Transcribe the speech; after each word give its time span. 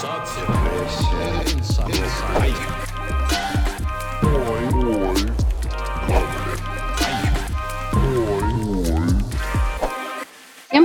Всем 0.00 0.16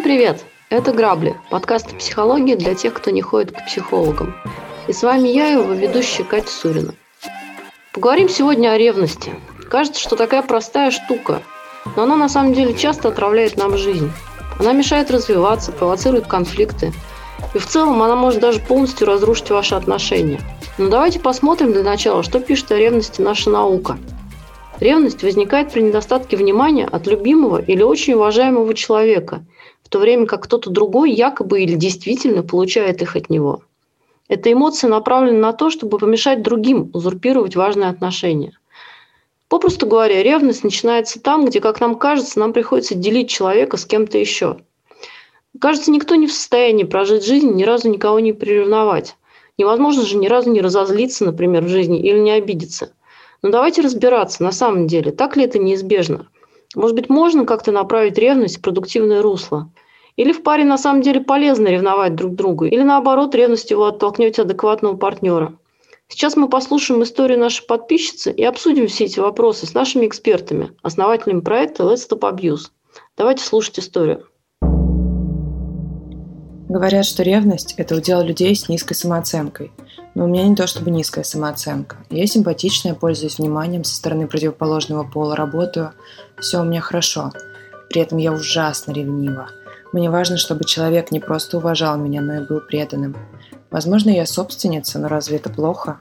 привет! 0.04 0.44
Это 0.70 0.92
«Грабли»– 0.92 1.38
подкаст 1.50 1.98
психологии 1.98 2.56
для 2.56 2.76
тех, 2.76 2.94
кто 2.94 3.12
не 3.12 3.22
ходит 3.22 3.54
к 3.54 3.66
психологам. 3.66 4.36
И 4.88 4.92
с 4.92 5.02
вами 5.02 5.30
я, 5.30 5.48
его 5.48 5.72
ведущая 5.72 6.26
Катя 6.26 6.50
Сурина. 6.50 6.94
Поговорим 7.94 8.28
сегодня 8.28 8.72
о 8.72 8.78
ревности. 8.78 9.32
Кажется, 9.70 10.02
что 10.02 10.18
такая 10.18 10.42
простая 10.42 10.92
штука, 10.92 11.42
но 11.96 12.04
она 12.04 12.18
на 12.18 12.28
самом 12.28 12.54
деле 12.54 12.74
часто 12.74 13.08
отравляет 13.08 13.56
нам 13.56 13.78
жизнь. 13.78 14.12
Она 14.60 14.74
мешает 14.74 15.10
развиваться, 15.10 15.72
провоцирует 15.72 16.28
конфликты. 16.28 16.92
И 17.54 17.58
в 17.58 17.66
целом 17.66 18.02
она 18.02 18.16
может 18.16 18.42
даже 18.42 18.60
полностью 18.60 19.08
разрушить 19.08 19.50
ваши 19.50 19.76
отношения. 19.76 20.42
Но 20.78 20.90
давайте 20.90 21.20
посмотрим 21.20 21.72
для 21.72 21.84
начала, 21.84 22.24
что 22.24 22.40
пишет 22.40 22.72
о 22.72 22.78
ревности 22.78 23.22
наша 23.22 23.50
наука. 23.50 23.98
Ревность 24.80 25.24
возникает 25.24 25.72
при 25.72 25.82
недостатке 25.82 26.36
внимания 26.36 26.86
от 26.86 27.08
любимого 27.08 27.62
или 27.62 27.82
очень 27.82 28.14
уважаемого 28.14 28.74
человека, 28.74 29.46
в 29.84 29.90
то 29.90 30.00
время 30.00 30.26
как 30.26 30.44
кто-то 30.44 30.70
другой 30.70 31.12
якобы 31.12 31.62
или 31.62 31.76
действительно 31.76 32.44
получает 32.44 33.02
их 33.02 33.16
от 33.16 33.30
него. 33.30 33.62
Эта 34.28 34.52
эмоция 34.52 34.90
направлена 34.90 35.40
на 35.40 35.54
то, 35.54 35.70
чтобы 35.70 35.98
помешать 35.98 36.42
другим 36.42 36.90
узурпировать 36.94 37.56
важные 37.56 37.90
отношения. 37.90 38.58
Попросту 39.48 39.86
говоря, 39.86 40.24
ревность 40.24 40.64
начинается 40.64 41.22
там, 41.22 41.46
где, 41.46 41.62
как 41.62 41.80
нам 41.80 41.96
кажется, 41.96 42.40
нам 42.40 42.52
приходится 42.52 42.96
делить 42.96 43.30
человека 43.30 43.78
с 43.78 43.86
кем-то 43.86 44.18
еще. 44.18 44.58
Кажется, 45.60 45.92
никто 45.92 46.16
не 46.16 46.28
в 46.28 46.34
состоянии 46.34 46.84
прожить 46.84 47.26
жизнь, 47.26 47.54
ни 47.54 47.64
разу 47.64 47.90
никого 47.90 48.20
не 48.20 48.34
приревновать. 48.34 49.16
Невозможно 49.58 50.04
же 50.04 50.18
ни 50.18 50.28
разу 50.28 50.52
не 50.52 50.62
разозлиться, 50.62 51.24
например, 51.24 51.64
в 51.64 51.70
жизни 51.70 52.00
или 52.00 52.20
не 52.20 52.32
обидеться. 52.32 52.94
Но 53.42 53.50
давайте 53.50 53.82
разбираться, 53.82 54.44
на 54.44 54.52
самом 54.52 54.88
деле, 54.88 55.12
так 55.12 55.38
ли 55.38 55.46
это 55.46 55.60
неизбежно. 55.60 56.28
Может 56.76 56.96
быть, 56.96 57.10
можно 57.10 57.46
как-то 57.46 57.72
направить 57.72 58.18
ревность 58.18 58.58
в 58.58 58.62
продуктивное 58.62 59.22
русло. 59.22 59.72
Или 60.18 60.32
в 60.32 60.44
паре 60.44 60.66
на 60.66 60.78
самом 60.78 61.02
деле 61.02 61.22
полезно 61.22 61.68
ревновать 61.68 62.16
друг 62.16 62.36
друга, 62.36 62.68
или 62.68 62.82
наоборот, 62.82 63.36
ревностью 63.36 63.80
вы 63.80 63.88
оттолкнете 63.90 64.42
адекватного 64.42 64.98
партнера. 64.98 65.58
Сейчас 66.08 66.36
мы 66.36 66.50
послушаем 66.50 67.04
историю 67.04 67.40
нашей 67.40 67.66
подписчицы 67.66 68.32
и 68.32 68.44
обсудим 68.44 68.88
все 68.88 69.06
эти 69.06 69.20
вопросы 69.20 69.66
с 69.66 69.74
нашими 69.74 70.06
экспертами, 70.06 70.72
основателями 70.82 71.40
проекта 71.42 71.84
Let's 71.84 72.08
Stop 72.10 72.22
Abuse. 72.22 72.70
Давайте 73.18 73.44
слушать 73.44 73.80
историю. 73.80 74.26
Говорят, 76.68 77.06
что 77.06 77.22
ревность– 77.22 77.76
это 77.78 77.96
удел 77.96 78.24
людей 78.24 78.56
с 78.56 78.68
низкой 78.70 78.96
самооценкой. 78.96 79.72
Но 80.16 80.26
у 80.26 80.28
меня 80.28 80.48
не 80.48 80.56
то 80.56 80.66
чтобы 80.66 80.90
низкая 80.90 81.24
самооценка. 81.24 81.98
Я 82.10 82.26
симпатичная, 82.26 82.96
пользуюсь 82.96 83.38
вниманием 83.38 83.84
со 83.84 83.96
стороны 83.96 84.28
противоположного 84.28 85.04
пола, 85.04 85.36
работаю. 85.36 85.92
Все 86.40 86.62
у 86.62 86.64
меня 86.64 86.82
хорошо. 86.82 87.32
При 87.90 88.02
этом 88.02 88.18
я 88.18 88.34
ужасно 88.34 88.94
ревнива. 88.94 89.50
Мне 89.94 90.10
важно, 90.10 90.38
чтобы 90.38 90.66
человек 90.66 91.12
не 91.12 91.20
просто 91.20 91.58
уважал 91.58 91.98
меня, 91.98 92.22
но 92.22 92.38
и 92.38 92.48
был 92.48 92.62
преданным. 92.62 93.16
Возможно, 93.70 94.10
я 94.10 94.26
собственница, 94.26 94.98
но 94.98 95.08
разве 95.08 95.38
это 95.38 95.52
плохо? 95.52 96.00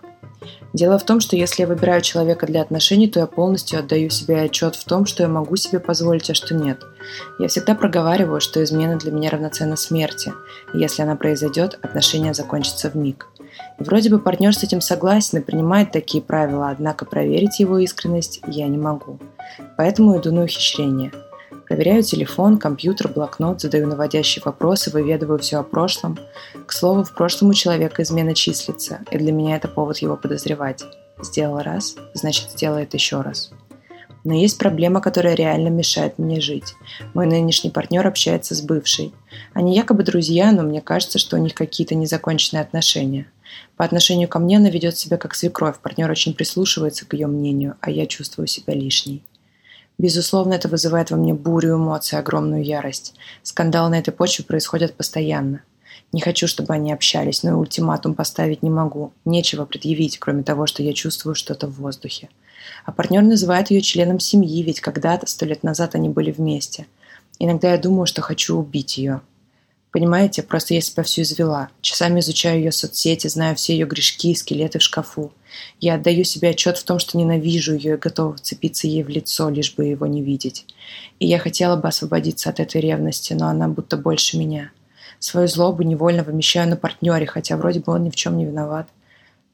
Дело 0.73 0.99
в 0.99 1.05
том, 1.05 1.21
что 1.21 1.37
если 1.37 1.63
я 1.63 1.69
выбираю 1.69 2.01
человека 2.01 2.47
для 2.47 2.63
отношений, 2.63 3.09
то 3.09 3.21
я 3.21 3.27
полностью 3.27 3.79
отдаю 3.79 4.11
себе 4.11 4.43
отчет 4.43 4.75
в 4.75 4.85
том, 4.85 5.07
что 5.07 5.23
я 5.23 5.29
могу 5.29 5.57
себе 5.57 5.79
позволить, 5.79 6.31
а 6.31 6.35
что 6.35 6.55
нет. 6.55 6.83
Я 7.39 7.49
всегда 7.49 7.75
проговариваю, 7.75 8.41
что 8.41 8.63
измена 8.63 8.97
для 8.97 9.13
меня 9.13 9.31
равноценна 9.31 9.77
смерти, 9.77 10.33
и 10.73 10.79
если 10.79 11.03
она 11.03 11.17
произойдет, 11.17 11.79
отношения 11.83 12.35
закончатся 12.35 12.91
в 12.91 12.97
миг. 12.97 13.29
И 13.79 13.85
вроде 13.85 14.11
бы 14.11 14.19
партнер 14.19 14.55
с 14.55 14.63
этим 14.63 14.81
согласен 14.81 15.39
и 15.39 15.43
принимает 15.43 15.93
такие 15.93 16.23
правила, 16.23 16.71
однако 16.71 17.05
проверить 17.05 17.61
его 17.61 17.79
искренность 17.79 18.41
я 18.47 18.67
не 18.67 18.79
могу. 18.79 19.19
Поэтому 19.77 20.19
иду 20.19 20.33
на 20.33 20.43
ухищрение– 20.45 21.13
Проверяю 21.67 22.03
телефон, 22.03 22.59
компьютер, 22.59 23.09
блокнот, 23.09 23.61
задаю 23.61 23.87
наводящие 23.87 24.43
вопросы, 24.45 24.91
выведываю 24.91 25.39
все 25.39 25.59
о 25.59 25.63
прошлом. 25.63 26.19
К 26.67 26.73
слову, 26.73 27.05
в 27.05 27.15
прошлом 27.15 27.51
у 27.51 27.55
человека 27.55 28.03
измена 28.03 28.35
числится, 28.35 29.01
и 29.11 29.17
для 29.17 29.33
меня 29.33 29.57
это 29.57 29.69
повод 29.69 29.99
его 29.99 30.17
подозревать. 30.17 30.85
Сделал 31.23 31.59
раз, 31.61 31.97
значит 32.13 32.51
сделает 32.51 32.93
еще 32.93 33.23
раз. 33.23 33.51
Но 34.25 34.35
есть 34.35 34.59
проблема, 34.59 35.01
которая 35.01 35.35
реально 35.35 35.69
мешает 35.69 36.19
мне 36.19 36.41
жить. 36.41 36.75
Мой 37.13 37.27
нынешний 37.27 37.71
партнер 37.71 38.07
общается 38.07 38.55
с 38.55 38.61
бывшей. 38.63 39.13
Они 39.53 39.75
якобы 39.75 40.03
друзья, 40.03 40.51
но 40.53 40.63
мне 40.63 40.81
кажется, 40.81 41.19
что 41.19 41.37
у 41.37 41.41
них 41.41 41.55
какие-то 41.55 41.95
незаконченные 41.95 42.63
отношения. 42.63 43.27
По 43.77 43.85
отношению 43.85 44.29
ко 44.29 44.39
мне 44.39 44.57
она 44.57 44.71
ведет 44.71 44.97
себя 44.97 45.17
как 45.17 45.35
свекровь, 45.35 45.79
партнер 45.79 46.11
очень 46.11 46.35
прислушивается 46.35 47.07
к 47.07 47.13
ее 47.13 47.27
мнению, 47.27 47.77
а 47.81 47.91
я 47.91 48.07
чувствую 48.07 48.47
себя 48.47 48.75
лишней. 48.75 49.23
Безусловно, 49.99 50.55
это 50.55 50.69
вызывает 50.69 51.11
во 51.11 51.17
мне 51.17 51.35
бурю 51.35 51.77
эмоций, 51.77 52.19
огромную 52.19 52.65
ярость. 52.65 53.15
Скандалы 53.43 53.91
на 53.91 53.99
этой 53.99 54.13
почве 54.13 54.45
происходят 54.45 54.95
постоянно. 54.95 55.63
Не 56.13 56.21
хочу, 56.21 56.47
чтобы 56.47 56.75
они 56.75 56.93
общались, 56.93 57.43
но 57.43 57.51
и 57.51 57.55
ультиматум 57.55 58.15
поставить 58.15 58.63
не 58.63 58.71
могу. 58.71 59.13
Нечего 59.25 59.65
предъявить, 59.65 60.19
кроме 60.19 60.43
того, 60.43 60.67
что 60.67 60.83
я 60.83 60.93
чувствую 60.93 61.35
что-то 61.35 61.67
в 61.67 61.75
воздухе. 61.75 62.29
А 62.85 62.93
партнер 62.93 63.23
называет 63.23 63.71
ее 63.71 63.81
членом 63.81 64.21
семьи, 64.21 64.63
ведь 64.63 64.81
когда-то, 64.81 65.27
сто 65.27 65.47
лет 65.47 65.63
назад, 65.63 65.95
они 65.95 66.09
были 66.09 66.31
вместе. 66.31 66.87
Иногда 67.39 67.73
я 67.73 67.79
думаю, 67.79 68.07
что 68.07 68.23
хочу 68.23 68.57
убить 68.57 68.97
ее. 68.99 69.21
Понимаете, 69.95 70.43
просто 70.43 70.75
я 70.75 70.81
себя 70.81 71.05
всю 71.05 71.23
извела. 71.23 71.69
Часами 71.81 72.19
изучаю 72.19 72.59
ее 72.59 72.73
соцсети, 72.73 73.29
знаю 73.29 73.55
все 73.55 73.75
ее 73.75 73.87
грешки 73.87 74.33
и 74.33 74.35
скелеты 74.35 74.81
в 74.81 74.83
шкафу. 74.83 75.33
Я 75.79 75.95
отдаю 75.95 76.25
себе 76.25 76.49
отчет 76.49 76.79
в 76.79 76.83
том, 76.83 76.99
что 76.99 77.17
ненавижу 77.17 77.77
ее 77.77 77.95
и 77.95 77.97
готова 77.97 78.35
вцепиться 78.35 78.89
ей 78.89 79.05
в 79.05 79.09
лицо, 79.09 79.49
лишь 79.51 79.73
бы 79.73 79.85
его 79.85 80.07
не 80.07 80.21
видеть. 80.21 80.67
И 81.21 81.29
я 81.29 81.39
хотела 81.39 81.77
бы 81.77 81.87
освободиться 81.87 82.51
от 82.51 82.59
этой 82.59 82.81
ревности, 82.81 83.35
но 83.35 83.47
она 83.47 83.69
будто 83.69 83.97
больше 83.97 84.37
меня. 84.37 84.73
Свою 85.21 85.47
злобу 85.47 85.85
невольно 85.85 86.25
вымещаю 86.25 86.69
на 86.69 86.77
партнере, 86.77 87.27
хотя 87.27 87.57
вроде 87.57 87.79
бы 87.79 87.93
он 87.93 88.03
ни 88.03 88.11
в 88.11 88.17
чем 88.17 88.37
не 88.37 88.47
виноват. 88.47 88.89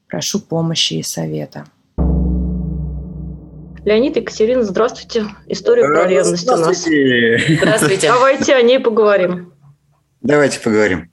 Прошу 0.07 0.39
помощи 0.39 0.95
и 0.95 1.03
совета. 1.03 1.65
Леонид 3.85 4.15
Екатерина, 4.15 4.63
здравствуйте. 4.63 5.27
История 5.45 5.83
про 5.83 6.07
ревность 6.07 6.49
у 6.49 6.55
нас. 6.55 6.83
Здравствуйте. 7.59 8.07
Давайте 8.07 8.55
о 8.55 8.63
ней 8.63 8.79
поговорим. 8.79 9.50
Давайте 10.23 10.59
поговорим. 10.59 11.09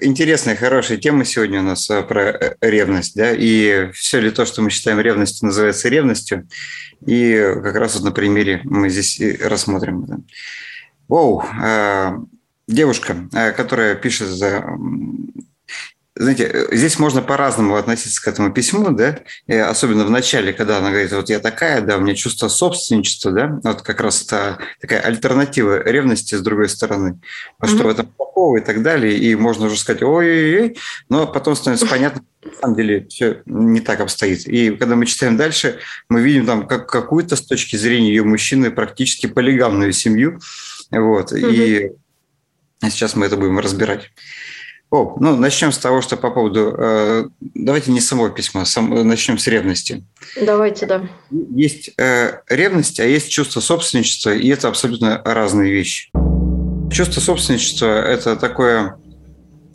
Интересная, 0.00 0.54
хорошая 0.54 0.98
тема 0.98 1.24
сегодня 1.24 1.58
у 1.58 1.64
нас 1.64 1.90
э, 1.90 2.04
про 2.04 2.30
э, 2.30 2.54
ревность, 2.60 3.16
да, 3.16 3.32
и 3.32 3.90
все 3.90 4.20
ли 4.20 4.30
то, 4.30 4.44
что 4.44 4.62
мы 4.62 4.70
считаем 4.70 5.00
ревностью, 5.00 5.46
называется 5.46 5.88
ревностью, 5.88 6.46
и 7.04 7.52
как 7.64 7.74
раз 7.74 7.96
вот 7.96 8.04
на 8.04 8.12
примере 8.12 8.60
мы 8.62 8.90
здесь 8.90 9.20
рассмотрим 9.42 10.04
это. 10.04 10.20
Оу, 11.08 11.42
э, 11.42 12.12
девушка, 12.68 13.28
которая 13.56 13.96
пишет 13.96 14.28
за 14.28 14.64
знаете, 16.16 16.44
э, 16.44 16.76
здесь 16.76 16.98
можно 16.98 17.22
по-разному 17.22 17.76
относиться 17.76 18.22
к 18.22 18.28
этому 18.28 18.52
письму, 18.52 18.90
да, 18.90 19.18
и 19.46 19.54
особенно 19.54 20.04
в 20.04 20.10
начале, 20.10 20.52
когда 20.52 20.78
она 20.78 20.90
говорит, 20.90 21.12
вот 21.12 21.28
я 21.28 21.40
такая, 21.40 21.80
да, 21.80 21.96
у 21.96 22.00
меня 22.00 22.14
чувство 22.14 22.48
собственничества, 22.48 23.32
да, 23.32 23.60
вот 23.64 23.82
как 23.82 24.00
раз 24.00 24.22
это 24.22 24.58
такая 24.80 25.00
альтернатива 25.00 25.82
ревности 25.82 26.36
с 26.36 26.40
другой 26.40 26.68
стороны, 26.68 27.20
а 27.58 27.66
mm-hmm. 27.66 27.68
что 27.68 27.84
в 27.84 27.88
этом 27.88 28.06
плохого 28.06 28.58
и 28.58 28.60
так 28.60 28.82
далее, 28.82 29.16
и 29.16 29.34
можно 29.34 29.66
уже 29.66 29.76
сказать, 29.76 30.02
ой-ой-ой, 30.02 30.76
но 31.08 31.26
потом 31.26 31.56
становится 31.56 31.86
понятно, 31.86 32.22
на 32.44 32.52
самом 32.60 32.76
деле 32.76 33.06
все 33.08 33.42
не 33.46 33.80
так 33.80 34.00
обстоит. 34.00 34.46
И 34.46 34.70
когда 34.76 34.94
мы 34.94 35.06
читаем 35.06 35.36
дальше, 35.36 35.80
мы 36.08 36.20
видим 36.20 36.46
там 36.46 36.68
как, 36.68 36.88
какую-то 36.88 37.34
с 37.34 37.42
точки 37.42 37.74
зрения 37.74 38.10
ее 38.10 38.22
мужчины 38.22 38.70
практически 38.70 39.26
полигамную 39.26 39.92
семью, 39.92 40.38
вот, 40.92 41.32
mm-hmm. 41.32 41.54
и 41.54 41.92
сейчас 42.88 43.16
мы 43.16 43.26
это 43.26 43.36
будем 43.36 43.58
разбирать. 43.58 44.12
О, 44.94 45.16
ну, 45.18 45.34
начнем 45.34 45.72
с 45.72 45.78
того, 45.78 46.00
что 46.02 46.16
по 46.16 46.30
поводу... 46.30 46.72
Э, 46.78 47.24
давайте 47.40 47.90
не 47.90 48.00
само 48.00 48.28
письмо, 48.28 48.64
сам, 48.64 48.90
начнем 49.08 49.38
с 49.38 49.48
ревности. 49.48 50.04
Давайте, 50.40 50.86
да. 50.86 51.08
Есть 51.32 51.90
э, 51.98 52.38
ревность, 52.48 53.00
а 53.00 53.04
есть 53.04 53.28
чувство 53.28 53.58
собственничества, 53.58 54.32
и 54.32 54.46
это 54.46 54.68
абсолютно 54.68 55.20
разные 55.24 55.72
вещи. 55.72 56.12
Чувство 56.92 57.20
собственничества– 57.20 57.86
это 58.06 58.36
такое, 58.36 58.96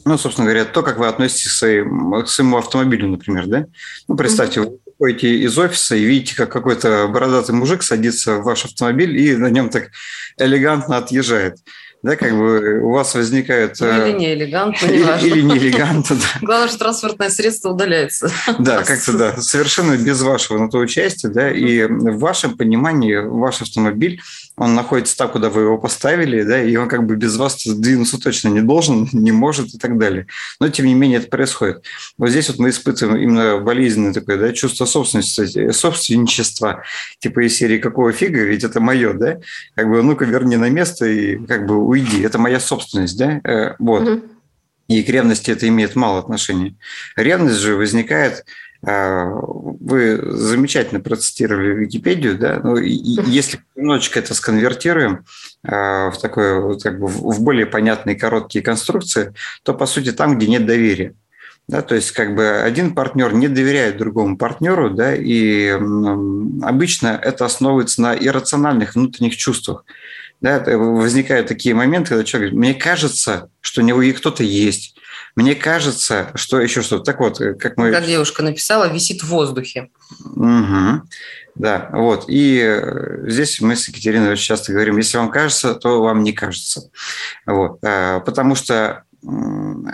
ну, 0.06 0.18
собственно 0.18 0.45
говоря, 0.45 0.63
то, 0.63 0.83
как 0.83 0.98
вы 0.98 1.07
относитесь 1.07 1.50
к, 1.50 1.56
своим, 1.56 2.24
к 2.24 2.30
своему 2.30 2.56
автомобилю, 2.56 3.10
например, 3.10 3.48
да? 3.48 3.66
Ну, 4.07 4.16
представьте, 4.16 4.62
mm-hmm. 4.62 4.69
вы 4.69 4.94
выходите 5.00 5.36
из 5.36 5.57
офиса 5.57 5.98
и 5.98 6.06
видите, 6.06 6.33
как 6.38 6.50
какой-то 6.50 7.10
бородатый 7.10 7.51
мужик 7.51 7.83
садится 7.83 8.38
в 8.38 8.44
ваш 8.44 8.63
автомобиль 8.63 9.18
и 9.18 9.36
на 9.36 9.50
нем 9.50 9.69
так 9.69 9.89
элегантно 10.38 10.95
отъезжает. 10.95 11.57
Да, 12.01 12.15
как 12.15 12.31
бы 12.31 12.79
у 12.81 12.91
вас 12.91 13.13
возникают... 13.13 13.79
Ну, 13.79 13.87
или 13.87 14.17
не 14.17 14.33
элегантно, 14.33 14.87
не 14.87 14.97
или, 14.99 15.27
или 15.27 15.41
не 15.41 15.57
элегантно, 15.57 16.15
да. 16.15 16.39
Главное, 16.41 16.69
что 16.69 16.79
транспортное 16.79 17.29
средство 17.29 17.71
удаляется. 17.71 18.31
Да, 18.57 18.83
как-то, 18.83 19.13
да, 19.13 19.37
совершенно 19.37 19.97
без 19.97 20.21
вашего 20.21 20.59
на 20.59 20.69
то 20.69 20.77
участия, 20.77 21.27
да, 21.27 21.51
и 21.51 21.83
в 21.83 22.19
вашем 22.19 22.55
понимании 22.57 23.15
ваш 23.15 23.61
автомобиль, 23.61 24.21
он 24.59 24.75
находится 24.75 25.17
так, 25.17 25.31
куда 25.31 25.50
вы 25.50 25.61
его 25.61 25.77
поставили, 25.77 26.44
да, 26.44 26.61
и 26.61 26.75
он 26.75 26.89
как 26.89 27.06
бы 27.06 27.15
без 27.15 27.38
вас 27.38 27.65
двинуться 27.65 28.19
точно 28.19 28.50
не 28.50 28.61
должен, 28.61 29.07
не 29.13 29.31
может 29.31 29.73
и 29.73 29.77
так 29.77 29.97
далее. 29.97 30.27
Но, 30.59 30.67
тем 30.69 30.85
не 30.85 30.94
менее, 30.94 31.19
это 31.19 31.29
происходит. 31.29 31.83
Вот 32.17 32.29
здесь 32.29 32.50
вот 32.50 32.59
мы 32.59 32.69
испытываем 32.69 33.21
именно 33.21 33.59
болезненное 33.59 34.13
такое, 34.13 34.38
да, 34.38 34.51
чувство 34.51 34.85
собственности, 34.85 35.71
собственничества, 35.71 36.83
типа 37.19 37.47
из 37.47 37.56
серии 37.56 37.77
«Какого 37.77 38.11
фига? 38.11 38.44
Ведь 38.44 38.65
это 38.65 38.81
мое», 38.81 39.13
да? 39.13 39.39
Как 39.75 39.89
бы, 39.89 40.03
ну-ка, 40.03 40.25
верни 40.25 40.57
на 40.57 40.69
место 40.69 41.06
и 41.06 41.38
как 41.45 41.65
бы 41.65 41.77
уйди, 41.77 42.21
это 42.21 42.38
моя 42.38 42.59
собственность, 42.59 43.17
да, 43.17 43.39
э, 43.44 43.75
вот. 43.79 44.07
Угу. 44.07 44.21
И 44.89 45.03
к 45.03 45.09
ревности 45.09 45.51
это 45.51 45.67
имеет 45.67 45.95
мало 45.95 46.19
отношения. 46.19 46.75
Ревность 47.15 47.59
же 47.59 47.75
возникает, 47.75 48.39
э, 48.39 48.44
вы 48.81 50.19
замечательно 50.21 51.01
процитировали 51.01 51.83
Википедию, 51.83 52.37
да, 52.37 52.61
ну, 52.63 52.77
и, 52.77 52.91
если 52.91 53.59
немножечко 53.75 54.19
это 54.19 54.33
сконвертируем 54.33 55.25
э, 55.63 55.69
в 56.09 56.13
такое, 56.21 56.77
как 56.79 56.97
бы 56.97 57.07
в 57.07 57.41
более 57.41 57.65
понятные 57.65 58.15
короткие 58.15 58.63
конструкции, 58.63 59.33
то 59.63 59.73
по 59.73 59.85
сути 59.85 60.13
там, 60.13 60.37
где 60.37 60.47
нет 60.47 60.65
доверия. 60.65 61.13
Да, 61.67 61.83
то 61.83 61.93
есть 61.93 62.11
как 62.13 62.33
бы 62.35 62.61
один 62.61 62.95
партнер 62.95 63.31
не 63.33 63.47
доверяет 63.47 63.97
другому 63.97 64.37
партнеру, 64.37 64.89
да, 64.89 65.13
и 65.13 65.69
обычно 65.69 67.09
это 67.21 67.45
основывается 67.45 68.01
на 68.01 68.15
иррациональных 68.15 68.95
внутренних 68.95 69.37
чувствах. 69.37 69.85
Да, 70.41 70.63
возникают 70.65 71.47
такие 71.47 71.75
моменты, 71.75 72.09
когда 72.09 72.23
человек 72.23 72.53
говорит, 72.53 72.71
мне 72.71 72.81
кажется, 72.81 73.49
что 73.61 73.81
у 73.81 73.83
него 73.83 74.01
и 74.01 74.13
кто-то 74.13 74.41
есть. 74.41 74.95
Мне 75.39 75.56
кажется, 75.56 76.31
что 76.36 76.59
еще 76.59 76.81
что-то. 76.81 77.06
Так 77.06 77.21
вот, 77.21 77.38
как 77.38 77.77
мы... 77.77 77.94
Как 77.94 78.06
девушка 78.06 78.44
написала, 78.44 78.91
висит 78.91 79.24
в 79.24 79.27
воздухе. 79.27 79.89
Угу. 80.36 81.01
Да, 81.56 81.89
вот. 81.94 82.25
И 82.27 82.59
э, 82.62 83.24
здесь 83.25 83.62
мы 83.62 83.77
с 83.77 83.88
Екатериной 83.88 84.33
очень 84.33 84.44
часто 84.44 84.74
говорим, 84.74 84.97
если 84.97 85.18
вам 85.18 85.31
кажется, 85.31 85.75
то 85.75 86.01
вам 86.01 86.24
не 86.24 86.33
кажется. 86.33 86.91
Вот. 87.45 87.80
А, 87.86 88.19
потому 88.19 88.56
что 88.56 89.03
ну, 89.21 89.86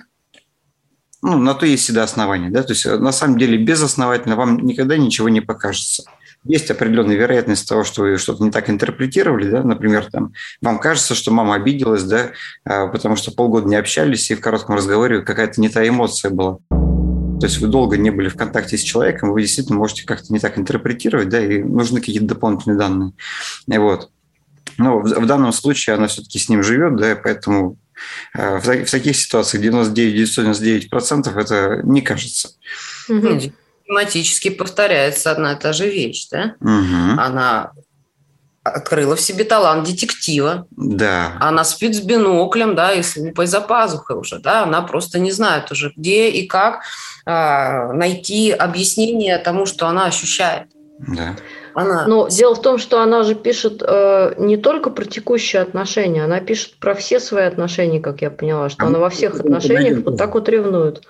на 1.21 1.53
то 1.53 1.67
есть 1.67 1.83
всегда 1.83 2.01
основания. 2.01 2.49
Да? 2.49 2.63
То 2.63 2.73
есть, 2.73 2.87
на 2.87 3.11
самом 3.11 3.37
деле, 3.37 3.59
безосновательно 3.59 4.35
вам 4.35 4.57
никогда 4.65 4.97
ничего 4.97 5.29
не 5.29 5.41
покажется 5.41 6.05
есть 6.45 6.69
определенная 6.69 7.15
вероятность 7.15 7.67
того, 7.67 7.83
что 7.83 8.03
вы 8.03 8.17
что-то 8.17 8.43
не 8.43 8.51
так 8.51 8.69
интерпретировали, 8.69 9.49
да, 9.49 9.63
например, 9.63 10.05
там, 10.11 10.33
вам 10.61 10.79
кажется, 10.79 11.15
что 11.15 11.31
мама 11.31 11.55
обиделась, 11.55 12.03
да, 12.03 12.31
а, 12.63 12.87
потому 12.87 13.15
что 13.15 13.31
полгода 13.31 13.67
не 13.67 13.75
общались, 13.75 14.29
и 14.29 14.35
в 14.35 14.41
коротком 14.41 14.75
разговоре 14.75 15.21
какая-то 15.21 15.59
не 15.59 15.69
та 15.69 15.87
эмоция 15.87 16.31
была. 16.31 16.57
То 16.69 17.47
есть 17.47 17.57
вы 17.59 17.67
долго 17.67 17.97
не 17.97 18.11
были 18.11 18.29
в 18.29 18.37
контакте 18.37 18.77
с 18.77 18.81
человеком, 18.81 19.31
вы 19.31 19.41
действительно 19.41 19.77
можете 19.77 20.05
как-то 20.05 20.31
не 20.31 20.39
так 20.39 20.57
интерпретировать, 20.57 21.29
да, 21.29 21.43
и 21.43 21.61
нужны 21.63 21.99
какие-то 21.99 22.25
дополнительные 22.25 22.77
данные. 22.77 23.13
И 23.67 23.77
вот. 23.77 24.09
Но 24.77 24.99
в, 24.99 25.03
в 25.03 25.25
данном 25.25 25.51
случае 25.51 25.95
она 25.95 26.07
все-таки 26.07 26.39
с 26.39 26.47
ним 26.47 26.63
живет, 26.63 26.95
да, 26.95 27.15
поэтому 27.21 27.77
э, 28.37 28.59
в, 28.59 28.85
в 28.85 28.91
таких 28.91 29.15
ситуациях 29.15 29.63
99-999% 29.63 31.39
это 31.39 31.81
не 31.83 32.01
кажется. 32.01 32.49
Угу 33.09 33.51
тематически 33.87 34.49
повторяется 34.49 35.31
одна 35.31 35.53
и 35.53 35.59
та 35.59 35.73
же 35.73 35.87
вещь, 35.89 36.27
да? 36.31 36.55
Угу. 36.61 37.19
Она 37.19 37.71
открыла 38.63 39.15
в 39.15 39.21
себе 39.21 39.43
талант 39.43 39.87
детектива. 39.87 40.65
Да. 40.71 41.33
Она 41.39 41.63
спит 41.63 41.95
с 41.95 42.01
биноклем, 42.01 42.73
да, 42.73 42.93
и 42.93 43.03
с 43.03 43.15
лупой 43.15 43.45
за 43.45 43.61
пазухой 43.61 44.17
уже, 44.17 44.39
да. 44.39 44.63
Она 44.63 44.81
просто 44.81 45.19
не 45.19 45.31
знает 45.31 45.71
уже, 45.71 45.93
где 45.95 46.29
и 46.29 46.47
как 46.47 46.81
а, 47.27 47.93
найти 47.93 48.51
объяснение 48.51 49.37
тому, 49.37 49.67
что 49.67 49.87
она 49.87 50.05
ощущает. 50.05 50.67
Да. 50.97 51.35
Она... 51.75 52.07
Но 52.07 52.27
дело 52.27 52.55
в 52.55 52.61
том, 52.61 52.79
что 52.79 53.01
она 53.01 53.23
же 53.23 53.35
пишет 53.35 53.83
э, 53.85 54.33
не 54.37 54.55
только 54.55 54.89
про 54.89 55.03
текущие 55.03 55.61
отношения, 55.61 56.23
она 56.23 56.39
пишет 56.39 56.79
про 56.79 56.95
все 56.95 57.19
свои 57.19 57.43
отношения, 57.43 57.99
как 57.99 58.21
я 58.21 58.31
поняла, 58.31 58.69
что 58.69 58.85
а 58.85 58.87
она 58.87 58.99
во 58.99 59.09
всех 59.09 59.39
отношениях 59.41 59.99
вот 60.05 60.17
так 60.17 60.33
вот 60.33 60.47
ревнует. 60.47 61.03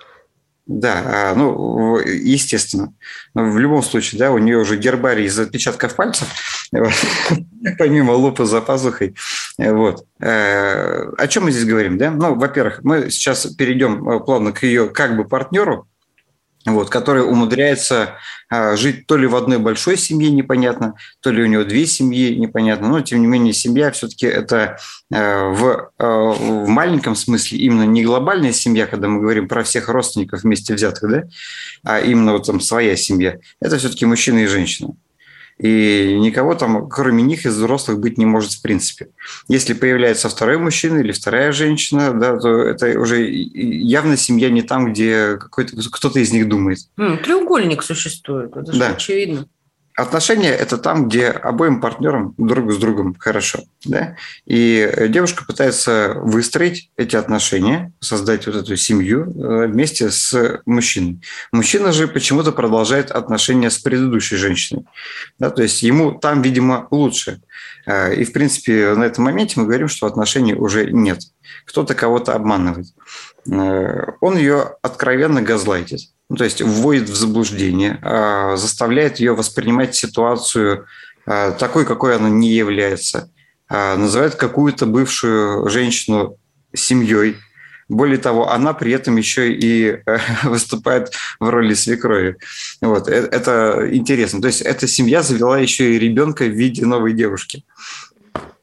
Да, 0.67 1.03
а, 1.05 1.35
ну, 1.35 1.99
естественно. 1.99 2.93
Но 3.35 3.51
в 3.51 3.59
любом 3.59 3.83
случае, 3.83 4.17
да, 4.17 4.31
у 4.31 4.39
нее 4.39 4.57
уже 4.57 4.77
гербарий 4.77 5.25
из 5.25 5.37
отпечатков 5.37 5.95
пальцев, 5.95 6.27
помимо 7.77 8.13
лупы 8.13 8.45
за 8.45 8.61
пазухой. 8.61 9.15
Вот. 9.59 10.05
Э, 10.19 11.11
о 11.17 11.27
чем 11.27 11.43
мы 11.43 11.51
здесь 11.51 11.65
говорим, 11.65 11.99
да? 11.99 12.09
Ну, 12.09 12.33
во-первых, 12.33 12.79
мы 12.83 13.11
сейчас 13.11 13.45
перейдем 13.45 14.09
э, 14.09 14.19
плавно 14.19 14.53
к 14.53 14.63
ее 14.63 14.89
как 14.89 15.15
бы 15.15 15.25
партнеру, 15.25 15.87
вот, 16.65 16.89
который 16.89 17.23
умудряется 17.23 18.17
а, 18.49 18.75
жить 18.75 19.05
то 19.07 19.17
ли 19.17 19.27
в 19.27 19.35
одной 19.35 19.59
большой 19.59 19.97
семье, 19.97 20.31
непонятно, 20.31 20.95
то 21.19 21.31
ли 21.31 21.43
у 21.43 21.45
него 21.45 21.63
две 21.63 21.85
семьи, 21.85 22.35
непонятно, 22.35 22.89
но 22.89 23.01
тем 23.01 23.21
не 23.21 23.27
менее 23.27 23.53
семья 23.53 23.91
все-таки 23.91 24.25
это 24.25 24.77
а, 25.13 25.49
в, 25.49 25.91
а, 25.97 26.31
в 26.31 26.67
маленьком 26.67 27.15
смысле 27.15 27.59
именно 27.59 27.83
не 27.83 28.03
глобальная 28.03 28.53
семья, 28.53 28.87
когда 28.87 29.07
мы 29.07 29.21
говорим 29.21 29.47
про 29.47 29.63
всех 29.63 29.89
родственников 29.89 30.43
вместе 30.43 30.73
взятых, 30.73 31.09
да, 31.09 31.23
а 31.83 31.99
именно 31.99 32.33
вот 32.33 32.45
там 32.45 32.59
своя 32.59 32.95
семья, 32.95 33.37
это 33.61 33.77
все-таки 33.77 34.05
мужчина 34.05 34.39
и 34.39 34.47
женщина 34.47 34.95
и 35.57 36.17
никого 36.19 36.53
там, 36.55 36.89
кроме 36.89 37.23
них, 37.23 37.45
из 37.45 37.55
взрослых 37.55 37.99
быть 37.99 38.17
не 38.17 38.25
может 38.25 38.51
в 38.51 38.61
принципе. 38.61 39.07
Если 39.47 39.73
появляется 39.73 40.27
второй 40.27 40.57
мужчина 40.57 40.99
или 40.99 41.13
вторая 41.13 41.51
женщина, 41.53 42.13
да, 42.13 42.37
то 42.37 42.61
это 42.61 42.99
уже 42.99 43.25
явно 43.25 44.17
семья 44.17 44.49
не 44.49 44.63
там, 44.63 44.91
где 44.91 45.37
какой-то, 45.37 45.77
кто-то 45.89 46.19
из 46.19 46.31
них 46.33 46.49
думает. 46.49 46.79
треугольник 46.97 47.83
существует, 47.83 48.55
это 48.55 48.73
же 48.73 48.79
да. 48.79 48.89
очевидно. 48.89 49.47
Отношения– 49.95 50.49
это 50.51 50.77
там, 50.77 51.07
где 51.07 51.29
обоим 51.29 51.79
партнерам 51.79 52.33
друг 52.37 52.73
с 52.73 52.77
другом 52.77 53.15
хорошо. 53.17 53.59
Да? 53.85 54.17
И 54.45 55.07
девушка 55.07 55.45
пытается 55.45 56.15
выстроить 56.17 56.91
эти 56.97 57.15
отношения, 57.15 57.93
создать 58.01 58.45
вот 58.45 58.57
эту 58.57 58.75
семью 58.75 59.23
э, 59.23 59.67
вместе 59.67 60.11
с 60.11 60.61
мужчиной. 60.65 61.21
Мужчина 61.53 61.93
же 61.93 62.09
почему-то 62.09 62.51
продолжает 62.51 63.09
отношения 63.09 63.69
с 63.69 63.77
предыдущей 63.77 64.35
женщиной. 64.35 64.85
Да? 65.39 65.49
То 65.49 65.63
есть 65.63 65.81
ему 65.81 66.11
там, 66.11 66.41
видимо, 66.41 66.89
лучше. 66.91 67.41
Э, 67.85 68.13
и, 68.13 68.25
в 68.25 68.33
принципе, 68.33 68.95
на 68.95 69.05
этом 69.05 69.23
моменте 69.23 69.61
мы 69.61 69.65
говорим, 69.65 69.87
что 69.87 70.07
отношений 70.07 70.55
уже 70.55 70.91
нет. 70.91 71.21
Кто-то 71.65 71.95
кого-то 71.95 72.33
обманывает. 72.33 72.87
Э, 73.49 74.11
он 74.19 74.35
ее 74.35 74.75
откровенно 74.81 75.41
газлайтит 75.41 76.01
ну, 76.29 76.35
то 76.37 76.43
есть 76.43 76.61
вводит 76.61 77.09
в 77.09 77.15
заблуждение, 77.15 77.99
а, 78.01 78.55
заставляет 78.55 79.19
ее 79.19 79.35
воспринимать 79.35 79.95
ситуацию 79.95 80.87
а, 81.25 81.51
такой, 81.51 81.85
какой 81.85 82.15
она 82.15 82.29
не 82.29 82.49
является, 82.51 83.31
а, 83.67 83.95
называет 83.95 84.35
какую-то 84.35 84.85
бывшую 84.85 85.69
женщину 85.69 86.37
семьей. 86.73 87.37
Более 87.87 88.17
того, 88.17 88.51
она 88.51 88.73
при 88.73 88.91
этом 88.91 89.15
еще 89.17 89.53
и 89.53 89.99
выступает 90.43 91.13
в 91.39 91.47
роли 91.47 91.75
свекрови. 91.75 92.37
Вот. 92.81 93.07
Э, 93.07 93.29
это 93.31 93.87
интересно. 93.91 94.41
То 94.41 94.47
есть 94.47 94.61
эта 94.61 94.87
семья 94.87 95.21
завела 95.21 95.59
еще 95.59 95.93
и 95.93 95.99
ребенка 95.99 96.45
в 96.45 96.49
виде 96.49 96.83
новой 96.83 97.13
девушки. 97.13 97.63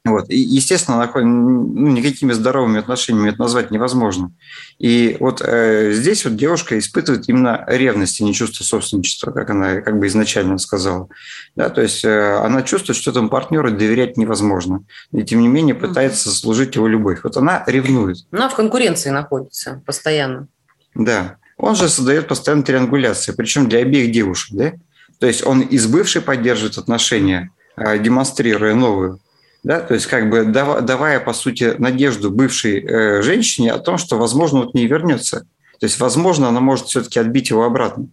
Вот. 0.05 0.29
И, 0.29 0.37
естественно, 0.37 1.09
ну, 1.15 1.87
никакими 1.87 2.33
здоровыми 2.33 2.79
отношениями 2.79 3.29
это 3.29 3.39
назвать 3.39 3.71
невозможно. 3.71 4.33
И 4.77 5.15
вот 5.21 5.41
э, 5.41 5.93
здесь 5.93 6.25
вот 6.25 6.35
девушка 6.35 6.77
испытывает 6.77 7.29
именно 7.29 7.63
ревность, 7.67 8.19
а 8.19 8.25
не 8.25 8.33
чувство 8.33 8.65
собственничества, 8.65 9.31
как 9.31 9.49
она 9.49 9.79
как 9.79 9.97
бы 9.97 10.07
изначально 10.07 10.57
сказала. 10.57 11.07
Да, 11.55 11.69
то 11.69 11.81
есть 11.81 12.03
э, 12.03 12.35
она 12.35 12.63
чувствует, 12.63 12.97
что 12.97 13.11
этому 13.11 13.29
партнеру 13.29 13.71
доверять 13.71 14.17
невозможно. 14.17 14.83
И 15.13 15.23
тем 15.23 15.39
не 15.39 15.47
менее 15.47 15.73
пытается 15.73 16.29
заслужить 16.29 16.75
его 16.75 16.87
любовь. 16.87 17.19
Вот 17.23 17.37
она 17.37 17.63
ревнует. 17.65 18.17
Она 18.31 18.49
в 18.49 18.55
конкуренции 18.55 19.09
находится 19.09 19.81
постоянно. 19.85 20.47
Да. 20.95 21.37
Он 21.57 21.77
же 21.77 21.87
создает 21.87 22.27
постоянно 22.27 22.63
триангуляции, 22.63 23.31
причем 23.31 23.69
для 23.69 23.79
обеих 23.79 24.11
девушек. 24.11 24.49
Да? 24.51 24.73
То 25.19 25.27
есть 25.27 25.45
он 25.45 25.61
из 25.61 25.87
бывшей 25.87 26.21
поддерживает 26.21 26.77
отношения, 26.77 27.51
э, 27.77 27.97
демонстрируя 27.99 28.75
новую 28.75 29.21
да, 29.63 29.79
то 29.79 29.93
есть 29.93 30.07
как 30.07 30.29
бы 30.29 30.43
давая, 30.43 31.19
по 31.19 31.33
сути, 31.33 31.75
надежду 31.77 32.29
бывшей 32.29 32.83
э, 32.83 33.21
женщине 33.21 33.71
о 33.71 33.79
том, 33.79 33.97
что, 33.97 34.17
возможно, 34.17 34.67
к 34.67 34.73
ней 34.73 34.87
вернется. 34.87 35.47
То 35.79 35.85
есть, 35.85 35.99
возможно, 35.99 36.49
она 36.49 36.59
может 36.59 36.87
все-таки 36.87 37.19
отбить 37.19 37.49
его 37.49 37.63
обратно. 37.63 38.07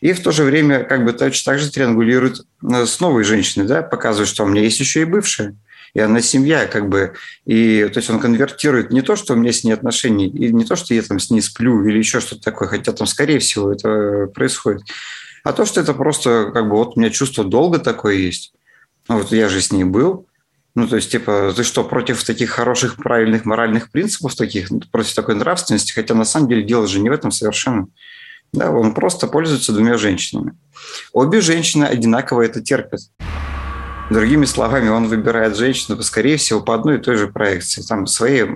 И 0.00 0.12
в 0.12 0.22
то 0.22 0.32
же 0.32 0.44
время 0.44 0.82
как 0.82 1.04
бы 1.04 1.12
точно 1.12 1.52
так 1.52 1.60
же 1.60 1.70
триангулирует 1.70 2.40
э, 2.62 2.86
с 2.86 2.98
новой 3.00 3.22
женщиной, 3.22 3.66
да, 3.66 3.82
показывает, 3.82 4.28
что 4.28 4.44
у 4.44 4.48
меня 4.48 4.62
есть 4.62 4.80
еще 4.80 5.02
и 5.02 5.04
бывшая, 5.04 5.54
и 5.94 6.00
она 6.00 6.20
семья, 6.20 6.66
как 6.66 6.88
бы, 6.88 7.14
и 7.44 7.88
то 7.92 7.98
есть 7.98 8.10
он 8.10 8.18
конвертирует 8.18 8.90
не 8.90 9.02
то, 9.02 9.14
что 9.14 9.34
у 9.34 9.36
меня 9.36 9.52
с 9.52 9.62
ней 9.62 9.72
отношения, 9.72 10.26
и 10.26 10.52
не 10.52 10.64
то, 10.64 10.74
что 10.74 10.94
я 10.94 11.02
там 11.02 11.18
с 11.18 11.30
ней 11.30 11.40
сплю 11.40 11.84
или 11.84 11.98
еще 11.98 12.20
что-то 12.20 12.42
такое, 12.42 12.68
хотя 12.68 12.92
там, 12.92 13.06
скорее 13.06 13.38
всего, 13.40 13.72
это 13.72 14.26
происходит, 14.32 14.82
а 15.44 15.52
то, 15.52 15.64
что 15.64 15.80
это 15.80 15.94
просто 15.94 16.50
как 16.52 16.68
бы 16.68 16.76
вот 16.76 16.96
у 16.96 17.00
меня 17.00 17.10
чувство 17.10 17.44
долга 17.44 17.78
такое 17.78 18.14
есть, 18.14 18.52
ну, 19.08 19.18
вот 19.18 19.32
я 19.32 19.48
же 19.48 19.60
с 19.60 19.72
ней 19.72 19.84
был, 19.84 20.26
Ну, 20.74 20.86
то 20.86 20.96
есть, 20.96 21.10
типа, 21.10 21.52
ты 21.54 21.64
что, 21.64 21.82
против 21.82 22.22
таких 22.24 22.50
хороших, 22.50 22.96
правильных 22.96 23.44
моральных 23.44 23.90
принципов, 23.90 24.36
таких, 24.36 24.68
против 24.92 25.14
такой 25.14 25.34
нравственности? 25.34 25.92
Хотя 25.92 26.14
на 26.14 26.24
самом 26.24 26.48
деле 26.48 26.62
дело 26.62 26.86
же 26.86 27.00
не 27.00 27.10
в 27.10 27.12
этом 27.12 27.32
совершенно. 27.32 27.88
Да, 28.52 28.70
он 28.70 28.94
просто 28.94 29.26
пользуется 29.26 29.72
двумя 29.72 29.96
женщинами. 29.96 30.52
Обе 31.12 31.40
женщины 31.40 31.84
одинаково 31.84 32.42
это 32.42 32.60
терпят. 32.60 33.00
Другими 34.10 34.44
словами, 34.44 34.88
он 34.88 35.06
выбирает 35.06 35.56
женщину, 35.56 36.00
скорее 36.02 36.36
всего, 36.36 36.60
по 36.60 36.74
одной 36.74 36.96
и 36.96 37.00
той 37.00 37.16
же 37.16 37.28
проекции. 37.28 37.82
Там 37.82 38.06
своей, 38.06 38.46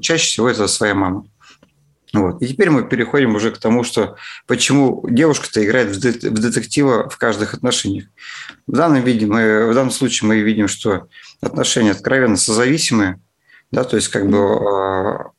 чаще 0.00 0.26
всего 0.26 0.48
это 0.48 0.66
своя 0.66 0.94
мама. 0.94 1.24
Вот. 2.14 2.40
И 2.40 2.46
теперь 2.46 2.70
мы 2.70 2.88
переходим 2.88 3.34
уже 3.34 3.50
к 3.50 3.58
тому, 3.58 3.82
что 3.82 4.16
почему 4.46 5.04
девушка-то 5.08 5.64
играет 5.64 5.88
в 5.88 5.98
детектива 5.98 7.08
в 7.08 7.18
каждых 7.18 7.54
отношениях. 7.54 8.04
В 8.68 8.72
данном, 8.72 9.02
виде 9.02 9.26
мы, 9.26 9.68
в 9.68 9.74
данном 9.74 9.90
случае 9.90 10.28
мы 10.28 10.38
видим, 10.38 10.68
что 10.68 11.08
отношения 11.40 11.90
откровенно 11.90 12.36
созависимые, 12.36 13.20
да, 13.72 13.82
то 13.82 13.96
есть 13.96 14.08
как 14.08 14.28
бы 14.30 14.38
а, 14.38 15.30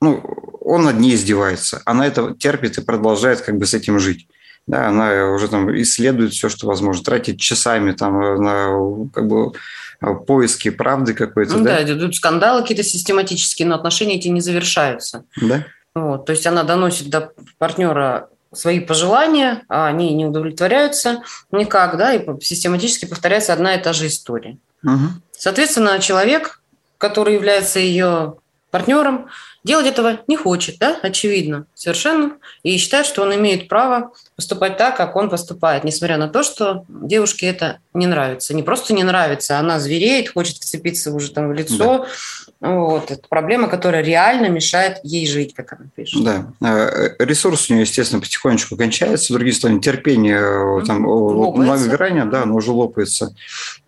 ну, 0.00 0.22
он 0.60 0.84
над 0.84 1.00
ней 1.00 1.16
издевается, 1.16 1.82
она 1.84 2.06
это 2.06 2.34
терпит 2.38 2.78
и 2.78 2.82
продолжает 2.82 3.40
как 3.40 3.58
бы 3.58 3.66
с 3.66 3.74
этим 3.74 3.98
жить. 3.98 4.28
Да, 4.66 4.88
она 4.88 5.32
уже 5.32 5.48
там 5.48 5.70
исследует 5.80 6.32
все, 6.32 6.48
что 6.48 6.66
возможно, 6.66 7.02
тратит 7.02 7.40
часами 7.40 7.92
там 7.92 8.42
на 8.42 9.08
как 9.12 9.26
бы 9.26 9.52
поиски 10.26 10.70
правды 10.70 11.14
какой-то. 11.14 11.56
Ну, 11.58 11.64
да, 11.64 11.82
да, 11.82 11.92
идут 11.92 12.14
скандалы 12.14 12.62
какие-то 12.62 12.84
систематические, 12.84 13.68
но 13.68 13.74
отношения 13.74 14.16
эти 14.16 14.28
не 14.28 14.40
завершаются. 14.40 15.24
Да. 15.40 15.66
Вот, 15.94 16.26
то 16.26 16.32
есть 16.32 16.46
она 16.46 16.62
доносит 16.62 17.10
до 17.10 17.32
партнера 17.58 18.28
свои 18.52 18.80
пожелания, 18.80 19.64
а 19.68 19.86
они 19.86 20.14
не 20.14 20.26
удовлетворяются 20.26 21.22
никак, 21.52 21.96
да, 21.96 22.14
и 22.14 22.40
систематически 22.40 23.06
повторяется 23.06 23.52
одна 23.52 23.74
и 23.74 23.82
та 23.82 23.92
же 23.92 24.06
история. 24.06 24.58
Угу. 24.82 25.06
Соответственно, 25.32 25.98
человек, 25.98 26.60
который 26.98 27.34
является 27.34 27.78
ее 27.78 28.36
партнером, 28.70 29.28
делать 29.64 29.86
этого 29.86 30.20
не 30.26 30.36
хочет, 30.36 30.78
да, 30.78 30.98
очевидно, 31.02 31.66
совершенно, 31.74 32.32
и 32.62 32.76
считает, 32.78 33.06
что 33.06 33.22
он 33.22 33.34
имеет 33.34 33.68
право 33.68 34.12
поступать 34.36 34.76
так, 34.76 34.96
как 34.96 35.16
он 35.16 35.28
поступает, 35.28 35.84
несмотря 35.84 36.16
на 36.16 36.28
то, 36.28 36.42
что 36.42 36.84
девушке 36.88 37.46
это 37.46 37.78
не 37.92 38.06
нравится. 38.06 38.54
Не 38.54 38.62
просто 38.62 38.94
не 38.94 39.04
нравится, 39.04 39.58
она 39.58 39.78
звереет, 39.78 40.32
хочет 40.32 40.56
вцепиться 40.56 41.12
уже 41.12 41.30
там 41.30 41.48
в 41.48 41.52
лицо. 41.52 41.76
Да. 41.98 42.06
Вот. 42.60 43.10
Это 43.10 43.22
проблема, 43.28 43.68
которая 43.68 44.02
реально 44.02 44.48
мешает 44.48 44.98
ей 45.02 45.26
жить, 45.26 45.54
как 45.54 45.72
она 45.72 45.86
пишет. 45.94 46.22
Да. 46.22 46.52
Э, 46.60 47.14
ресурс 47.18 47.70
у 47.70 47.72
нее, 47.72 47.82
естественно, 47.82 48.20
потихонечку 48.20 48.76
кончается. 48.76 49.32
Другие 49.32 49.54
стороны, 49.54 49.80
терпение 49.80 50.40
э, 50.80 50.86
там, 50.86 51.02
многогранно, 51.02 52.30
да, 52.30 52.42
оно 52.42 52.56
уже 52.56 52.70
лопается. 52.72 53.34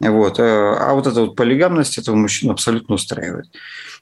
Вот. 0.00 0.38
Э, 0.38 0.42
а 0.42 0.94
вот 0.94 1.06
эта 1.06 1.20
вот 1.20 1.36
полигамность 1.36 1.98
этого 1.98 2.16
мужчину 2.16 2.52
абсолютно 2.52 2.94
устраивает. 2.94 3.46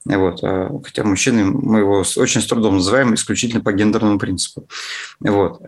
Вот. 0.04 0.40
Хотя 0.40 1.04
мужчины, 1.04 1.44
мы 1.44 1.80
его 1.80 2.04
очень 2.16 2.40
с 2.40 2.46
трудом 2.46 2.76
называем 2.76 3.14
исключительно 3.14 3.62
по 3.62 3.72
гендерному 3.72 4.18
принципу. 4.18 4.66
Вот. 5.20 5.60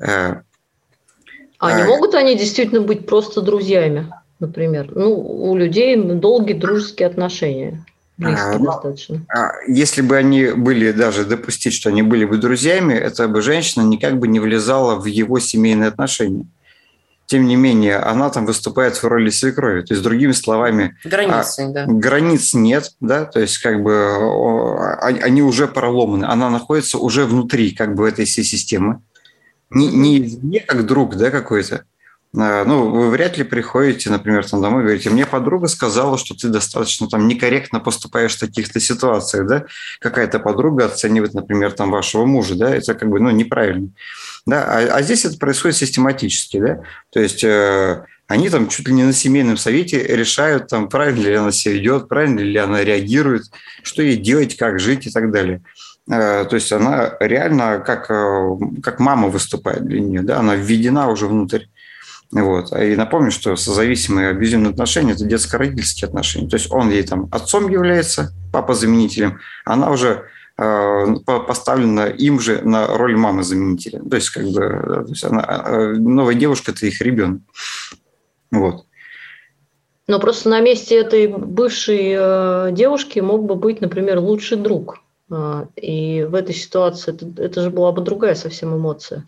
А 1.62 1.78
не 1.78 1.84
могут 1.84 2.14
они 2.14 2.36
действительно 2.36 2.80
быть 2.80 3.06
просто 3.06 3.40
друзьями, 3.40 4.12
например? 4.40 4.90
Ну, 4.94 5.14
у 5.14 5.54
людей 5.56 5.96
долгие 5.96 6.54
дружеские 6.54 7.06
отношения. 7.06 7.84
Близкие 8.18 8.56
а, 8.56 8.58
достаточно. 8.58 9.26
А, 9.34 9.52
если 9.66 10.02
бы 10.02 10.16
они 10.16 10.48
были 10.48 10.92
даже 10.92 11.24
допустить, 11.24 11.72
что 11.72 11.88
они 11.88 12.02
были 12.02 12.24
бы 12.24 12.36
друзьями, 12.36 12.94
эта 12.94 13.26
бы 13.28 13.40
женщина 13.42 13.82
никак 13.82 14.18
бы 14.18 14.28
не 14.28 14.38
влезала 14.40 14.96
в 14.96 15.06
его 15.06 15.38
семейные 15.38 15.88
отношения. 15.88 16.46
Тем 17.32 17.46
не 17.46 17.56
менее, 17.56 17.96
она 17.96 18.28
там 18.28 18.44
выступает 18.44 18.94
в 18.94 19.04
роли 19.04 19.30
свекрови. 19.30 19.80
То 19.80 19.94
есть, 19.94 20.04
другими 20.04 20.32
словами, 20.32 20.98
границы, 21.02 21.62
а, 21.62 21.72
да. 21.72 21.86
границ 21.86 22.52
нет, 22.52 22.92
да, 23.00 23.24
то 23.24 23.40
есть 23.40 23.56
как 23.56 23.82
бы 23.82 24.18
о, 24.20 24.98
они 25.00 25.40
уже 25.40 25.66
проломаны. 25.66 26.26
Она 26.26 26.50
находится 26.50 26.98
уже 26.98 27.24
внутри 27.24 27.70
как 27.70 27.94
бы 27.94 28.06
этой 28.06 28.26
всей 28.26 28.44
системы 28.44 29.00
не, 29.74 29.88
не 29.88 30.22
извне 30.22 30.60
как 30.60 30.84
друг, 30.84 31.16
да, 31.16 31.30
какой-то. 31.30 31.84
А, 32.36 32.64
ну, 32.64 32.88
вы 32.90 33.10
вряд 33.10 33.36
ли 33.36 33.44
приходите, 33.44 34.08
например, 34.08 34.48
там 34.48 34.62
домой 34.62 34.82
и 34.82 34.84
говорите, 34.84 35.10
мне 35.10 35.26
подруга 35.26 35.68
сказала, 35.68 36.16
что 36.16 36.34
ты 36.34 36.48
достаточно 36.48 37.06
там 37.08 37.28
некорректно 37.28 37.78
поступаешь 37.78 38.36
в 38.36 38.40
таких-то 38.40 38.80
ситуациях, 38.80 39.46
да, 39.46 39.64
какая-то 39.98 40.38
подруга 40.38 40.86
оценивает, 40.86 41.34
например, 41.34 41.72
там 41.72 41.90
вашего 41.90 42.24
мужа, 42.24 42.54
да, 42.54 42.74
это 42.74 42.94
как 42.94 43.10
бы, 43.10 43.20
ну, 43.20 43.30
неправильно. 43.30 43.90
Да, 44.46 44.64
а, 44.64 44.96
а 44.96 45.02
здесь 45.02 45.24
это 45.24 45.36
происходит 45.36 45.76
систематически, 45.76 46.58
да, 46.58 46.82
то 47.10 47.20
есть 47.20 47.44
э, 47.44 48.04
они 48.28 48.48
там 48.48 48.68
чуть 48.68 48.88
ли 48.88 48.94
не 48.94 49.04
на 49.04 49.12
семейном 49.12 49.58
совете 49.58 50.02
решают, 50.02 50.68
там, 50.68 50.88
правильно 50.88 51.26
ли 51.26 51.34
она 51.34 51.52
себя 51.52 51.74
ведет, 51.74 52.08
правильно 52.08 52.40
ли 52.40 52.56
она 52.56 52.82
реагирует, 52.82 53.42
что 53.82 54.02
ей 54.02 54.16
делать, 54.16 54.56
как 54.56 54.80
жить 54.80 55.06
и 55.06 55.10
так 55.10 55.30
далее. 55.30 55.62
Э, 56.10 56.44
то 56.46 56.56
есть 56.56 56.72
она 56.72 57.14
реально 57.20 57.78
как, 57.78 58.10
э, 58.10 58.56
как 58.82 59.00
мама 59.00 59.28
выступает 59.28 59.84
для 59.84 60.00
нее, 60.00 60.22
да, 60.22 60.38
она 60.38 60.56
введена 60.56 61.10
уже 61.10 61.26
внутрь. 61.26 61.66
Вот. 62.32 62.72
И 62.72 62.96
напомню, 62.96 63.30
что 63.30 63.56
созависимые 63.56 64.30
абьюзивные 64.30 64.70
отношения– 64.70 65.12
это 65.14 65.24
детско-родительские 65.24 66.08
отношения. 66.08 66.48
То 66.48 66.56
есть 66.56 66.72
он 66.72 66.90
ей 66.90 67.02
там 67.02 67.28
отцом 67.30 67.70
является, 67.70 68.32
папа-заменителем, 68.52 69.38
она 69.64 69.90
уже 69.90 70.24
э, 70.56 71.06
поставлена 71.24 72.06
им 72.06 72.40
же 72.40 72.62
на 72.62 72.86
роль 72.86 73.16
мамы-заменителя. 73.16 74.00
То 74.08 74.16
есть, 74.16 74.30
как 74.30 74.44
бы, 74.44 74.60
то 74.60 75.06
есть 75.08 75.24
она, 75.24 75.92
новая 75.98 76.34
девушка– 76.34 76.70
это 76.72 76.86
их 76.86 77.00
ребенок. 77.02 77.42
Вот. 78.50 78.86
Но 80.08 80.18
просто 80.18 80.48
на 80.48 80.60
месте 80.60 80.96
этой 80.96 81.28
бывшей 81.28 82.72
девушки 82.72 83.20
мог 83.20 83.44
бы 83.44 83.54
быть, 83.54 83.80
например, 83.80 84.18
лучший 84.18 84.56
друг. 84.56 85.02
А, 85.32 85.66
и 85.76 86.24
в 86.24 86.34
этой 86.34 86.54
ситуации 86.54 87.14
это, 87.14 87.42
это 87.42 87.62
же 87.62 87.70
была 87.70 87.92
бы 87.92 88.02
другая 88.02 88.34
совсем 88.34 88.76
эмоция. 88.76 89.24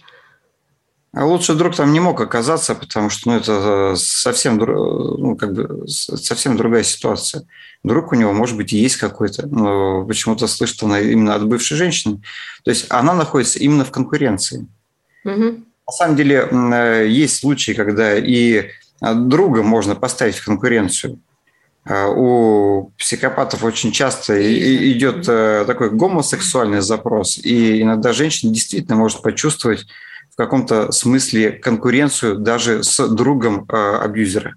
А 1.17 1.25
лучший 1.25 1.55
друг 1.55 1.77
там 1.77 1.93
не 1.93 2.01
мог 2.01 2.21
оказаться, 2.21 2.75
потому 2.75 3.09
что 3.09 3.31
ну, 3.31 3.37
это 3.37 3.93
э, 3.93 3.97
совсем, 3.97 4.57
ну, 4.57 5.37
как 5.37 5.53
бы, 5.53 5.87
совсем 5.87 6.57
другая 6.57 6.83
ситуация. 6.83 7.47
Друг 7.85 8.11
у 8.13 8.17
него, 8.17 8.33
может 8.33 8.57
быть, 8.57 8.73
и 8.73 8.79
есть 8.79 8.97
какой-то, 8.97 9.47
но 9.47 10.05
почему-то 10.05 10.49
слышит 10.49 10.83
она 10.83 11.01
именно 11.01 11.37
от 11.37 11.47
бывшей 11.47 11.77
женщины. 11.77 12.21
То 12.65 12.71
есть 12.71 12.87
она 12.91 13.15
находится 13.15 13.61
именно 13.61 13.85
в 13.85 13.93
конкуренции. 13.93 14.67
Угу. 15.25 15.61
На 15.87 15.93
самом 15.93 16.17
деле 16.17 16.49
э, 16.51 17.07
есть 17.09 17.39
случаи, 17.39 17.73
когда 17.73 18.17
и 18.17 18.71
друга 19.01 19.63
можно 19.63 19.95
поставить 19.95 20.37
в 20.37 20.45
конкуренцию. 20.45 21.21
А, 21.85 22.09
у 22.09 22.93
психопатов 22.99 23.63
очень 23.63 23.93
часто 23.93 24.35
идет 24.91 25.27
э, 25.29 25.65
такой 25.67 25.91
гомосексуальный 25.91 26.81
запрос, 26.81 27.39
и 27.39 27.83
иногда 27.83 28.13
женщина 28.13 28.53
действительно 28.53 28.97
может 28.97 29.23
почувствовать 29.23 29.87
в 30.35 30.37
каком-то 30.37 30.91
смысле 30.91 31.53
конкуренцию 31.53 32.39
даже 32.39 32.83
с 32.83 33.07
другом 33.09 33.67
э, 33.69 33.77
абьюзера. 33.77 34.57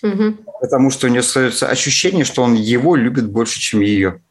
Угу. 0.00 0.36
Потому 0.60 0.90
что 0.90 1.08
у 1.08 1.10
нее 1.10 1.20
остается 1.20 1.68
ощущение, 1.68 2.24
что 2.24 2.44
он 2.44 2.54
его 2.54 2.94
любит 2.94 3.28
больше, 3.28 3.58
чем 3.58 3.80
ее. 3.80 4.22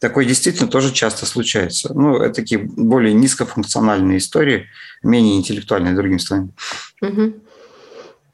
Такое 0.00 0.24
действительно 0.24 0.70
тоже 0.70 0.92
часто 0.92 1.26
случается. 1.26 1.92
Ну, 1.92 2.16
это 2.18 2.34
такие 2.34 2.60
более 2.60 3.12
низкофункциональные 3.12 4.18
истории, 4.18 4.66
менее 5.02 5.36
интеллектуальные, 5.36 5.94
другими 5.94 6.18
словами. 6.18 6.52
Угу. 7.02 7.34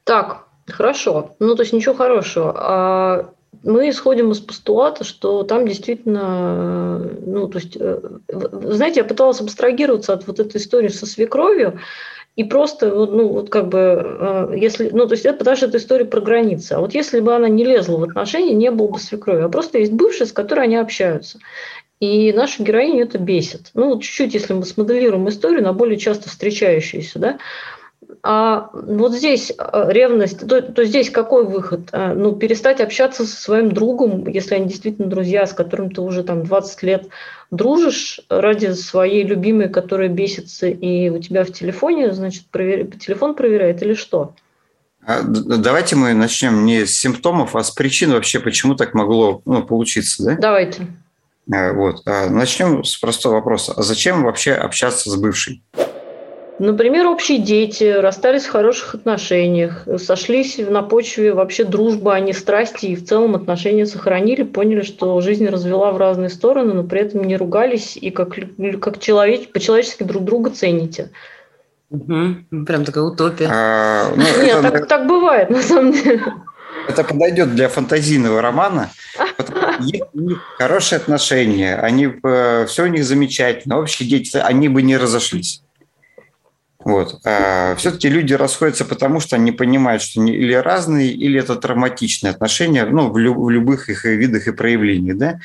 Так, 0.03 0.45
хорошо. 0.67 1.35
Ну, 1.39 1.55
то 1.55 1.63
есть 1.63 1.73
ничего 1.73 1.95
хорошего. 1.95 2.53
А 2.55 3.33
мы 3.63 3.89
исходим 3.89 4.31
из 4.31 4.39
постулата, 4.39 5.03
что 5.03 5.43
там 5.43 5.67
действительно, 5.67 6.99
ну, 7.25 7.47
то 7.47 7.59
есть, 7.59 7.77
э, 7.79 7.99
знаете, 8.27 9.01
я 9.01 9.03
пыталась 9.03 9.41
абстрагироваться 9.41 10.13
от 10.13 10.27
вот 10.27 10.39
этой 10.39 10.57
истории 10.57 10.89
со 10.89 11.05
свекровью, 11.05 11.79
и 12.35 12.43
просто, 12.43 12.93
ну, 12.93 13.29
вот 13.29 13.49
как 13.49 13.67
бы, 13.69 13.79
э, 13.79 14.53
если, 14.57 14.89
ну, 14.89 15.07
то 15.07 15.13
есть 15.13 15.25
это, 15.25 15.39
потому 15.39 15.57
что 15.57 15.65
это 15.65 15.77
история 15.77 16.05
про 16.05 16.21
границы. 16.21 16.73
А 16.73 16.79
вот 16.79 16.93
если 16.93 17.19
бы 17.19 17.35
она 17.35 17.49
не 17.49 17.65
лезла 17.65 17.97
в 17.97 18.03
отношения, 18.03 18.53
не 18.53 18.69
было 18.69 18.87
бы 18.89 18.99
свекрови, 18.99 19.41
а 19.41 19.49
просто 19.49 19.79
есть 19.79 19.91
бывшие, 19.91 20.27
с 20.27 20.31
которой 20.31 20.65
они 20.65 20.75
общаются. 20.75 21.39
И 21.99 22.31
нашу 22.31 22.63
героиню 22.63 23.05
это 23.05 23.17
бесит. 23.17 23.71
Ну, 23.73 23.99
чуть-чуть, 23.99 24.35
если 24.35 24.53
мы 24.53 24.65
смоделируем 24.65 25.27
историю 25.29 25.63
на 25.63 25.73
более 25.73 25.97
часто 25.97 26.29
встречающуюся, 26.29 27.17
да, 27.17 27.37
а 28.23 28.69
вот 28.73 29.13
здесь 29.13 29.51
э, 29.57 29.85
ревность, 29.89 30.47
то, 30.47 30.61
то 30.61 30.83
здесь 30.85 31.09
какой 31.09 31.45
выход? 31.45 31.89
Э, 31.91 32.13
ну, 32.13 32.35
перестать 32.35 32.81
общаться 32.81 33.25
со 33.25 33.35
своим 33.35 33.71
другом, 33.71 34.27
если 34.27 34.55
они 34.55 34.67
действительно 34.67 35.07
друзья, 35.07 35.45
с 35.45 35.53
которым 35.53 35.91
ты 35.91 36.01
уже 36.01 36.23
там 36.23 36.43
20 36.43 36.83
лет 36.83 37.07
дружишь 37.51 38.19
ради 38.29 38.73
своей 38.73 39.23
любимой, 39.23 39.69
которая 39.69 40.09
бесится, 40.09 40.67
и 40.67 41.09
у 41.09 41.19
тебя 41.19 41.43
в 41.43 41.51
телефоне, 41.51 42.13
значит, 42.13 42.45
провер... 42.51 42.87
телефон 42.97 43.35
проверяет 43.35 43.81
или 43.81 43.93
что? 43.93 44.33
А, 45.05 45.21
давайте 45.23 45.95
мы 45.95 46.13
начнем 46.13 46.65
не 46.65 46.85
с 46.85 46.97
симптомов, 46.97 47.55
а 47.55 47.63
с 47.63 47.71
причин 47.71 48.11
вообще, 48.11 48.39
почему 48.39 48.75
так 48.75 48.93
могло 48.93 49.41
ну, 49.45 49.63
получиться, 49.63 50.23
да? 50.23 50.35
Давайте. 50.35 50.87
А, 51.53 51.71
вот. 51.71 52.01
А, 52.05 52.29
начнем 52.29 52.83
с 52.83 52.97
простого 52.97 53.35
вопроса. 53.35 53.73
А 53.77 53.83
зачем 53.83 54.23
вообще 54.23 54.51
общаться 54.51 55.09
с 55.09 55.15
бывшей? 55.15 55.63
Например, 56.59 57.05
общие 57.05 57.37
дети, 57.37 57.83
расстались 57.83 58.45
в 58.45 58.51
хороших 58.51 58.95
отношениях, 58.95 59.87
сошлись 59.97 60.57
на 60.57 60.81
почве 60.81 61.33
вообще 61.33 61.63
дружбы, 61.63 62.13
а 62.13 62.19
не 62.19 62.33
страсти, 62.33 62.87
и 62.87 62.95
в 62.95 63.05
целом 63.05 63.35
отношения 63.35 63.85
сохранили, 63.85 64.41
поняли, 64.41 64.81
что 64.81 65.21
жизнь 65.21 65.45
развела 65.47 65.91
в 65.91 65.97
разные 65.97 66.29
стороны, 66.29 66.73
но 66.73 66.83
при 66.83 67.01
этом 67.01 67.23
не 67.25 67.37
ругались 67.37 67.95
и 67.95 68.09
как, 68.09 68.35
как 68.81 68.99
человек, 68.99 69.51
по-человечески 69.51 70.01
друг 70.01 70.23
друга 70.23 70.49
цените. 70.49 71.11
Угу. 71.91 72.65
Прям 72.65 72.85
такая 72.85 73.03
утопия. 73.03 73.49
А, 73.51 74.09
ну, 74.15 74.23
Нет, 74.43 74.57
это, 74.57 74.71
так, 74.71 74.87
так 74.87 75.07
бывает, 75.07 75.51
на 75.51 75.61
самом 75.61 75.91
деле. 75.91 76.23
Это 76.87 77.03
подойдет 77.03 77.53
для 77.53 77.69
фантазийного 77.69 78.41
романа. 78.41 78.89
Есть 79.79 80.05
у 80.13 80.19
них 80.21 80.39
хорошие 80.57 80.97
отношения, 80.97 81.75
они, 81.75 82.09
э, 82.23 82.65
все 82.67 82.83
у 82.83 82.87
них 82.87 83.05
замечательно, 83.05 83.77
общие 83.79 84.09
дети, 84.09 84.37
они 84.37 84.69
бы 84.69 84.81
не 84.81 84.97
разошлись. 84.97 85.61
Вот. 86.87 87.19
А 87.25 87.75
все-таки 87.75 88.07
люди 88.07 88.33
расходятся 88.33 88.85
потому, 88.85 89.19
что 89.19 89.35
они 89.35 89.51
понимают, 89.51 90.01
что 90.01 90.21
они 90.21 90.31
или 90.31 90.53
разные, 90.53 91.11
или 91.11 91.37
это 91.37 91.57
травматичные 91.57 92.31
отношения, 92.31 92.85
ну, 92.85 93.09
в, 93.09 93.17
лю- 93.17 93.43
в 93.43 93.49
любых 93.49 93.89
их 93.89 94.05
видах 94.05 94.47
и 94.47 94.53
проявлениях, 94.53 95.17
да. 95.17 95.39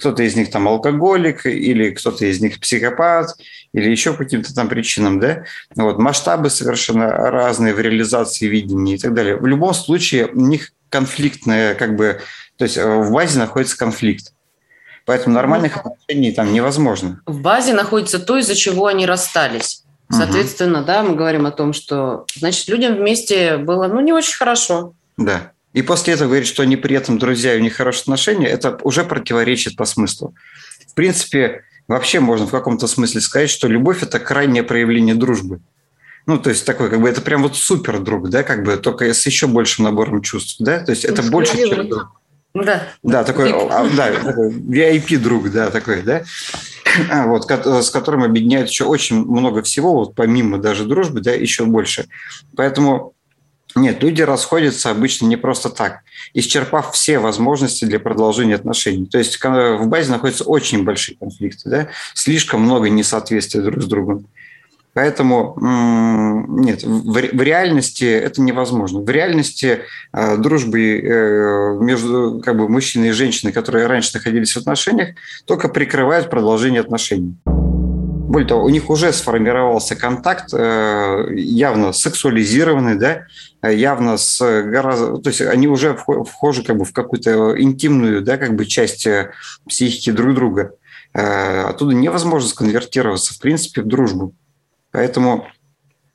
Кто-то 0.00 0.24
из 0.24 0.34
них 0.34 0.50
там 0.50 0.66
алкоголик, 0.66 1.46
или 1.46 1.90
кто-то 1.90 2.24
из 2.24 2.40
них 2.40 2.58
психопат, 2.58 3.36
или 3.72 3.88
еще 3.88 4.12
по 4.12 4.24
каким-то 4.24 4.52
там 4.52 4.68
причинам, 4.68 5.20
да. 5.20 5.44
Вот. 5.76 5.98
Масштабы 5.98 6.50
совершенно 6.50 7.08
разные 7.08 7.74
в 7.74 7.78
реализации 7.78 8.46
видения 8.46 8.96
и 8.96 8.98
так 8.98 9.14
далее. 9.14 9.36
В 9.36 9.46
любом 9.46 9.74
случае 9.74 10.26
у 10.26 10.40
них 10.40 10.72
конфликтная, 10.88 11.76
как 11.76 11.94
бы, 11.94 12.20
то 12.56 12.64
есть 12.64 12.76
э, 12.76 12.84
в 12.84 13.12
базе 13.12 13.38
находится 13.38 13.78
конфликт. 13.78 14.32
Поэтому 15.04 15.36
нормальных 15.36 15.76
отношений 15.76 16.32
там 16.32 16.52
невозможно. 16.52 17.20
В 17.24 17.40
базе 17.40 17.72
находится 17.72 18.18
то, 18.18 18.36
из-за 18.38 18.56
чего 18.56 18.86
они 18.86 19.06
расстались. 19.06 19.84
Соответственно, 20.10 20.78
угу. 20.78 20.86
да, 20.86 21.02
мы 21.02 21.14
говорим 21.14 21.46
о 21.46 21.50
том, 21.50 21.72
что, 21.72 22.24
значит, 22.34 22.68
людям 22.68 22.96
вместе 22.96 23.58
было, 23.58 23.88
ну, 23.88 24.00
не 24.00 24.12
очень 24.12 24.36
хорошо. 24.36 24.94
Да. 25.16 25.52
И 25.74 25.82
после 25.82 26.14
этого 26.14 26.28
говорить, 26.28 26.48
что 26.48 26.62
они 26.62 26.76
при 26.76 26.96
этом 26.96 27.18
друзья 27.18 27.54
и 27.54 27.58
у 27.58 27.62
них 27.62 27.74
хорошие 27.74 28.02
отношения, 28.02 28.46
это 28.46 28.78
уже 28.82 29.04
противоречит 29.04 29.76
по 29.76 29.84
смыслу. 29.84 30.34
В 30.88 30.94
принципе, 30.94 31.62
вообще 31.86 32.20
можно 32.20 32.46
в 32.46 32.50
каком-то 32.50 32.86
смысле 32.86 33.20
сказать, 33.20 33.50
что 33.50 33.68
любовь– 33.68 34.02
это 34.04 34.18
крайнее 34.18 34.62
проявление 34.62 35.14
дружбы. 35.14 35.60
Ну, 36.26 36.38
то 36.38 36.50
есть 36.50 36.64
такой, 36.64 36.90
как 36.90 37.00
бы, 37.00 37.08
это 37.08 37.20
прям 37.20 37.42
вот 37.42 37.56
супер 37.56 38.00
друг, 38.00 38.28
да, 38.28 38.42
как 38.42 38.62
бы, 38.62 38.76
только 38.76 39.12
с 39.12 39.24
еще 39.26 39.46
большим 39.46 39.84
набором 39.84 40.20
чувств, 40.22 40.56
да, 40.58 40.80
то 40.80 40.90
есть 40.90 41.04
это 41.04 41.22
больше, 41.22 41.56
чем 41.56 41.88
друг. 41.88 42.20
Да. 42.54 42.88
Да, 43.02 43.24
такой, 43.24 43.50
а, 43.52 43.88
да, 43.96 44.12
такой 44.12 44.50
VIP 44.50 45.18
друг, 45.18 45.50
да, 45.50 45.70
такой, 45.70 46.02
да. 46.02 46.24
А, 47.10 47.26
вот, 47.26 47.50
с 47.50 47.90
которым 47.90 48.22
объединяет 48.22 48.68
еще 48.68 48.84
очень 48.84 49.24
много 49.24 49.62
всего, 49.62 49.94
вот 49.94 50.14
помимо 50.14 50.58
даже 50.58 50.84
дружбы, 50.84 51.20
да, 51.20 51.32
еще 51.32 51.64
больше. 51.64 52.06
Поэтому 52.56 53.14
нет, 53.74 54.02
люди 54.02 54.22
расходятся 54.22 54.90
обычно 54.90 55.26
не 55.26 55.36
просто 55.36 55.68
так, 55.68 56.00
исчерпав 56.34 56.92
все 56.92 57.18
возможности 57.18 57.84
для 57.84 58.00
продолжения 58.00 58.54
отношений. 58.54 59.06
То 59.06 59.18
есть 59.18 59.38
в 59.42 59.86
базе 59.86 60.10
находятся 60.10 60.44
очень 60.44 60.84
большие 60.84 61.16
конфликты, 61.18 61.68
да? 61.68 61.88
слишком 62.14 62.62
много 62.62 62.88
несоответствия 62.88 63.62
друг 63.62 63.82
с 63.82 63.86
другом. 63.86 64.26
Поэтому 64.94 65.54
нет, 66.48 66.82
в 66.82 67.42
реальности 67.42 68.04
это 68.04 68.40
невозможно. 68.40 69.00
В 69.00 69.08
реальности 69.08 69.82
а, 70.12 70.36
дружбы 70.36 70.98
э, 70.98 71.76
между 71.78 72.40
как 72.44 72.56
бы, 72.56 72.68
мужчиной 72.68 73.08
и 73.08 73.12
женщиной, 73.12 73.52
которые 73.52 73.86
раньше 73.86 74.10
находились 74.14 74.52
в 74.52 74.56
отношениях, 74.56 75.10
только 75.46 75.68
прикрывают 75.68 76.30
продолжение 76.30 76.80
отношений. 76.80 77.36
Более 77.44 78.48
того, 78.48 78.64
у 78.64 78.68
них 78.70 78.90
уже 78.90 79.12
сформировался 79.12 79.94
контакт, 79.94 80.52
э, 80.52 81.28
явно 81.34 81.92
сексуализированный, 81.92 82.96
да, 82.96 83.26
явно 83.62 84.16
с 84.16 84.40
гораздо, 84.62 85.18
то 85.18 85.28
есть 85.28 85.42
они 85.42 85.68
уже 85.68 85.96
вхожи 85.96 86.64
как 86.64 86.76
бы 86.76 86.84
в 86.84 86.92
какую-то 86.92 87.54
интимную, 87.60 88.22
да, 88.22 88.36
как 88.36 88.56
бы 88.56 88.66
часть 88.66 89.06
э, 89.06 89.30
психики 89.68 90.10
друг 90.10 90.34
друга. 90.34 90.72
Оттуда 91.14 91.94
невозможно 91.94 92.48
сконвертироваться, 92.48 93.32
в 93.32 93.38
принципе, 93.38 93.80
в 93.80 93.86
дружбу. 93.86 94.34
Поэтому 94.90 95.46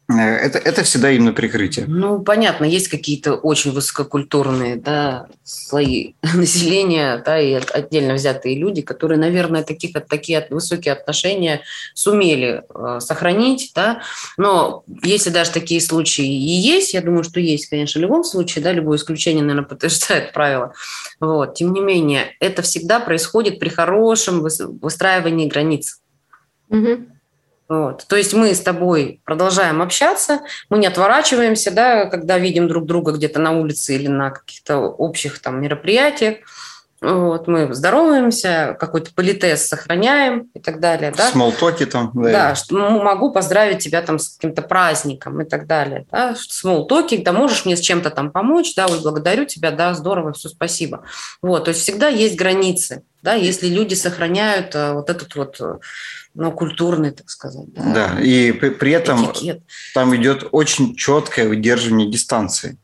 э, 0.09 0.15
это, 0.15 0.57
это 0.57 0.83
всегда 0.83 1.11
именно 1.11 1.31
прикрытие. 1.31 1.85
Ну, 1.87 2.21
понятно, 2.21 2.65
есть 2.65 2.87
какие-то 2.87 3.35
очень 3.35 3.71
высококультурные 3.71 4.77
да, 4.77 5.27
слои 5.43 6.13
населения, 6.33 7.21
да, 7.23 7.39
и 7.39 7.53
отдельно 7.53 8.15
взятые 8.15 8.57
люди, 8.57 8.81
которые, 8.81 9.19
наверное, 9.19 9.63
таких, 9.63 9.93
такие 10.07 10.45
высокие 10.49 10.93
отношения 10.93 11.61
сумели 11.93 12.63
э, 12.73 12.99
сохранить, 12.99 13.71
да, 13.75 14.01
но 14.37 14.83
если 15.03 15.29
даже 15.29 15.51
такие 15.51 15.81
случаи 15.81 16.25
и 16.25 16.53
есть, 16.53 16.95
я 16.95 17.01
думаю, 17.01 17.23
что 17.23 17.39
есть, 17.39 17.67
конечно, 17.67 17.99
в 17.99 18.01
любом 18.01 18.23
случае, 18.23 18.63
да, 18.63 18.71
любое 18.71 18.97
исключение, 18.97 19.43
наверное, 19.43 19.65
подтверждает 19.69 20.33
правило, 20.33 20.73
вот, 21.19 21.53
тем 21.53 21.73
не 21.73 21.81
менее, 21.81 22.35
это 22.39 22.63
всегда 22.63 22.99
происходит 22.99 23.59
при 23.59 23.69
хорошем 23.69 24.41
выстраивании 24.41 25.47
границ. 25.47 25.99
Угу. 26.69 27.12
Вот. 27.73 28.05
То 28.07 28.15
есть 28.15 28.35
мы 28.35 28.53
с 28.53 28.59
тобой 28.59 29.19
продолжаем 29.25 29.81
общаться, 29.81 30.41
мы 30.69 30.77
не 30.77 30.85
отворачиваемся, 30.85 31.71
да, 31.71 32.05
когда 32.05 32.37
видим 32.37 32.67
друг 32.67 32.85
друга 32.85 33.13
где-то 33.13 33.39
на 33.39 33.51
улице 33.51 33.95
или 33.95 34.07
на 34.07 34.29
каких-то 34.29 34.77
общих 34.77 35.39
там 35.39 35.59
мероприятиях. 35.59 36.37
Вот, 37.01 37.47
мы 37.47 37.73
здороваемся, 37.73 38.77
какой-то 38.79 39.11
политез 39.13 39.67
сохраняем 39.67 40.51
и 40.53 40.59
так 40.59 40.79
далее. 40.79 41.11
Да? 41.17 41.31
Смолтоки 41.31 41.87
там. 41.87 42.11
Да, 42.13 42.31
да 42.31 42.55
что 42.55 42.75
могу 42.75 43.31
поздравить 43.31 43.79
тебя 43.79 44.03
там 44.03 44.19
с 44.19 44.35
каким-то 44.37 44.61
праздником 44.61 45.41
и 45.41 45.45
так 45.45 45.65
далее. 45.65 46.05
Да? 46.11 46.35
Смолтоки, 46.37 47.17
да, 47.17 47.33
можешь 47.33 47.65
мне 47.65 47.75
с 47.75 47.81
чем-то 47.81 48.11
там 48.11 48.31
помочь, 48.31 48.75
да, 48.75 48.85
ой, 48.85 49.01
благодарю 49.01 49.45
тебя, 49.45 49.71
да, 49.71 49.95
здорово, 49.95 50.31
все, 50.33 50.47
спасибо. 50.47 51.03
Вот, 51.41 51.65
то 51.65 51.69
есть 51.69 51.81
всегда 51.81 52.07
есть 52.07 52.37
границы, 52.37 53.01
да, 53.23 53.35
если 53.35 53.67
люди 53.67 53.93
сохраняют 53.93 54.75
э, 54.75 54.91
вот 54.93 55.09
этот 55.09 55.33
вот 55.35 55.55
э, 55.61 55.77
ну, 56.35 56.51
культурный, 56.51 57.11
так 57.11 57.29
сказать. 57.29 57.71
Да, 57.73 57.93
да 58.15 58.21
и 58.21 58.51
при, 58.51 58.69
при 58.69 58.91
этом 58.91 59.31
Этикет. 59.31 59.61
там 59.93 60.13
идет 60.15 60.49
очень 60.51 60.93
четкое 60.95 61.47
выдерживание 61.47 62.11
дистанции. 62.11 62.77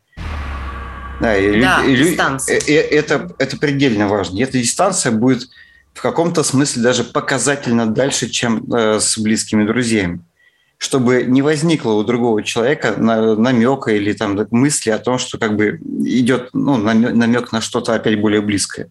Да, 1.19 1.35
и, 1.37 1.59
да 1.59 1.83
и, 1.83 1.93
дистанция. 1.93 2.57
И, 2.57 2.71
и, 2.71 2.73
это, 2.73 3.35
это 3.37 3.57
предельно 3.57 4.07
важно. 4.07 4.37
И 4.37 4.41
эта 4.41 4.57
дистанция 4.57 5.11
будет 5.11 5.49
в 5.93 6.01
каком-то 6.01 6.43
смысле 6.43 6.83
даже 6.83 7.03
показательно 7.03 7.85
дальше, 7.85 8.29
чем 8.29 8.63
э, 8.73 9.01
с 9.01 9.17
близкими 9.17 9.65
друзьями. 9.65 10.21
Чтобы 10.77 11.23
не 11.23 11.41
возникло 11.41 11.91
у 11.91 12.05
другого 12.05 12.41
человека 12.43 12.95
намека 12.95 13.91
или 13.91 14.13
там 14.13 14.39
мысли 14.51 14.91
о 14.91 14.99
том, 14.99 15.17
что 15.17 15.37
как 15.37 15.57
бы 15.57 15.77
идет 16.05 16.51
ну, 16.53 16.77
намек 16.77 17.51
на 17.51 17.59
что-то 17.59 17.95
опять 17.95 18.21
более 18.21 18.39
близкое. 18.39 18.89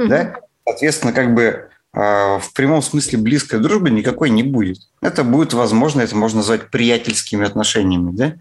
Mm-hmm. 0.00 0.08
Да? 0.08 0.40
Соответственно, 0.68 1.14
как 1.14 1.32
бы 1.32 1.70
а, 1.94 2.38
в 2.38 2.52
прямом 2.52 2.82
смысле 2.82 3.18
близкой 3.18 3.58
дружбы 3.58 3.88
никакой 3.88 4.28
не 4.28 4.42
будет. 4.42 4.80
Это 5.00 5.24
будет, 5.24 5.54
возможно, 5.54 6.02
это 6.02 6.14
можно 6.14 6.38
назвать 6.38 6.70
приятельскими 6.70 7.46
отношениями, 7.46 8.10
да? 8.14 8.34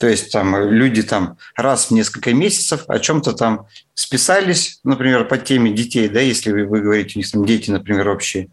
То 0.00 0.08
есть 0.08 0.32
там 0.32 0.56
люди 0.56 1.02
там 1.02 1.36
раз 1.54 1.86
в 1.86 1.90
несколько 1.90 2.32
месяцев 2.32 2.84
о 2.88 2.98
чем-то 2.98 3.34
там 3.34 3.66
списались, 3.92 4.80
например, 4.82 5.26
по 5.26 5.36
теме 5.36 5.72
детей, 5.72 6.08
да, 6.08 6.20
если 6.20 6.52
вы, 6.52 6.64
вы 6.64 6.80
говорите, 6.80 7.12
у 7.16 7.18
них 7.18 7.30
там 7.30 7.44
дети, 7.44 7.70
например, 7.70 8.08
общие, 8.08 8.48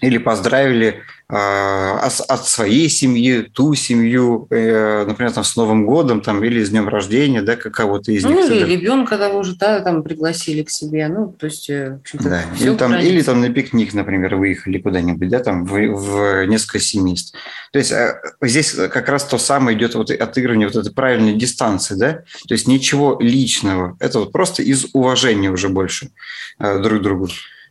или 0.00 0.18
поздравили 0.18 1.02
от 1.32 2.48
своей 2.48 2.88
семьи, 2.88 3.42
ту 3.42 3.74
семью, 3.74 4.48
э, 4.50 5.04
например, 5.06 5.32
там, 5.32 5.44
с 5.44 5.54
Новым 5.54 5.86
годом 5.86 6.22
там, 6.22 6.42
или 6.42 6.62
с 6.62 6.70
днем 6.70 6.88
рождения, 6.88 7.42
да, 7.42 7.56
как 7.56 7.72
кого-то 7.74 8.10
из 8.10 8.24
ну, 8.24 8.30
них. 8.30 8.48
Ну, 8.48 8.54
или 8.54 8.64
ребенка 8.64 9.16
того 9.16 9.38
уже 9.38 9.54
да, 9.56 9.80
там 9.80 10.02
пригласили 10.02 10.62
к 10.62 10.70
себе, 10.70 11.06
ну, 11.08 11.32
то 11.32 11.46
есть, 11.46 11.70
э, 11.70 12.00
в 12.12 12.22
да. 12.24 12.42
или, 12.58 12.74
там, 12.74 12.94
или 12.96 13.22
там 13.22 13.40
на 13.40 13.48
пикник, 13.48 13.94
например, 13.94 14.36
выехали 14.36 14.78
куда-нибудь, 14.78 15.28
да, 15.28 15.38
там, 15.38 15.64
в, 15.64 15.72
в 15.72 16.46
несколько 16.46 16.80
семейств. 16.80 17.36
То 17.72 17.78
есть 17.78 17.92
э, 17.92 18.20
здесь 18.42 18.72
как 18.72 19.08
раз 19.08 19.24
то 19.24 19.38
самое 19.38 19.76
идет 19.76 19.94
вот 19.94 20.10
отыгрывание 20.10 20.66
вот 20.66 20.76
этой 20.76 20.92
правильной 20.92 21.34
дистанции, 21.34 21.94
да, 21.94 22.12
то 22.48 22.54
есть 22.54 22.66
ничего 22.66 23.18
личного, 23.20 23.96
это 24.00 24.18
вот 24.18 24.32
просто 24.32 24.62
из 24.62 24.86
уважения 24.92 25.50
уже 25.50 25.68
больше 25.68 26.10
друг 26.58 27.00
к 27.00 27.02
другу. 27.02 27.28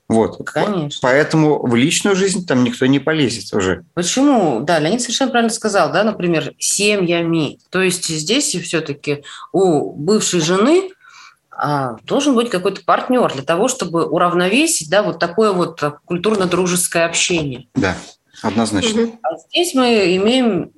Вот. 0.09 0.41
Конечно. 0.43 0.99
Поэтому 1.03 1.65
в 1.65 1.75
личную 1.75 2.15
жизнь 2.15 2.45
там 2.45 2.63
никто 2.63 2.87
не 2.87 2.97
полезет 2.97 3.53
уже. 3.53 3.85
Почему? 3.93 4.59
Да, 4.61 4.79
Леонид 4.79 5.01
совершенно 5.01 5.29
правильно 5.29 5.53
сказал, 5.53 5.91
да, 5.91 6.03
например, 6.03 6.53
семьями. 6.57 7.59
То 7.69 7.81
есть 7.81 8.07
здесь 8.07 8.55
все-таки 8.55 9.23
у 9.53 9.91
бывшей 9.93 10.41
жены 10.41 10.89
а, 11.51 11.97
должен 12.05 12.33
быть 12.33 12.49
какой-то 12.49 12.81
партнер 12.83 13.31
для 13.31 13.43
того, 13.43 13.67
чтобы 13.67 14.07
уравновесить, 14.07 14.89
да, 14.89 15.03
вот 15.03 15.19
такое 15.19 15.51
вот 15.51 15.79
культурно-дружеское 16.05 17.05
общение. 17.05 17.67
Да, 17.75 17.95
однозначно. 18.41 19.11
А 19.21 19.37
здесь 19.37 19.75
мы 19.75 20.15
имеем 20.15 20.71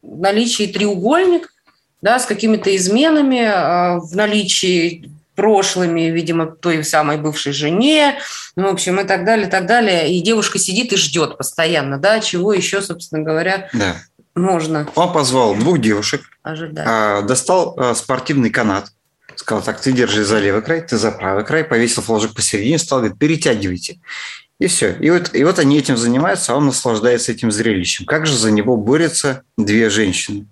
в 0.00 0.18
наличии 0.18 0.64
треугольник, 0.64 1.52
да, 2.00 2.18
с 2.18 2.24
какими-то 2.24 2.74
изменами 2.74 3.42
а, 3.44 3.98
в 3.98 4.16
наличии 4.16 5.10
прошлыми, 5.38 6.10
видимо, 6.10 6.46
той 6.46 6.82
самой 6.82 7.16
бывшей 7.16 7.52
жене, 7.52 8.18
ну, 8.56 8.64
в 8.64 8.72
общем, 8.72 8.98
и 8.98 9.04
так 9.04 9.24
далее, 9.24 9.46
и 9.46 9.50
так 9.50 9.66
далее. 9.66 10.12
И 10.12 10.20
девушка 10.20 10.58
сидит 10.58 10.92
и 10.92 10.96
ждет 10.96 11.38
постоянно, 11.38 11.96
да, 11.96 12.18
чего 12.18 12.52
еще, 12.52 12.82
собственно 12.82 13.22
говоря, 13.22 13.70
да. 13.72 13.94
Можно. 14.34 14.88
Он 14.96 15.12
позвал 15.12 15.54
двух 15.54 15.80
девушек, 15.80 16.22
Ожидать. 16.42 16.84
а, 16.88 17.22
достал 17.22 17.74
а, 17.76 17.94
спортивный 17.94 18.50
канат, 18.50 18.90
сказал, 19.36 19.62
так, 19.62 19.80
ты 19.80 19.92
держи 19.92 20.24
за 20.24 20.40
левый 20.40 20.62
край, 20.62 20.80
ты 20.80 20.96
за 20.96 21.12
правый 21.12 21.44
край, 21.44 21.62
повесил 21.62 22.02
флажок 22.02 22.34
посередине, 22.34 22.78
стал 22.78 22.98
говорит, 22.98 23.18
перетягивайте. 23.18 24.00
И 24.58 24.66
все. 24.66 24.92
И 24.98 25.10
вот, 25.10 25.34
и 25.34 25.44
вот 25.44 25.60
они 25.60 25.78
этим 25.78 25.96
занимаются, 25.96 26.52
а 26.52 26.56
он 26.56 26.66
наслаждается 26.66 27.30
этим 27.30 27.52
зрелищем. 27.52 28.06
Как 28.06 28.26
же 28.26 28.36
за 28.36 28.50
него 28.50 28.76
борются 28.76 29.42
две 29.56 29.88
женщины? 29.88 30.46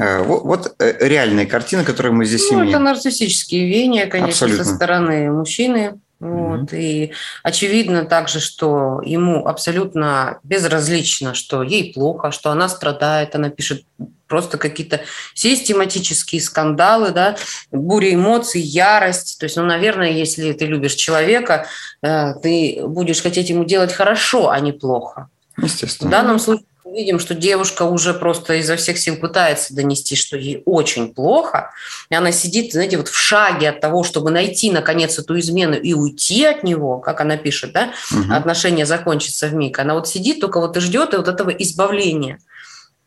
А, 0.00 0.22
Вот, 0.22 0.44
вот 0.44 0.74
э, 0.78 0.96
реальная 1.06 1.46
картина, 1.46 1.84
которую 1.84 2.14
мы 2.14 2.24
здесь 2.24 2.50
Ну, 2.50 2.58
имеем. 2.60 2.68
это 2.70 2.78
нарциссические 2.78 3.66
веяния, 3.66 4.06
конечно, 4.06 4.46
Абсолютно. 4.46 4.64
со 4.64 4.74
стороны 4.74 5.30
мужчины. 5.30 6.00
Вот. 6.20 6.74
И 6.74 7.12
очевидно 7.42 8.04
также, 8.04 8.40
что 8.40 9.00
ему 9.02 9.46
абсолютно 9.46 10.38
безразлично, 10.44 11.32
что 11.32 11.62
ей 11.62 11.94
плохо, 11.94 12.30
что 12.30 12.50
она 12.50 12.68
страдает, 12.68 13.34
она 13.34 13.48
пишет 13.48 13.84
просто 14.28 14.58
какие-то 14.58 15.00
систематические 15.34 16.42
скандалы, 16.42 17.10
да, 17.10 17.36
буря 17.72 18.12
эмоций, 18.14 18.60
ярость. 18.60 19.38
То 19.40 19.44
есть, 19.44 19.56
ну, 19.56 19.64
наверное, 19.64 20.10
если 20.10 20.52
ты 20.52 20.66
любишь 20.66 20.94
человека, 20.94 21.66
э, 22.02 22.34
ты 22.42 22.82
будешь 22.86 23.22
хотеть 23.22 23.48
ему 23.48 23.64
делать 23.64 23.92
хорошо, 23.92 24.50
а 24.50 24.60
не 24.60 24.72
плохо. 24.72 25.28
В 25.56 25.64
Естественно. 25.64 26.10
данном 26.10 26.38
случае 26.38 26.66
видим, 26.92 27.18
что 27.18 27.34
девушка 27.34 27.82
уже 27.82 28.14
просто 28.14 28.54
изо 28.54 28.76
всех 28.76 28.98
сил 28.98 29.16
пытается 29.16 29.74
донести, 29.74 30.16
что 30.16 30.36
ей 30.36 30.62
очень 30.66 31.14
плохо, 31.14 31.72
и 32.10 32.14
она 32.14 32.32
сидит, 32.32 32.72
знаете, 32.72 32.96
вот 32.96 33.08
в 33.08 33.16
шаге 33.16 33.70
от 33.70 33.80
того, 33.80 34.04
чтобы 34.04 34.30
найти, 34.30 34.70
наконец, 34.70 35.18
эту 35.18 35.38
измену 35.38 35.74
и 35.74 35.92
уйти 35.92 36.44
от 36.44 36.62
него, 36.62 36.98
как 36.98 37.20
она 37.20 37.36
пишет, 37.36 37.72
да, 37.72 37.92
Мгм. 38.10 38.32
отношения 38.32 38.86
закончатся 38.86 39.46
в 39.46 39.54
миг. 39.54 39.78
Она 39.78 39.94
вот 39.94 40.08
сидит, 40.08 40.40
только 40.40 40.60
вот 40.60 40.76
и 40.76 40.80
ждет 40.80 41.14
и 41.14 41.16
вот 41.16 41.28
этого 41.28 41.50
избавления. 41.50 42.38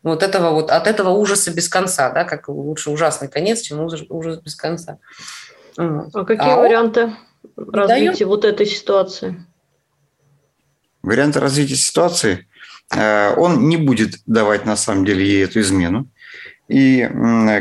Вот 0.02 0.22
этого 0.22 0.50
вот, 0.50 0.70
от 0.70 0.86
этого 0.86 1.10
ужаса 1.10 1.50
без 1.50 1.68
конца, 1.68 2.10
да, 2.10 2.24
как 2.24 2.48
лучше 2.48 2.90
ужасный 2.90 3.28
конец, 3.28 3.62
чем 3.62 3.80
ужас, 3.80 4.02
ужас 4.10 4.38
без 4.38 4.54
конца. 4.54 4.98
Вот. 5.76 6.10
А 6.12 6.24
какие 6.24 6.52
А 6.52 6.56
он 6.56 6.62
варианты 6.62 7.12
развития 7.56 8.26
вот 8.26 8.44
этой 8.44 8.66
ситуации? 8.66 9.44
Варианты 11.02 11.40
развития 11.40 11.76
ситуации. 11.76 12.46
Э, 12.94 13.34
Он 13.36 13.68
не 13.68 13.76
будет 13.76 14.20
давать 14.26 14.66
на 14.66 14.76
самом 14.76 15.04
деле 15.04 15.26
ей 15.26 15.44
эту 15.44 15.60
измену. 15.60 16.08
И 16.66 17.06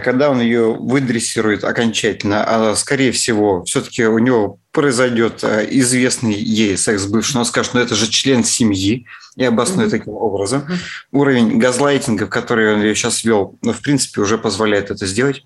когда 0.05 0.29
он 0.29 0.39
ее 0.39 0.73
выдрессирует 0.73 1.65
окончательно, 1.65 2.43
а 2.45 2.73
скорее 2.75 3.11
всего, 3.11 3.63
все-таки 3.65 4.05
у 4.05 4.17
него 4.17 4.59
произойдет 4.71 5.43
э, 5.43 5.67
известный 5.71 6.33
ей 6.33 6.77
секс 6.77 7.05
бывший, 7.05 7.35
он 7.37 7.45
скажет, 7.45 7.73
ну 7.73 7.81
это 7.81 7.95
же 7.95 8.09
член 8.09 8.45
семьи, 8.45 9.05
и 9.35 9.43
обоснует 9.43 9.89
Мгм. 9.89 9.99
таким 9.99 10.13
образом. 10.13 10.61
Мгм. 10.61 10.77
Уровень 11.11 11.57
газлайтинга, 11.59 12.27
который 12.27 12.73
он 12.73 12.81
ее 12.81 12.95
сейчас 12.95 13.23
вел, 13.23 13.57
ну, 13.61 13.73
в 13.73 13.81
принципе, 13.81 14.21
уже 14.21 14.37
позволяет 14.37 14.89
это 14.89 15.05
сделать. 15.05 15.43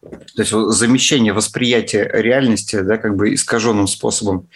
То 0.00 0.42
есть 0.42 0.52
замещение 0.52 1.32
восприятия 1.32 2.08
реальности, 2.12 2.80
да, 2.80 2.96
как 2.96 3.16
бы 3.16 3.34
искаженным 3.34 3.86
способом. 3.86 4.48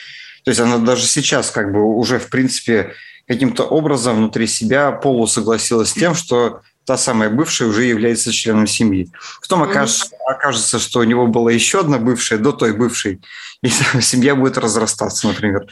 То 0.45 0.51
есть 0.51 0.61
она 0.61 0.79
даже 0.79 1.07
сейчас 1.07 1.51
как 1.51 1.73
бы 1.73 1.83
уже, 1.83 2.19
в 2.19 2.29
принципе, 2.31 2.95
каким-то 3.31 3.63
образом 3.63 4.17
внутри 4.17 4.49
себя 4.49 4.91
полусогласилась 4.91 5.91
с 5.91 5.93
тем, 5.93 6.17
что 6.17 6.63
та 6.85 6.97
самая 6.97 7.31
бывшая 7.31 7.67
уже 7.67 7.85
является 7.85 8.33
членом 8.33 8.67
семьи. 8.67 9.09
Потом 9.41 9.63
окажется, 9.63 10.09
окажется, 10.27 10.81
что 10.81 10.99
у 10.99 11.05
него 11.05 11.29
была 11.29 11.53
еще 11.53 11.79
одна 11.79 11.99
бывшая 11.99 12.41
до 12.41 12.51
той 12.51 12.73
бывшей, 12.73 13.21
и 13.63 13.69
семья 14.01 14.35
будет 14.35 14.59
разрастаться, 14.59 15.29
например. 15.29 15.69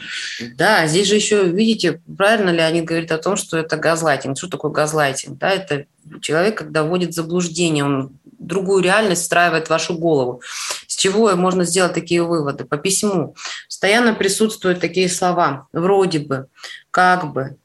Да, 0.55 0.87
здесь 0.87 1.09
же 1.09 1.15
еще, 1.15 1.43
видите, 1.49 1.99
правильно 2.17 2.49
Леонид 2.49 2.85
говорит 2.85 3.11
о 3.11 3.17
том, 3.17 3.35
что 3.35 3.57
это 3.57 3.75
газлайтинг. 3.75 4.37
Что 4.37 4.47
такое 4.47 4.71
газлайтинг? 4.71 5.37
Да, 5.37 5.49
это 5.49 5.85
человек, 6.21 6.57
когда 6.57 6.83
вводит 6.83 7.13
заблуждение, 7.13 7.83
он 7.83 8.11
другую 8.39 8.81
реальность 8.81 9.23
встраивает 9.23 9.67
в 9.67 9.69
вашу 9.69 9.95
голову. 9.95 10.41
С 10.87 10.95
чего 10.95 11.35
можно 11.35 11.65
сделать 11.65 11.93
такие 11.93 12.23
выводы? 12.23 12.63
По 12.63 12.77
письму 12.77 13.35
постоянно 13.79 14.13
присутствуют 14.13 14.81
такие 14.81 15.07
слова 15.07 15.67
«вроде 15.71 16.19
бы», 16.19 16.47
«как 16.91 17.31
бы», 17.31 17.55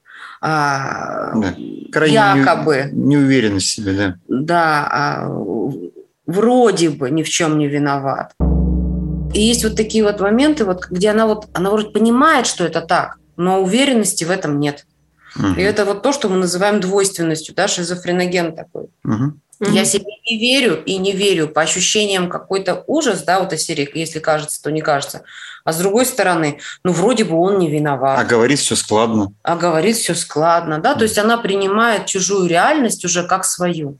а, 0.41 1.33
Да. 1.35 1.55
Крайне 1.91 2.15
«якобы», 2.15 2.91
Не, 2.93 3.17
неуверенность 3.17 3.67
в 3.67 3.75
себе, 3.75 3.93
да. 3.93 4.15
да, 4.29 4.89
а, 4.93 5.29
вроде 6.27 6.91
бы 6.91 7.11
ни 7.11 7.25
в 7.25 7.29
чем 7.29 7.59
не 7.59 7.67
виноват. 7.67 8.33
И 9.35 9.41
есть 9.41 9.65
вот 9.65 9.75
такие 9.75 10.05
вот 10.05 10.21
моменты, 10.21 10.65
вот, 10.65 10.87
где 10.89 11.11
она 11.11 11.27
вот, 11.27 11.49
она 11.53 11.71
вроде 11.71 11.89
понимает, 11.89 12.47
что 12.47 12.65
это 12.65 12.81
так, 12.81 13.17
но 13.37 13.61
уверенности 13.61 14.23
в 14.23 14.31
этом 14.31 14.61
нет. 14.61 14.87
Мгм. 15.35 15.55
И 15.55 15.63
это 15.63 15.85
вот 15.85 16.03
то, 16.03 16.13
что 16.13 16.29
мы 16.29 16.37
называем 16.37 16.79
двойственностью, 16.79 17.57
да, 17.57 17.67
шизофреноген 17.67 18.55
такой. 18.55 18.87
Я 19.61 19.85
себе 19.85 20.13
не 20.29 20.39
верю 20.39 20.83
и 20.85 20.97
не 20.97 21.13
верю 21.13 21.49
по 21.49 21.63
ощущениям 21.63 22.29
какой-то 22.29 22.85
ужас, 22.87 23.23
да, 23.23 23.41
вот 23.41 23.53
из 23.53 23.63
серии, 23.65 23.89
если 23.95 24.19
кажется, 24.19 24.63
то 24.63 24.71
не 24.71 24.81
кажется. 24.81 25.23
А 25.65 25.73
с 25.73 25.79
другой 25.79 26.05
стороны, 26.07 26.59
ну, 26.83 26.93
вроде 26.93 27.25
бы 27.25 27.37
он 27.37 27.59
не 27.59 27.71
виноват, 27.71 28.19
А 28.19 28.25
говорит 28.25 28.59
все 28.59 28.77
складно. 28.77 29.33
а 29.43 29.57
говорит 29.57 29.97
все 29.97 30.15
складно, 30.15 30.79
да, 30.79 30.95
то 30.95 31.05
есть 31.05 31.19
она 31.19 31.39
принимает 31.39 32.07
чужую 32.07 32.49
реальность 32.49 33.05
уже 33.05 33.27
как 33.27 33.45
свою. 33.45 33.99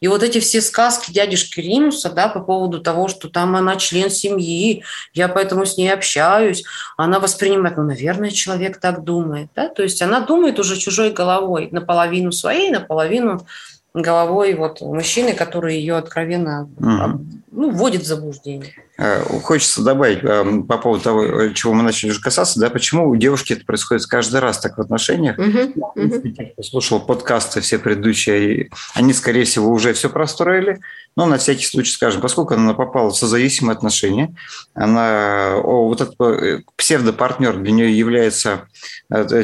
И 0.00 0.08
вот 0.08 0.24
эти 0.24 0.40
все 0.40 0.60
сказки 0.60 1.12
дядюшки 1.12 1.60
Римуса, 1.60 2.10
да, 2.10 2.26
по 2.26 2.40
поводу 2.40 2.80
того, 2.80 3.06
что 3.06 3.28
там 3.28 3.54
она 3.54 3.76
член 3.76 4.10
семьи, 4.10 4.82
я 5.14 5.28
поэтому 5.28 5.64
с 5.64 5.76
ней 5.76 5.92
общаюсь, 5.92 6.64
она 6.96 7.20
воспринимает, 7.20 7.76
ну, 7.76 7.84
наверное, 7.84 8.30
человек 8.30 8.80
так 8.80 9.04
думает, 9.04 9.50
да, 9.54 9.68
то 9.68 9.82
есть 9.84 10.02
она 10.02 10.20
думает 10.20 10.58
уже 10.58 10.76
чужой 10.76 11.12
головой, 11.12 11.68
наполовину 11.70 12.32
своей, 12.32 12.70
наполовину 12.70 13.46
головой 13.94 14.54
вот 14.54 14.80
мужчины, 14.80 15.34
который 15.34 15.76
ее 15.76 15.96
откровенно 15.96 16.68
Мгм. 16.78 17.42
ну, 17.50 17.70
вводит 17.70 18.02
в 18.02 18.06
заблуждение. 18.06 18.70
Э, 18.98 19.22
Хочется 19.42 19.82
добавить 19.82 20.22
э, 20.22 20.62
по 20.68 20.76
поводу 20.76 21.02
того, 21.02 21.24
э, 21.24 21.54
чего 21.54 21.72
мы 21.72 21.82
начали 21.82 22.10
уже 22.10 22.20
касаться, 22.20 22.60
да, 22.60 22.68
почему 22.68 23.08
у 23.08 23.16
девушки 23.16 23.54
это 23.54 23.64
происходит 23.64 24.06
каждый 24.06 24.40
раз 24.40 24.58
так 24.58 24.76
в 24.76 24.80
отношениях. 24.80 25.38
Мгм. 25.38 25.72
принципе, 25.94 26.30
те, 26.30 26.44
кто 26.46 26.62
слушал 26.62 27.00
подкасты 27.00 27.62
все 27.62 27.78
предыдущие, 27.78 28.70
они, 28.94 29.14
скорее 29.14 29.44
всего, 29.44 29.70
уже 29.70 29.94
все 29.94 30.10
простроили. 30.10 30.80
Но 31.16 31.26
на 31.26 31.38
всякий 31.38 31.66
случай 31.66 31.92
скажем, 31.92 32.20
поскольку 32.20 32.54
она 32.54 32.74
попала 32.74 33.10
в 33.10 33.16
созависимые 33.16 33.74
отношения, 33.74 34.34
она, 34.74 35.56
о, 35.56 35.88
вот 35.88 36.00
этот 36.00 36.20
э, 36.20 36.60
псевдопартнер 36.76 37.56
для 37.56 37.72
нее 37.72 37.96
является 37.96 38.68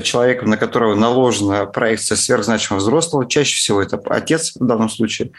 человеком, 0.02 0.48
на 0.48 0.56
которого 0.56 0.94
наложена 0.94 1.66
проекция 1.66 2.16
сверхзначимого 2.16 2.80
взрослого, 2.80 3.28
чаще 3.28 3.56
всего 3.56 3.82
это 3.82 4.00
отец 4.06 4.52
в 4.54 4.64
данном 4.64 4.88
случае. 4.88 5.32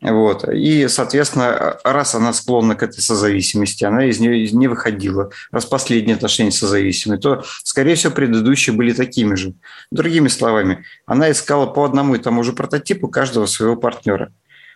Вот. 0.00 0.48
И, 0.48 0.88
соответственно, 0.88 1.78
раз 1.84 2.14
она 2.14 2.32
склонна 2.32 2.74
к 2.74 2.82
этой 2.82 3.00
созависимости, 3.00 3.52
она 3.82 4.06
из 4.06 4.20
нее 4.20 4.50
не 4.50 4.68
выходила, 4.68 5.30
раз 5.50 5.64
последние 5.66 6.16
отношения 6.16 6.50
созависимые, 6.50 7.20
то, 7.20 7.44
скорее 7.64 7.94
всего, 7.94 8.12
предыдущие 8.12 8.74
были 8.74 8.92
такими 8.92 9.34
же. 9.34 9.54
Другими 9.90 10.28
словами, 10.28 10.84
она 11.06 11.30
искала 11.30 11.66
по 11.66 11.84
одному 11.84 12.14
и 12.14 12.18
тому 12.18 12.42
же 12.42 12.52
прототипу 12.52 13.08
каждого 13.08 13.46
своего 13.46 13.76
партнера. 13.76 14.32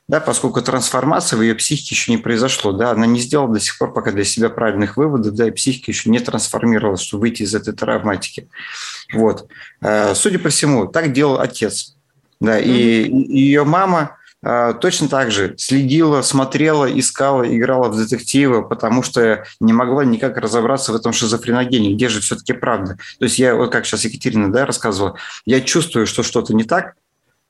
Да, 0.09 0.21
поскольку 0.21 0.63
трансформация 0.63 1.37
в 1.37 1.43
ее 1.43 1.57
психике 1.57 1.97
еще 1.97 2.13
не 2.13 2.19
произошло, 2.19 2.71
да, 2.71 2.93
она 2.93 3.07
не 3.07 3.19
сделала 3.19 3.53
до 3.53 3.59
сих 3.59 3.77
пор 3.77 3.93
пока 3.93 4.13
для 4.13 4.23
себя 4.23 4.51
правильных 4.51 4.97
выводов, 4.97 5.35
да, 5.35 5.49
и 5.49 5.51
психика 5.51 5.91
еще 5.91 6.11
не 6.11 6.21
трансформировалась, 6.21 7.01
чтобы 7.01 7.23
выйти 7.23 7.43
из 7.43 7.57
этой 7.57 7.75
травматики. 7.75 8.49
Вот. 9.13 9.49
Э, 9.81 10.15
Судя 10.15 10.39
по 10.39 10.49
всему, 10.49 10.87
так 10.87 11.13
делал 11.13 11.41
отец. 11.41 11.97
Да, 12.41 12.59
и, 12.59 13.11
ее 13.11 13.65
мама 13.65 14.16
точно 14.43 15.09
так 15.09 15.31
же 15.31 15.55
следила, 15.59 16.23
смотрела, 16.23 16.87
искала, 16.87 17.43
играла 17.45 17.89
в 17.89 17.97
детективы, 17.97 18.67
потому 18.67 19.03
что 19.03 19.45
не 19.61 19.73
могла 19.73 20.05
никак 20.05 20.37
разобраться 20.37 20.93
в 20.93 20.97
этом 20.97 21.13
шизофреногене, 21.13 21.95
где 21.95 22.09
же 22.09 22.21
все-таки 22.21 22.53
правда. 22.53 22.97
То 23.19 23.25
есть 23.25 23.39
я, 23.39 23.55
вот 23.55 23.73
как 23.73 23.87
сейчас 23.87 24.05
Екатерина 24.05 24.53
да, 24.53 24.67
рассказывала, 24.67 25.17
я 25.47 25.61
чувствую, 25.61 26.07
что 26.07 26.23
что-то 26.23 26.55
не 26.55 26.65
так, 26.65 26.95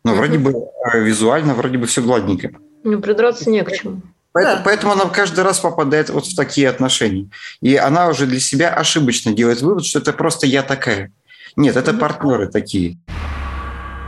но 0.05 0.14
вроде 0.14 0.38
бы 0.38 0.53
э, 0.92 1.01
визуально, 1.01 1.55
вроде 1.55 1.79
бы 1.79 1.87
все 1.87 2.01
гладненько. 2.01 2.51
Ну, 2.85 3.01
придраться 3.01 3.51
не 3.51 3.62
к 3.64 3.72
чему. 3.72 4.03
Поэтому, 4.33 4.57
Да. 4.57 4.62
поэтому 4.64 4.92
она 4.92 5.05
каждый 5.07 5.42
раз 5.42 5.59
попадает 5.59 6.11
вот 6.11 6.27
в 6.27 6.37
такие 6.37 6.68
отношения. 6.68 7.29
И 7.61 7.75
она 7.75 8.09
уже 8.09 8.27
для 8.27 8.38
себя 8.38 8.68
ошибочно 8.72 9.33
делает 9.33 9.62
вывод, 9.62 9.85
что 9.85 9.99
это 9.99 10.12
просто 10.12 10.46
я 10.46 10.62
такая. 10.62 11.11
Нет, 11.57 11.77
это 11.77 11.92
партнеры 11.94 12.46
такие. 12.46 12.99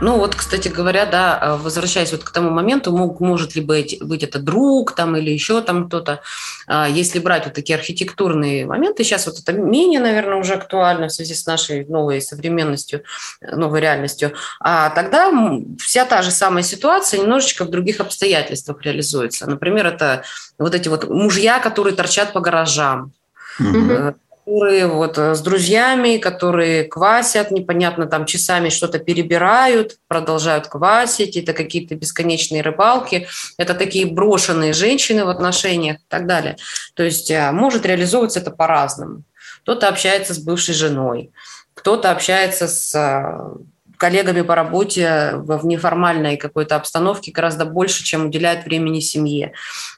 Ну 0.01 0.17
вот, 0.17 0.35
кстати 0.35 0.69
говоря, 0.69 1.05
да, 1.05 1.57
возвращаясь 1.61 2.11
вот 2.11 2.23
к 2.23 2.29
тому 2.31 2.49
моменту, 2.49 2.95
мог, 2.95 3.19
может 3.19 3.55
ли 3.55 3.61
быть, 3.61 3.97
быть 4.01 4.23
это 4.23 4.39
друг 4.39 4.95
там 4.95 5.17
или 5.17 5.29
еще 5.29 5.61
там 5.61 5.87
кто-то. 5.87 6.21
А, 6.67 6.87
Если 6.87 7.19
брать 7.19 7.45
вот 7.45 7.53
такие 7.53 7.77
архитектурные 7.77 8.65
моменты, 8.65 9.03
сейчас 9.03 9.25
вот 9.25 9.39
это 9.39 9.51
менее, 9.53 9.99
наверное, 9.99 10.37
уже 10.37 10.53
актуально 10.53 11.07
в 11.07 11.11
связи 11.11 11.33
с 11.33 11.45
нашей 11.45 11.85
новой 11.85 12.21
современностью, 12.21 13.03
э, 13.41 13.55
новой 13.55 13.81
реальностью. 13.81 14.31
А 14.61 14.89
тогда 14.89 15.31
вся 15.79 16.05
та 16.05 16.21
же 16.21 16.31
самая 16.31 16.63
ситуация 16.63 17.19
немножечко 17.19 17.65
в 17.65 17.69
других 17.69 17.99
обстоятельствах 17.99 18.81
реализуется. 18.83 19.47
Например, 19.47 19.87
это 19.87 20.23
вот 20.57 20.75
эти 20.75 20.87
вот 20.87 21.09
мужья, 21.09 21.59
которые 21.59 21.95
торчат 21.95 22.31
по 22.33 22.39
гаражам, 22.39 23.11
Мгм. 23.59 24.15
Которые 24.49 24.87
вот 24.87 25.19
э, 25.19 25.35
с 25.35 25.41
друзьями, 25.41 26.17
которые 26.17 26.83
квасят, 26.83 27.51
непонятно, 27.51 28.07
там 28.07 28.25
часами 28.25 28.69
что-то 28.69 28.97
перебирают, 28.97 29.97
продолжают 30.07 30.65
квасить, 30.65 31.37
это 31.37 31.53
какие-то 31.53 31.93
бесконечные 31.93 32.63
рыбалки, 32.63 33.27
это 33.59 33.75
такие 33.75 34.07
брошенные 34.07 34.73
женщины 34.73 35.23
в 35.23 35.29
отношениях 35.29 35.97
и 35.97 36.05
так 36.07 36.25
далее. 36.25 36.57
То 36.95 37.03
есть 37.03 37.29
э, 37.29 37.51
может 37.51 37.85
реализовываться 37.85 38.39
это 38.39 38.49
по-разному. 38.49 39.21
Кто-то 39.61 39.87
общается 39.87 40.33
с 40.33 40.39
бывшей 40.39 40.73
женой, 40.73 41.29
кто-то 41.75 42.09
общается 42.09 42.67
с 42.67 42.95
э, 42.95 43.55
коллегами 43.99 44.41
по 44.41 44.55
работе 44.55 45.33
в 45.35 45.65
неформальной 45.65 46.37
какой-то 46.37 46.77
обстановке 46.77 47.31
гораздо 47.31 47.65
больше, 47.65 48.03
чем 48.03 48.27
уделяет 48.27 48.65
времени 48.65 49.01
семье. 49.01 49.51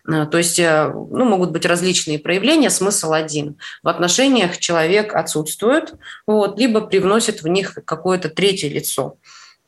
Э, 0.09 0.25
то 0.25 0.37
есть 0.37 0.59
э, 0.59 0.91
ну, 0.91 1.23
могут 1.23 1.51
быть 1.51 1.65
различные 1.65 2.19
проявления, 2.19 2.69
смысл 2.69 3.13
один. 3.13 3.57
В 3.83 3.87
отношениях 3.87 4.57
человек 4.57 5.15
отсутствует, 5.15 5.93
вот, 6.25 6.59
либо 6.59 6.81
привносит 6.81 7.43
в 7.43 7.47
них 7.47 7.77
какое-то 7.85 8.29
третье 8.29 8.69
лицо, 8.69 9.17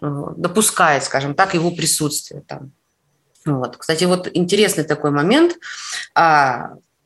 допускает, 0.02 1.04
скажем 1.04 1.36
так, 1.36 1.54
его 1.54 1.72
присутствие 1.72 2.42
там. 2.46 2.72
Вот. 3.46 3.78
Кстати, 3.78 4.06
вот 4.06 4.30
интересный 4.34 4.84
такой 4.84 5.12
момент. 5.12 5.58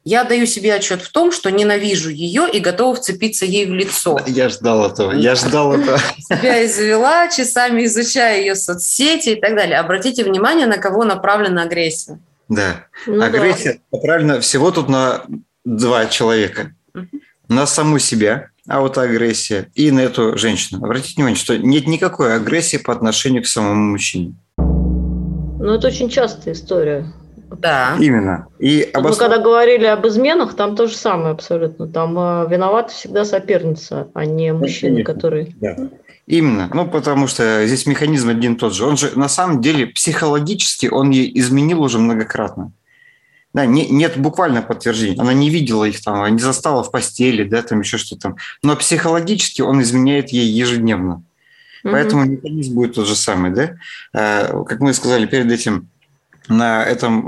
Я 0.10 0.24
даю 0.24 0.46
себе 0.46 0.74
отчет 0.74 1.02
в 1.02 1.12
том, 1.12 1.34
что 1.34 1.52
ненавижу 1.52 2.10
ее 2.10 2.48
и 2.50 2.62
готова 2.62 2.96
вцепиться 2.96 3.44
ей 3.44 3.66
в 3.66 3.74
лицо. 3.74 4.18
Я 4.26 4.48
ждал 4.48 4.90
этого, 4.90 5.12
я 5.12 5.36
ждал 5.36 5.74
этого. 5.74 6.00
Себя 6.18 6.66
извела, 6.66 7.30
часами 7.30 7.84
изучая 7.84 8.40
ее 8.40 8.56
соцсети 8.56 9.32
и 9.32 9.36
так 9.36 9.54
далее. 9.54 9.78
Обратите 9.78 10.24
внимание, 10.24 10.66
на 10.66 10.78
кого 10.78 11.04
направлена 11.04 11.64
агрессия. 11.64 12.22
Да, 12.48 12.86
ну, 13.06 13.22
агрессия 13.22 13.82
да. 13.92 13.98
направлена 13.98 14.40
всего 14.40 14.72
тут 14.72 14.88
на 14.88 15.24
два 15.66 16.06
человека. 16.06 16.74
Угу. 16.96 17.08
На 17.50 17.66
саму 17.66 18.00
себя, 18.00 18.52
а 18.66 18.80
вот 18.80 18.98
агрессия, 18.98 19.68
и 19.76 19.92
на 19.92 20.00
эту 20.00 20.38
женщину. 20.38 20.86
Обратите 20.86 21.16
внимание, 21.16 21.38
что 21.38 21.58
нет 21.58 21.86
никакой 21.86 22.34
агрессии 22.34 22.78
по 22.78 22.94
отношению 22.94 23.44
к 23.44 23.48
самому 23.48 23.92
мужчине. 23.92 24.36
Ну, 24.58 25.74
это 25.74 25.88
очень 25.88 26.10
частая 26.10 26.54
история. 26.54 27.12
Да. 27.50 27.96
Именно. 28.00 28.48
И 28.60 28.82
обоснов... 28.94 29.20
Мы 29.20 29.28
когда 29.28 29.44
говорили 29.44 29.86
об 29.86 30.06
изменах, 30.08 30.56
там 30.56 30.76
то 30.76 30.88
же 30.88 30.96
самое 30.96 31.32
абсолютно. 31.32 31.88
Там 31.88 32.18
э, 32.18 32.48
виновата 32.50 32.92
всегда 32.94 33.26
соперница, 33.26 34.10
а 34.14 34.26
не 34.26 34.54
мужчина, 34.54 35.04
который... 35.04 35.56
Да. 35.60 35.76
Именно. 36.26 36.70
Ну, 36.74 36.88
потому 36.88 37.28
что 37.28 37.66
здесь 37.66 37.86
механизм 37.86 38.30
один 38.30 38.56
и 38.56 38.58
тот 38.58 38.74
же. 38.74 38.86
Он 38.86 38.98
же 38.98 39.18
на 39.18 39.30
самом 39.30 39.62
деле 39.62 39.88
психологически 39.88 40.88
он 40.88 41.10
ей 41.12 41.32
изменил 41.40 41.82
уже 41.82 42.00
многократно. 42.00 42.74
Да, 43.54 43.66
не, 43.66 43.88
нет 43.88 44.18
буквально 44.18 44.62
подтверждения. 44.62 45.20
Она 45.20 45.34
не 45.34 45.50
видела 45.50 45.86
их 45.86 46.04
там, 46.04 46.28
не 46.28 46.40
застала 46.40 46.84
в 46.84 46.92
постели, 46.92 47.44
да, 47.44 47.62
там 47.62 47.80
еще 47.80 47.98
что-то. 47.98 48.36
Но 48.62 48.76
психологически 48.76 49.62
он 49.62 49.82
изменяет 49.82 50.30
ей 50.30 50.48
ежедневно. 50.48 51.24
Угу. 51.84 51.92
Поэтому 51.94 52.26
механизм 52.26 52.76
будет 52.76 52.96
тот 52.96 53.08
же 53.08 53.16
самый, 53.16 53.52
да. 53.52 53.76
Э, 54.14 54.64
как 54.66 54.82
мы 54.82 54.94
сказали 54.94 55.26
перед 55.26 55.50
этим, 55.50 55.90
на 56.48 56.84
этом 56.84 57.28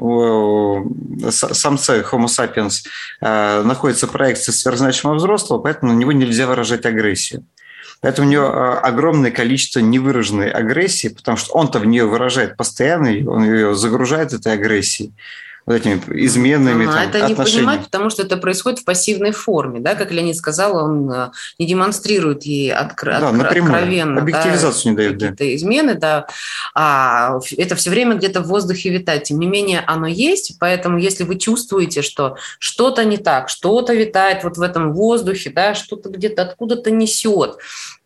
самце 1.32 2.01
Homo 2.01 2.27
sapiens 2.27 2.86
э, 3.21 3.63
находится 3.63 4.08
проекция 4.08 4.53
сверхзначимого 4.53 5.15
взрослого, 5.15 5.60
поэтому 5.60 5.93
на 5.93 5.97
него 5.97 6.12
нельзя 6.12 6.47
выражать 6.47 6.86
агрессию. 6.86 7.45
Поэтому 8.01 8.27
у 8.27 8.32
него 8.32 8.45
э, 8.45 8.79
огромное 8.79 9.32
количество 9.32 9.79
невыраженной 9.79 10.49
агрессии, 10.49 11.10
потому 11.10 11.38
что 11.38 11.53
он-то 11.53 11.79
в 11.79 11.86
нее 11.86 12.05
выражает 12.05 12.55
постоянно, 12.55 13.10
он 13.29 13.43
ее 13.43 13.75
загружает 13.75 14.34
этой 14.34 14.53
агрессией 14.53 15.13
вот 15.69 15.75
этими 15.75 16.01
изменами. 16.25 16.88
Ага, 16.88 16.95
там, 16.95 17.08
это 17.08 17.27
не 17.27 17.36
понимать, 17.36 17.84
потому 17.86 18.10
что 18.10 18.23
это 18.23 18.38
происходит 18.38 18.79
в 18.79 18.86
пассивной 18.86 19.32
форме, 19.32 19.79
да, 19.79 19.93
как 19.93 20.12
Леонид 20.12 20.36
сказал, 20.36 20.75
он 20.75 21.12
э, 21.12 21.29
не 21.60 21.67
демонстрирует 21.67 22.43
ей 22.43 22.73
откр... 22.73 23.19
да, 23.19 23.32
напрямую, 23.32 23.73
откровенно 23.75 24.21
объективизацию 24.21 24.95
да, 24.95 25.03
не 25.03 25.10
дает, 25.10 25.36
да. 25.36 25.55
измены, 25.55 25.93
да, 25.93 26.25
а 26.73 27.39
это 27.55 27.75
все 27.75 27.91
время 27.91 28.15
где-то 28.15 28.41
в 28.41 28.47
воздухе 28.47 28.89
витает. 28.89 29.25
Тем 29.25 29.39
не 29.39 29.45
менее, 29.45 29.84
оно 29.86 30.08
есть, 30.08 30.58
поэтому 30.60 30.97
если 30.97 31.23
вы 31.23 31.38
чувствуете, 31.38 32.01
что 32.01 32.38
что-то 32.58 33.05
не 33.05 33.17
так, 33.17 33.49
что-то 33.49 33.93
витает 33.93 34.43
вот 34.43 34.58
в 34.58 34.62
этом 34.63 34.93
воздухе, 34.93 35.51
да, 35.51 35.75
что-то 35.75 36.10
где-то 36.10 36.41
откуда-то 36.41 36.89
несет, 36.89 37.58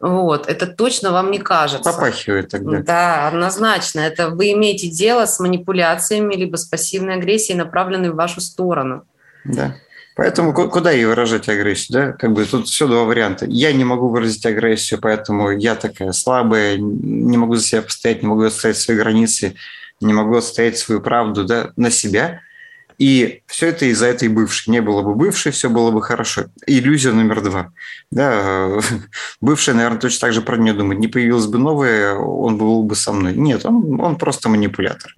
вот, 0.04 0.49
это 0.49 0.67
точно 0.67 1.13
вам 1.13 1.32
не 1.32 1.39
кажется. 1.39 1.89
Попахивает 1.89 2.49
тогда. 2.49 2.80
Да, 2.80 3.28
однозначно. 3.30 4.02
Это 4.02 4.30
вы 4.30 4.52
имеете 4.52 4.89
дело 4.89 5.26
с 5.26 5.39
манипуляциями 5.39 6.36
либо 6.36 6.58
с 6.58 6.65
пассивной 6.65 7.15
агрессией, 7.15 7.52
направленной 7.55 8.11
в 8.11 8.15
вашу 8.15 8.41
сторону. 8.41 9.03
Да. 9.45 9.75
Поэтому 10.15 10.53
куда 10.53 10.91
ей 10.91 11.05
выражать 11.05 11.49
агрессию? 11.49 11.87
Да? 11.89 12.11
Как 12.11 12.33
бы 12.33 12.45
тут 12.45 12.67
все 12.67 12.87
два 12.87 13.03
варианта. 13.03 13.45
Я 13.47 13.73
не 13.73 13.83
могу 13.83 14.09
выразить 14.09 14.45
агрессию, 14.45 14.99
поэтому 15.01 15.49
я 15.51 15.75
такая 15.75 16.11
слабая, 16.11 16.77
не 16.77 17.37
могу 17.37 17.55
за 17.55 17.63
себя 17.63 17.81
постоять, 17.81 18.21
не 18.21 18.27
могу 18.27 18.43
отстоять 18.43 18.77
свои 18.77 18.95
границы, 18.95 19.55
не 20.01 20.13
могу 20.13 20.37
отстоять 20.37 20.77
свою 20.77 21.01
правду 21.01 21.45
да, 21.45 21.71
на 21.75 21.89
себя– 21.89 22.41
и 22.97 23.41
все 23.47 23.67
это 23.67 23.85
из-за 23.85 24.07
этой 24.07 24.27
бывшей. 24.27 24.71
Не 24.71 24.81
было 24.81 25.01
бы 25.01 25.15
бывшей, 25.15 25.51
все 25.51 25.69
было 25.69 25.91
бы 25.91 26.01
хорошо. 26.01 26.45
Иллюзия 26.65 27.11
номер 27.11 27.41
два. 27.41 27.71
Да, 28.11 28.79
бывшая, 29.41 29.73
наверное, 29.73 29.99
точно 29.99 30.27
так 30.27 30.33
же 30.33 30.41
про 30.41 30.57
нее 30.57 30.73
думает. 30.73 30.99
Не 30.99 31.07
появилась 31.07 31.47
бы 31.47 31.57
новая, 31.57 32.15
он 32.15 32.57
был 32.57 32.83
бы 32.83 32.95
со 32.95 33.11
мной. 33.11 33.33
Нет, 33.33 33.65
он, 33.65 33.99
он 33.99 34.17
просто 34.17 34.49
манипулятор. 34.49 35.15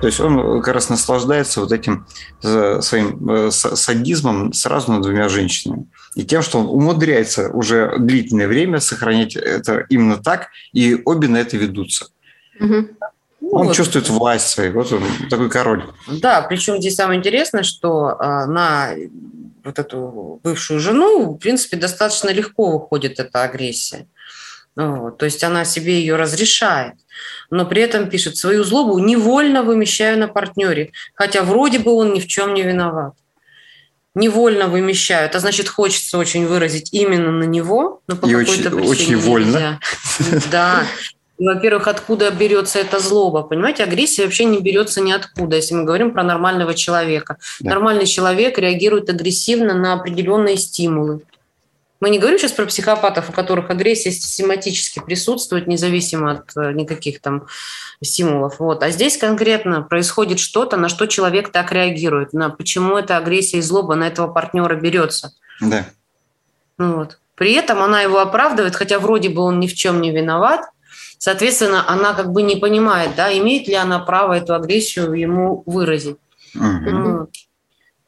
То 0.00 0.06
есть 0.06 0.20
он 0.20 0.62
как 0.62 0.74
раз 0.74 0.88
наслаждается 0.88 1.60
вот 1.60 1.72
этим 1.72 2.06
э, 2.42 2.80
своим 2.80 3.28
э, 3.28 3.50
садизмом 3.50 4.52
сразу 4.52 4.92
над 4.92 5.02
двумя 5.02 5.28
женщинами. 5.28 5.86
И 6.14 6.24
тем, 6.24 6.42
что 6.42 6.60
он 6.60 6.66
умудряется 6.66 7.50
уже 7.50 7.94
длительное 7.98 8.48
время 8.48 8.80
сохранять 8.80 9.36
это 9.36 9.84
именно 9.90 10.16
так, 10.16 10.48
и 10.72 11.00
обе 11.04 11.28
на 11.28 11.38
это 11.38 11.56
ведутся. 11.56 12.06
Угу. 12.58 12.88
Ну, 13.40 13.48
он 13.50 13.66
вот. 13.66 13.76
чувствует 13.76 14.08
власть 14.08 14.48
свою, 14.48 14.72
вот 14.72 14.92
он 14.92 15.02
такой 15.28 15.50
король. 15.50 15.84
Да, 16.06 16.42
причем 16.42 16.78
здесь 16.78 16.94
самое 16.94 17.18
интересное, 17.18 17.62
что 17.62 18.16
а, 18.18 18.46
на 18.46 18.90
вот 19.64 19.78
эту 19.78 20.40
бывшую 20.42 20.80
жену, 20.80 21.32
в 21.32 21.38
принципе, 21.38 21.76
достаточно 21.76 22.30
легко 22.30 22.70
выходит 22.72 23.18
эта 23.18 23.42
агрессия. 23.42 24.06
Вот, 24.76 25.18
то 25.18 25.24
есть 25.24 25.42
она 25.42 25.64
себе 25.64 26.00
ее 26.00 26.16
разрешает, 26.16 26.94
но 27.50 27.66
при 27.66 27.82
этом 27.82 28.08
пишет 28.08 28.36
свою 28.36 28.64
злобу 28.64 28.98
невольно 28.98 29.62
вымещаю 29.62 30.18
на 30.18 30.28
партнере, 30.28 30.92
хотя 31.14 31.42
вроде 31.42 31.80
бы 31.80 31.92
он 31.92 32.14
ни 32.14 32.20
в 32.20 32.26
чем 32.26 32.54
не 32.54 32.62
виноват. 32.62 33.14
Невольно 34.14 34.66
вымещаю. 34.66 35.26
Это 35.26 35.38
значит, 35.38 35.68
хочется 35.68 36.18
очень 36.18 36.46
выразить 36.46 36.88
именно 36.92 37.30
на 37.30 37.44
него, 37.44 38.00
но 38.08 38.16
по 38.16 38.26
какой-то 38.26 38.50
очень, 38.50 38.62
причине 38.64 38.88
очень 38.88 39.16
вольно. 39.16 39.80
Да. 40.50 40.84
Во-первых, 41.38 41.88
откуда 41.88 42.30
берется 42.30 42.80
эта 42.80 42.98
злоба? 42.98 43.42
Понимаете, 43.42 43.84
агрессия 43.84 44.24
вообще 44.24 44.44
не 44.44 44.60
берется 44.60 45.00
ниоткуда, 45.00 45.56
если 45.56 45.74
мы 45.74 45.84
говорим 45.84 46.10
про 46.10 46.22
нормального 46.22 46.74
человека. 46.74 47.38
Да. 47.60 47.70
Нормальный 47.70 48.06
человек 48.06 48.58
реагирует 48.58 49.08
агрессивно 49.08 49.72
на 49.72 49.94
определенные 49.94 50.58
стимулы. 50.58 51.22
Мы 52.00 52.10
не 52.10 52.18
говорим 52.18 52.38
сейчас 52.38 52.52
про 52.52 52.64
психопатов, 52.64 53.28
у 53.28 53.32
которых 53.32 53.70
агрессия 53.70 54.10
систематически 54.10 55.00
присутствует, 55.00 55.66
независимо 55.66 56.32
от 56.32 56.56
э, 56.56 56.72
никаких 56.72 57.20
там 57.20 57.46
стимулов. 58.02 58.58
Вот. 58.58 58.82
А 58.82 58.90
здесь 58.90 59.18
конкретно 59.18 59.82
происходит 59.82 60.38
что-то, 60.38 60.78
на 60.78 60.88
что 60.88 61.06
человек 61.06 61.50
так 61.50 61.72
реагирует, 61.72 62.32
на 62.32 62.48
почему 62.48 62.96
эта 62.96 63.18
агрессия 63.18 63.58
и 63.58 63.62
злоба 63.62 63.94
на 63.94 64.08
этого 64.08 64.28
партнера 64.28 64.74
берется. 64.76 65.34
Да. 65.60 65.86
Вот. 66.78 67.18
При 67.34 67.52
этом 67.52 67.82
она 67.82 68.00
его 68.00 68.18
оправдывает, 68.18 68.74
хотя 68.74 68.98
вроде 68.98 69.28
бы 69.28 69.42
он 69.42 69.60
ни 69.60 69.66
в 69.66 69.74
чем 69.74 70.00
не 70.00 70.10
виноват, 70.10 70.62
Соответственно, 71.22 71.86
она 71.86 72.14
как 72.14 72.32
бы 72.32 72.40
не 72.40 72.56
понимает, 72.56 73.10
да, 73.14 73.30
имеет 73.36 73.68
ли 73.68 73.74
она 73.74 73.98
право 73.98 74.32
эту 74.32 74.54
агрессию 74.54 75.12
ему 75.12 75.62
выразить. 75.66 76.16
Угу. 76.54 76.64
В 76.64 77.28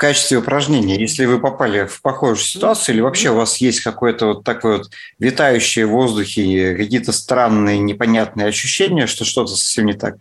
качестве 0.02 0.38
упражнения, 0.38 1.00
если 1.00 1.24
вы 1.26 1.38
попали 1.38 1.86
в 1.86 2.02
похожую 2.02 2.44
ситуацию, 2.44 2.94
или 2.94 3.02
вообще 3.02 3.30
у 3.30 3.36
вас 3.36 3.58
есть 3.58 3.80
какое-то 3.80 4.26
вот 4.26 4.44
такое 4.44 4.78
вот 4.78 4.90
витающее 5.18 5.86
в 5.86 5.90
воздухе, 5.90 6.74
какие-то 6.74 7.12
странные, 7.12 7.78
непонятные 7.78 8.48
ощущения, 8.48 9.06
что 9.06 9.24
что-то 9.24 9.54
совсем 9.54 9.86
не 9.86 9.92
так, 9.92 10.16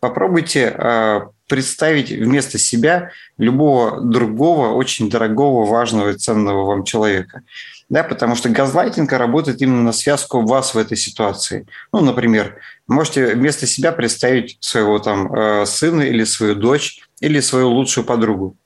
попробуйте 0.00 0.74
э, 0.74 1.20
представить 1.46 2.10
вместо 2.10 2.58
себя 2.58 3.10
любого 3.36 4.00
другого, 4.00 4.72
очень 4.72 5.10
дорогого, 5.10 5.66
важного 5.66 6.10
и 6.10 6.16
ценного 6.16 6.64
вам 6.64 6.84
человека 6.84 7.42
да, 7.88 8.04
потому 8.04 8.36
что 8.36 8.50
газлайтинг 8.50 9.10
работает 9.12 9.62
именно 9.62 9.82
на 9.82 9.92
связку 9.92 10.42
вас 10.42 10.74
в 10.74 10.78
этой 10.78 10.96
ситуации. 10.96 11.66
Ну, 11.90 12.00
например, 12.00 12.58
можете 12.86 13.34
вместо 13.34 13.66
себя 13.66 13.92
представить 13.92 14.58
своего 14.60 14.98
там 14.98 15.32
э, 15.32 15.64
сына 15.64 16.02
или 16.02 16.24
свою 16.24 16.54
дочь 16.54 17.00
или 17.20 17.40
свою 17.40 17.70
лучшую 17.70 18.04
подругу. 18.04 18.56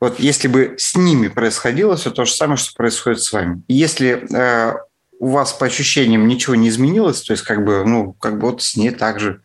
Вот 0.00 0.20
если 0.20 0.48
бы 0.48 0.74
с 0.78 0.96
ними 0.96 1.28
происходило 1.28 1.96
все 1.96 2.10
то 2.10 2.24
же 2.24 2.32
самое, 2.32 2.56
что 2.56 2.74
происходит 2.74 3.20
с 3.20 3.32
вами. 3.32 3.62
Если 3.68 4.26
э, 4.32 4.74
у 5.18 5.28
вас 5.28 5.52
по 5.52 5.66
ощущениям 5.66 6.28
ничего 6.28 6.54
не 6.54 6.68
изменилось, 6.68 7.22
то 7.22 7.32
есть 7.32 7.42
как 7.42 7.64
бы, 7.64 7.84
ну, 7.84 8.12
как 8.12 8.38
бы 8.38 8.50
вот 8.50 8.62
с 8.62 8.76
ней 8.76 8.90
так 8.90 9.18
же, 9.18 9.40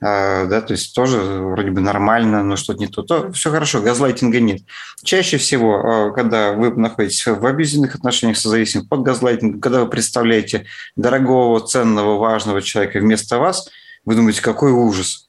а, 0.00 0.46
да, 0.46 0.60
то 0.60 0.72
есть 0.72 0.94
тоже 0.94 1.18
вроде 1.18 1.72
бы 1.72 1.80
нормально, 1.80 2.44
но 2.44 2.54
что-то 2.56 2.78
не 2.78 2.86
то, 2.86 3.02
то 3.02 3.32
все 3.32 3.50
хорошо, 3.50 3.82
газлайтинга 3.82 4.38
нет. 4.38 4.62
Чаще 5.02 5.38
всего, 5.38 5.80
а, 5.80 6.10
когда 6.12 6.52
вы 6.52 6.70
находитесь 6.74 7.26
в 7.26 7.44
абьюзивных 7.44 7.96
отношениях 7.96 8.38
со 8.38 8.48
зависимым 8.48 8.86
под 8.86 9.02
газлайтингом, 9.02 9.60
когда 9.60 9.80
вы 9.80 9.90
представляете 9.90 10.66
дорогого, 10.94 11.60
ценного, 11.66 12.16
важного 12.16 12.62
человека 12.62 13.00
вместо 13.00 13.38
вас, 13.38 13.68
вы 14.04 14.14
думаете, 14.14 14.40
какой 14.40 14.70
ужас. 14.70 15.26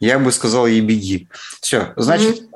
Я 0.00 0.18
бы 0.18 0.32
сказал 0.32 0.66
ей 0.66 0.80
беги. 0.80 1.28
Все, 1.60 1.92
значит, 1.96 2.40
mm-hmm. 2.40 2.50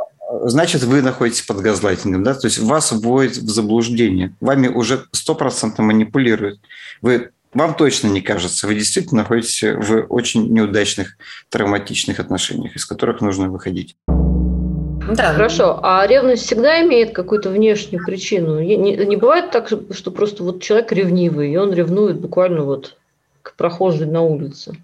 Значит, 0.45 0.83
вы 0.83 1.03
находитесь 1.03 1.43
под 1.43 1.59
газлайтингом, 1.59 2.23
да, 2.23 2.35
то 2.35 2.47
есть 2.47 2.59
вас 2.59 2.93
вводят 2.93 3.37
в 3.37 3.49
заблуждение, 3.49 4.35
вами 4.41 4.69
уже 4.69 5.05
стопроцентно 5.13 5.85
манипулируют. 5.85 6.61
Вы 7.03 7.31
вам 7.53 7.75
точно 7.75 8.09
не 8.09 8.21
кажется, 8.21 8.67
вы 8.67 8.75
действительно 8.75 9.23
находитесь 9.23 9.63
в 9.63 10.07
очень 10.09 10.53
неудачных, 10.53 11.17
травматичных 11.51 12.19
отношениях, 12.19 12.75
из 12.75 12.85
которых 12.85 13.21
нужно 13.21 13.49
выходить. 13.49 13.97
Да. 14.09 15.35
Хорошо, 15.35 15.81
а 15.83 16.07
ревность 16.07 16.47
всегда 16.47 16.83
имеет 16.83 17.15
какую-то 17.15 17.51
внешнюю 17.51 18.05
причину? 18.05 18.61
Не, 18.61 18.77
не 18.77 19.17
бывает 19.17 19.51
так, 19.51 19.69
что 19.69 20.11
просто 20.11 20.43
вот 20.43 20.63
человек 20.63 20.91
ревнивый, 20.93 21.53
и 21.53 21.57
он 21.57 21.73
ревнует 21.75 22.19
буквально 22.19 22.63
вот 22.63 22.97
к 23.43 23.55
прохожей 23.55 24.07
на 24.07 24.23
улице? 24.23 24.77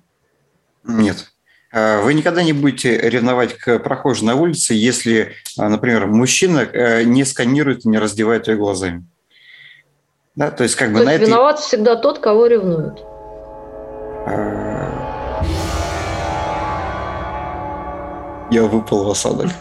Нет. 0.85 1.33
А 1.73 2.03
вы 2.03 2.15
никогда 2.15 2.43
не 2.43 2.53
будете 2.53 2.99
ревновать 2.99 3.57
к 3.57 3.79
прохожей 3.79 4.27
на 4.27 4.35
улице, 4.35 4.75
если, 4.75 5.35
а, 5.57 5.69
например, 5.69 6.07
мужчина 6.07 6.61
э, 6.61 7.05
не 7.05 7.25
сканирует 7.25 7.85
и 7.85 7.89
не 7.89 7.99
раздевает 7.99 8.49
ее 8.49 8.57
глазами. 8.57 9.05
Да, 10.35 10.51
то 10.51 10.65
есть 10.65 10.75
как 10.75 10.93
бы 10.93 10.99
то 11.01 11.05
на 11.05 11.13
есть 11.13 11.27
виноват 11.27 11.61
всегда 11.61 11.97
тот, 11.97 12.19
кого 12.19 12.47
ревнуют. 12.47 13.01
Я 18.51 18.63
выпал 18.65 19.05
в 19.05 19.11
осадок. 19.11 19.51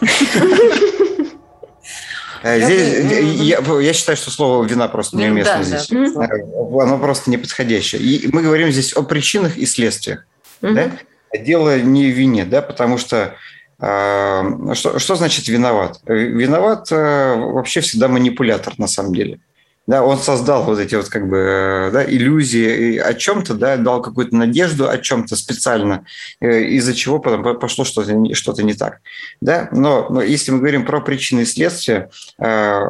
Э, 2.42 2.58
здесь, 2.58 3.38
я, 3.42 3.58
я 3.58 3.92
считаю, 3.92 4.16
что 4.16 4.30
слово 4.30 4.64
«вина» 4.64 4.88
просто 4.88 5.14
неуместно 5.18 5.58
да, 5.58 5.62
здесь. 5.62 5.88
Да. 5.88 6.24
Э, 6.24 6.82
оно 6.82 6.98
просто 6.98 7.30
неподходящее. 7.30 8.00
И 8.00 8.30
мы 8.32 8.40
говорим 8.40 8.70
здесь 8.70 8.96
о 8.96 9.02
причинах 9.02 9.58
и 9.58 9.66
следствиях. 9.66 10.24
Угу. 10.62 10.72
Да? 10.72 10.90
Дело 11.38 11.80
не 11.80 12.10
в 12.10 12.14
вине, 12.14 12.44
да, 12.44 12.60
потому 12.60 12.98
что 12.98 13.34
э, 13.80 14.74
что, 14.74 14.98
что 14.98 15.14
значит 15.14 15.46
виноват? 15.48 16.00
Виноват 16.06 16.90
э, 16.90 17.34
вообще 17.36 17.80
всегда 17.80 18.08
манипулятор 18.08 18.74
на 18.78 18.88
самом 18.88 19.14
деле. 19.14 19.40
Да, 19.86 20.04
он 20.04 20.18
создал 20.18 20.62
вот 20.64 20.78
эти 20.78 20.94
вот 20.94 21.08
как 21.08 21.28
бы 21.28 21.36
э, 21.36 21.90
да, 21.90 22.04
иллюзии 22.04 22.96
о 22.98 23.12
чем-то, 23.14 23.54
да, 23.54 23.76
дал 23.76 24.00
какую-то 24.02 24.36
надежду 24.36 24.88
о 24.88 24.98
чем-то 24.98 25.34
специально, 25.36 26.04
э, 26.40 26.62
из-за 26.76 26.94
чего 26.94 27.18
потом 27.18 27.58
пошло 27.58 27.84
что-то 27.84 28.34
что 28.34 28.52
не 28.62 28.74
так. 28.74 29.00
Да? 29.40 29.68
Но, 29.72 30.06
но 30.10 30.22
если 30.22 30.52
мы 30.52 30.58
говорим 30.58 30.84
про 30.84 31.00
причины 31.00 31.40
и 31.40 31.44
следствия, 31.44 32.10
э, 32.38 32.80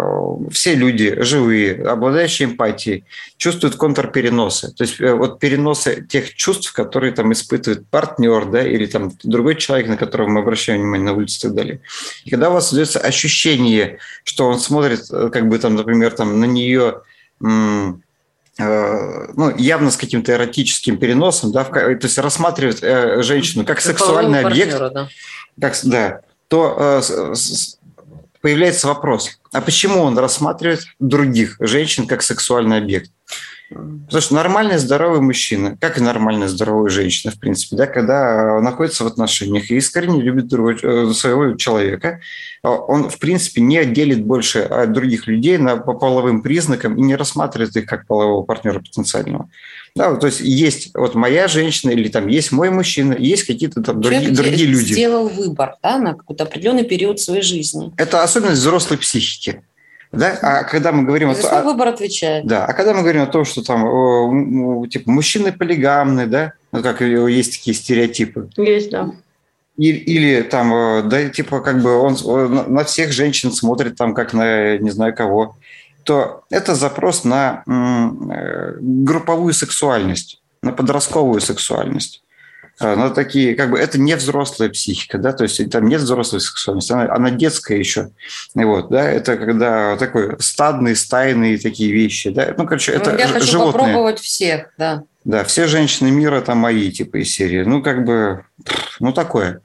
все 0.51 0.75
люди 0.75 1.23
живые, 1.23 1.83
обладающие 1.85 2.49
эмпатией, 2.49 3.05
чувствуют 3.39 3.77
контрпереносы. 3.77 4.75
То 4.75 4.85
есть 4.85 5.01
вот 5.01 5.39
переносы 5.39 6.05
тех 6.07 6.35
чувств, 6.35 6.73
которые 6.73 7.13
там 7.13 7.33
испытывает 7.33 7.87
партнер, 7.89 8.45
да, 8.47 8.67
или 8.67 8.85
там 8.85 9.13
другой 9.23 9.57
человек, 9.57 9.89
на 9.89 9.97
которого 9.97 10.29
мы 10.29 10.41
обращаем 10.41 10.81
внимание 10.81 11.07
на 11.07 11.17
улице 11.17 11.39
и 11.39 11.43
так 11.43 11.55
далее. 11.55 11.81
И 12.25 12.31
когда 12.31 12.51
у 12.51 12.53
вас 12.53 12.69
создается 12.69 12.99
ощущение, 12.99 13.99
что 14.25 14.47
он 14.49 14.59
смотрит, 14.59 15.07
как 15.09 15.49
бы 15.49 15.59
там, 15.59 15.77
например, 15.77 16.11
там 16.11 16.39
на 16.39 16.45
нее 16.45 16.80
Э, 18.61 19.33
ну, 19.35 19.57
явно 19.57 19.91
с 19.91 19.97
каким-то 19.97 20.33
эротическим 20.33 20.99
переносом, 20.99 21.51
да, 21.51 21.65
в, 21.65 21.71
то 21.71 21.89
есть 22.03 22.19
рассматривает 22.19 22.83
э, 22.83 23.23
женщину 23.23 23.65
как 23.65 23.81
сексуальный 23.81 24.41
объект, 24.41 24.77
да. 24.79 25.09
Как, 25.59 25.79
да, 25.85 26.21
то 26.49 26.77
э, 26.79 27.35
с, 27.35 27.79
появляется 28.43 28.89
вопрос, 28.89 29.41
а 29.53 29.63
почему 29.63 30.03
он 30.03 30.19
рассматривает 30.19 30.83
других 30.99 31.57
женщин 31.59 32.07
как 32.07 32.23
сексуальный 32.23 32.79
объект? 32.79 33.11
Потому 33.71 34.21
что 34.21 34.35
нормальный 34.35 34.79
здоровый 34.79 35.21
мужчина, 35.21 35.77
как 35.81 35.97
и 35.97 36.03
нормальная 36.03 36.49
здоровая 36.49 36.91
женщина, 36.91 37.33
в 37.33 37.39
принципе, 37.39 37.77
да, 37.77 37.87
когда 37.87 38.61
находится 38.61 39.05
в 39.05 39.07
отношениях 39.07 39.71
и 39.71 39.77
искренне 39.77 40.21
любит 40.21 40.49
другого, 40.49 40.75
э, 40.83 41.13
своего 41.13 41.55
человека, 41.55 42.21
а 42.65 42.71
он, 42.71 43.09
в 43.09 43.19
принципе, 43.21 43.61
не 43.61 43.85
делит 43.85 44.25
больше 44.25 44.59
от 44.59 44.93
других 44.93 45.29
людей 45.29 45.57
на, 45.57 45.77
по 45.77 45.95
половым 45.95 46.43
признакам 46.43 46.97
и 46.97 47.03
не 47.03 47.15
рассматривает 47.15 47.77
их 47.77 47.87
как 47.87 48.09
полового 48.09 48.43
партнера 48.43 48.81
потенциального. 48.81 49.49
Да, 49.95 50.17
то 50.17 50.27
есть 50.27 50.41
есть 50.41 50.91
вот 50.95 51.15
моя 51.15 51.47
женщина 51.47 51.91
или 51.91 52.09
там 52.09 52.27
есть 52.27 52.51
мой 52.51 52.71
мужчина, 52.71 53.15
есть 53.17 53.45
какие-то 53.45 53.83
там 53.83 54.01
другие, 54.01 54.31
другие 54.31 54.67
люди. 54.67 54.93
сделал 54.93 55.29
выбор 55.29 55.77
да, 55.83 55.99
на 55.99 56.15
какой-то 56.15 56.45
определенный 56.45 56.85
период 56.85 57.21
своей 57.21 57.43
жизни. 57.43 57.93
Это 57.97 58.23
особенность 58.23 58.61
взрослой 58.61 58.99
психики. 58.99 59.63
Да? 60.13 60.39
А 60.43 60.65
когда 60.65 60.93
мы 60.93 61.05
говорим... 61.05 61.35
За 61.35 61.43
свой 61.43 61.63
выбор 61.63 61.89
отвечает. 61.89 62.47
Да, 62.47 62.65
а 62.65 62.73
когда 62.73 62.95
мы 62.95 63.03
говорим 63.03 63.23
о 63.23 63.27
том, 63.27 63.45
что 63.45 63.63
там 63.63 64.89
типа 64.89 65.11
мужчины 65.11 65.53
полигамны, 65.53 66.27
да, 66.27 66.53
ну 66.73 66.83
как 66.83 67.01
есть 67.01 67.59
такие 67.59 67.75
стереотипы. 67.75 68.49
Есть, 68.57 68.91
да. 68.91 69.13
Или, 69.77 69.97
или 69.97 70.43
там, 70.43 71.09
да, 71.09 71.29
типа 71.29 71.61
как 71.61 71.81
бы 71.81 71.97
он 71.97 72.17
на 72.75 72.85
всех 72.85 73.13
женщин 73.13 73.53
смотрит 73.53 73.97
там 73.97 74.15
как 74.15 74.33
на 74.33 74.79
не 74.79 74.91
знаю 74.91 75.15
кого, 75.15 75.57
то 76.03 76.43
это 76.51 76.75
запрос 76.75 77.25
на 77.25 77.63
э, 77.67 78.79
групповую 78.81 79.55
сексуальность, 79.55 80.43
на 80.63 80.73
подростковую 80.73 81.41
сексуальность. 81.41 82.25
А, 82.81 82.97
но 82.97 83.11
такие, 83.11 83.55
как 83.55 83.71
бы, 83.71 83.79
это 83.79 84.01
не 84.01 84.17
взрослая 84.17 84.71
психика, 84.71 85.19
да, 85.19 85.33
то 85.33 85.45
есть 85.45 85.71
там 85.71 85.87
нет 85.87 86.01
взрослой 86.01 86.41
сексуальности, 86.41 86.93
она, 86.93 87.13
она 87.13 87.31
детская 87.31 87.79
еще, 87.79 88.11
вот, 88.55 88.89
да, 88.89 89.09
это 89.11 89.37
когда 89.37 89.97
такой 89.99 90.37
стадные, 90.41 90.97
стайные 90.97 91.59
такие 91.59 91.93
вещи, 91.93 92.31
да, 92.31 92.55
ну, 92.57 92.65
короче, 92.65 92.93
это 92.93 93.13
ну, 93.13 93.19
Я 93.19 93.29
хочу 93.29 93.47
животные. 93.47 93.73
попробовать 93.73 94.19
всех, 94.21 94.71
да. 94.79 95.03
Да, 95.27 95.45
все 95.45 95.67
женщины 95.67 96.11
мира 96.11 96.41
там 96.41 96.57
мои, 96.57 96.91
типа, 96.91 97.19
из 97.19 97.31
серии, 97.31 97.63
ну, 97.63 97.83
как 97.83 98.07
бы, 98.07 98.47
ну, 98.99 99.13
такое. 99.13 99.61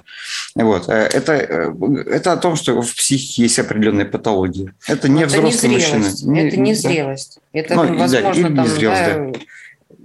Вот. 0.53 0.89
Э, 0.89 1.09
это, 1.13 1.33
э, 1.33 1.73
это 2.07 2.33
о 2.33 2.37
том, 2.37 2.57
что 2.57 2.81
в 2.81 2.93
психике 2.93 3.43
есть 3.43 3.57
определенные 3.57 4.05
патологии. 4.05 4.73
Это 4.85 5.07
не 5.07 5.23
это 5.23 5.37
взрослый 5.37 5.69
не 5.69 5.75
мужчина. 5.77 6.39
Это 6.39 6.57
не 6.57 6.73
зрелость. 6.73 7.39
Да. 7.53 7.59
Это, 7.59 7.75
ну, 7.75 7.97
возможно, 7.97 8.49
да, 8.49 8.65
там, 8.65 9.31
да 9.31 9.39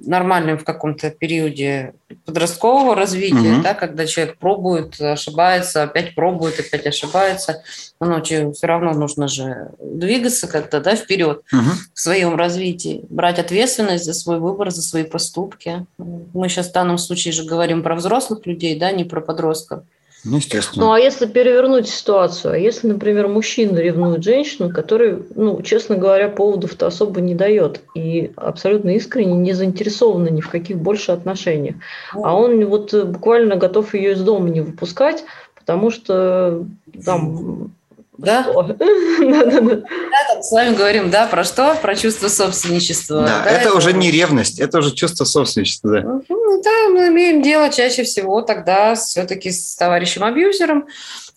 нормальным 0.06 0.58
в 0.58 0.64
каком-то 0.64 1.10
периоде 1.10 1.94
подросткового 2.24 2.94
развития, 2.94 3.54
угу. 3.54 3.62
да, 3.62 3.74
когда 3.74 4.06
человек 4.06 4.36
пробует, 4.38 5.00
ошибается, 5.00 5.82
опять 5.82 6.14
пробует, 6.14 6.58
опять 6.58 6.86
ошибается. 6.86 7.62
Но 8.00 8.06
ночью 8.06 8.52
все 8.52 8.66
равно 8.66 8.92
нужно 8.92 9.28
же 9.28 9.70
двигаться 9.78 10.48
как-то 10.48 10.80
да, 10.80 10.96
вперед 10.96 11.42
угу. 11.52 11.70
в 11.94 12.00
своем 12.00 12.36
развитии, 12.36 13.04
брать 13.10 13.38
ответственность 13.38 14.04
за 14.04 14.14
свой 14.14 14.38
выбор, 14.38 14.70
за 14.70 14.82
свои 14.82 15.04
поступки. 15.04 15.86
Мы 15.98 16.48
сейчас 16.48 16.68
в 16.68 16.72
данном 16.72 16.98
случае 16.98 17.32
же 17.32 17.44
говорим 17.44 17.82
про 17.82 17.94
взрослых 17.94 18.46
людей, 18.46 18.78
да, 18.78 18.92
не 18.92 19.04
про 19.04 19.20
подростков. 19.20 19.84
Ну, 20.24 20.36
естественно. 20.36 20.86
Ну, 20.86 20.92
а 20.92 21.00
если 21.00 21.26
перевернуть 21.26 21.88
ситуацию, 21.88 22.54
а 22.54 22.58
если, 22.58 22.88
например, 22.88 23.28
мужчина 23.28 23.78
ревнует 23.78 24.22
женщину, 24.22 24.70
который, 24.70 25.22
ну, 25.34 25.62
честно 25.62 25.96
говоря, 25.96 26.28
поводов-то 26.28 26.86
особо 26.86 27.20
не 27.20 27.34
дает 27.34 27.80
и 27.94 28.32
абсолютно 28.36 28.90
искренне 28.90 29.34
не 29.34 29.52
заинтересован 29.52 30.24
ни 30.26 30.40
в 30.40 30.50
каких 30.50 30.78
больше 30.78 31.12
отношениях, 31.12 31.76
а 32.12 32.36
он 32.36 32.64
вот 32.66 32.92
буквально 32.92 33.56
готов 33.56 33.94
ее 33.94 34.12
из 34.12 34.20
дома 34.20 34.50
не 34.50 34.60
выпускать, 34.60 35.24
потому 35.54 35.90
что 35.90 36.66
там 37.04 37.72
да? 38.26 38.42
Да, 38.44 38.62
да, 38.74 40.42
с 40.42 40.52
вами 40.52 40.76
говорим, 40.76 41.10
да, 41.10 41.26
про 41.26 41.42
что? 41.42 41.74
Про 41.80 41.96
чувство 41.96 42.28
собственничества. 42.28 43.22
Да, 43.22 43.42
да 43.44 43.50
это, 43.50 43.68
это 43.68 43.76
уже 43.76 43.94
не 43.94 44.10
ревность, 44.10 44.60
это 44.60 44.78
уже 44.78 44.94
чувство 44.94 45.24
собственничества, 45.24 45.90
да. 45.90 46.02
Да, 46.02 46.88
мы 46.90 47.08
имеем 47.08 47.42
дело 47.42 47.70
чаще 47.70 48.02
всего 48.02 48.42
тогда 48.42 48.94
все-таки 48.94 49.50
с 49.50 49.74
товарищем-абьюзером, 49.76 50.86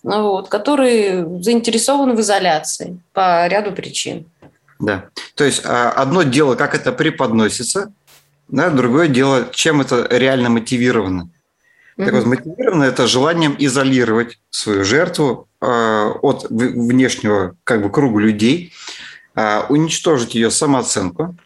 вот, 0.02 0.48
который 0.48 1.24
заинтересован 1.42 2.14
в 2.14 2.20
изоляции 2.20 3.00
по 3.14 3.46
ряду 3.46 3.72
причин. 3.72 4.26
Да, 4.78 5.06
то 5.34 5.44
есть 5.44 5.62
а, 5.64 5.90
одно 5.90 6.22
дело, 6.22 6.54
как 6.54 6.74
это 6.74 6.92
преподносится, 6.92 7.94
да, 8.48 8.68
другое 8.68 9.08
дело, 9.08 9.48
чем 9.52 9.80
это 9.80 10.06
реально 10.10 10.50
мотивировано. 10.50 11.30
Так 11.96 12.12
вот, 12.12 12.26
мотивировано 12.26 12.84
это 12.84 13.06
желанием 13.06 13.54
изолировать 13.58 14.38
свою 14.50 14.84
жертву 14.84 15.48
от 15.64 16.46
внешнего 16.50 17.56
как 17.64 17.82
бы 17.82 17.90
круга 17.90 18.20
людей, 18.20 18.72
э, 19.34 19.62
уничтожить 19.68 20.34
ее 20.34 20.50
самооценку, 20.50 21.36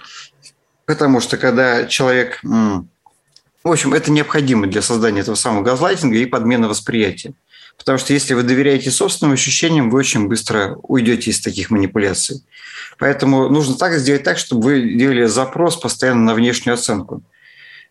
потому 0.87 1.20
что 1.20 1.37
когда 1.37 1.87
человек, 1.87 2.40
в 2.42 2.85
общем, 3.64 3.94
это 3.94 4.11
необходимо 4.11 4.66
для 4.66 4.83
создания 4.83 5.20
этого 5.20 5.35
самого 5.35 5.62
газлайтинга 5.62 6.16
и 6.16 6.26
подмены 6.26 6.68
восприятия. 6.68 7.35
Потому 7.78 7.98
что 7.98 8.12
если 8.12 8.35
вы 8.35 8.42
доверяете 8.42 8.90
собственным 8.90 9.35
ощущениям, 9.35 9.88
вы 9.88 10.00
очень 10.00 10.26
быстро 10.26 10.76
уйдете 10.83 11.31
из 11.31 11.40
таких 11.40 11.70
манипуляций. 11.70 12.43
Поэтому 12.99 13.49
нужно 13.49 13.76
так 13.76 13.95
сделать 13.99 14.24
так, 14.24 14.36
чтобы 14.36 14.62
вы 14.62 14.95
делали 14.95 15.26
запрос 15.26 15.76
постоянно 15.76 16.24
на 16.24 16.34
внешнюю 16.34 16.74
оценку. 16.74 17.22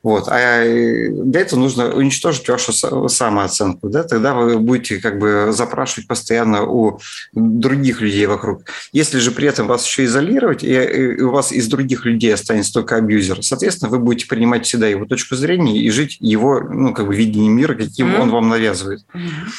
Вот. 0.08 0.30
А 0.30 0.64
э, 0.64 1.10
для 1.10 1.42
этого 1.42 1.60
нужно 1.60 1.94
уничтожить 1.94 2.48
вашу 2.48 2.72
самооценку. 3.10 3.90
Да? 3.90 4.04
Тогда 4.04 4.34
вы 4.34 4.58
будете 4.58 5.00
как 5.00 5.20
бы 5.20 5.50
запрашивать 5.52 6.08
постоянно 6.08 6.64
у 6.64 7.02
других 7.34 8.00
людей 8.00 8.26
вокруг. 8.26 8.64
Если 8.94 9.20
же 9.20 9.32
при 9.32 9.50
этом 9.50 9.68
вас 9.68 9.86
еще 9.86 10.06
изолировать, 10.06 10.64
и 10.64 11.22
у 11.22 11.32
вас 11.32 11.52
из 11.52 11.68
других 11.68 12.06
людей 12.06 12.34
останется 12.34 12.72
только 12.72 12.96
абьюзер, 12.96 13.44
соответственно, 13.44 13.92
вы 13.92 14.00
будете 14.00 14.28
принимать 14.28 14.66
всегда 14.66 14.88
его 14.88 15.04
точку 15.04 15.36
зрения 15.36 15.78
и 15.78 15.90
жить 15.90 16.16
его 16.22 16.62
ну, 16.62 16.94
как 16.94 17.08
бы 17.08 17.14
видением 17.14 17.58
мира, 17.58 17.76
каким 17.76 18.08
mm-hmm. 18.08 18.22
он 18.22 18.30
вам 18.30 18.48
навязывает. 18.48 19.02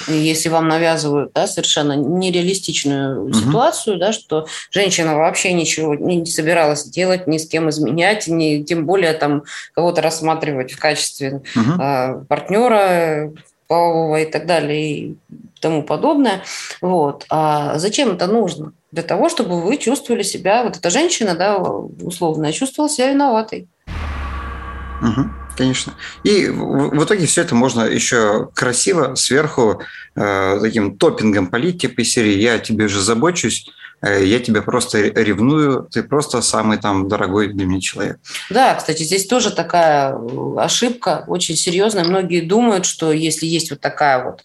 Если 0.06 0.48
вам 0.48 0.66
навязывают 0.66 1.32
да, 1.34 1.46
совершенно 1.46 1.92
нереалистичную 1.92 3.26
mm-hmm. 3.26 3.34
ситуацию, 3.34 3.98
да, 3.98 4.14
что 4.14 4.46
женщина 4.70 5.14
вообще 5.14 5.52
ничего 5.52 5.94
не 5.94 6.24
собиралась 6.24 6.84
делать, 6.84 7.26
ни 7.26 7.36
с 7.36 7.46
кем 7.46 7.68
изменять, 7.68 8.28
ни, 8.28 8.62
тем 8.62 8.86
более 8.86 9.12
там 9.12 9.42
кого-то 9.74 10.00
рассматривать 10.00 10.37
рассматривать 10.38 10.72
в 10.72 10.78
качестве 10.78 11.42
угу. 11.54 12.24
партнера 12.28 13.32
полового 13.66 14.20
и 14.20 14.30
так 14.30 14.46
далее 14.46 14.90
и 14.90 15.16
тому 15.60 15.82
подобное. 15.82 16.42
Вот. 16.80 17.26
А 17.28 17.78
зачем 17.78 18.12
это 18.12 18.26
нужно? 18.26 18.72
Для 18.92 19.02
того, 19.02 19.28
чтобы 19.28 19.60
вы 19.60 19.76
чувствовали 19.76 20.22
себя, 20.22 20.62
вот 20.64 20.76
эта 20.78 20.88
женщина, 20.90 21.34
да, 21.34 21.58
условно, 21.58 22.52
чувствовала 22.52 22.88
себя 22.88 23.10
виноватой. 23.10 23.68
Угу, 25.02 25.30
конечно. 25.56 25.92
И 26.24 26.48
в, 26.48 27.04
итоге 27.04 27.26
все 27.26 27.42
это 27.42 27.54
можно 27.54 27.82
еще 27.82 28.48
красиво 28.54 29.14
сверху 29.14 29.82
э, 30.16 30.58
таким 30.62 30.96
топпингом 30.96 31.48
полить, 31.48 31.82
типа 31.82 32.02
серии 32.04 32.38
«Я 32.38 32.58
тебе 32.58 32.86
уже 32.86 33.02
забочусь», 33.02 33.70
я 34.02 34.38
тебя 34.38 34.62
просто 34.62 35.00
ревную, 35.00 35.88
ты 35.90 36.02
просто 36.02 36.40
самый 36.40 36.78
там 36.78 37.08
дорогой 37.08 37.52
для 37.52 37.66
меня 37.66 37.80
человек. 37.80 38.18
Да, 38.50 38.74
кстати, 38.74 39.02
здесь 39.02 39.26
тоже 39.26 39.50
такая 39.50 40.14
э, 40.14 40.56
ошибка 40.58 41.24
очень 41.26 41.56
серьезная. 41.56 42.04
Многие 42.04 42.40
думают, 42.40 42.86
что 42.86 43.12
если 43.12 43.46
есть 43.46 43.70
вот 43.70 43.80
такая 43.80 44.24
вот 44.24 44.42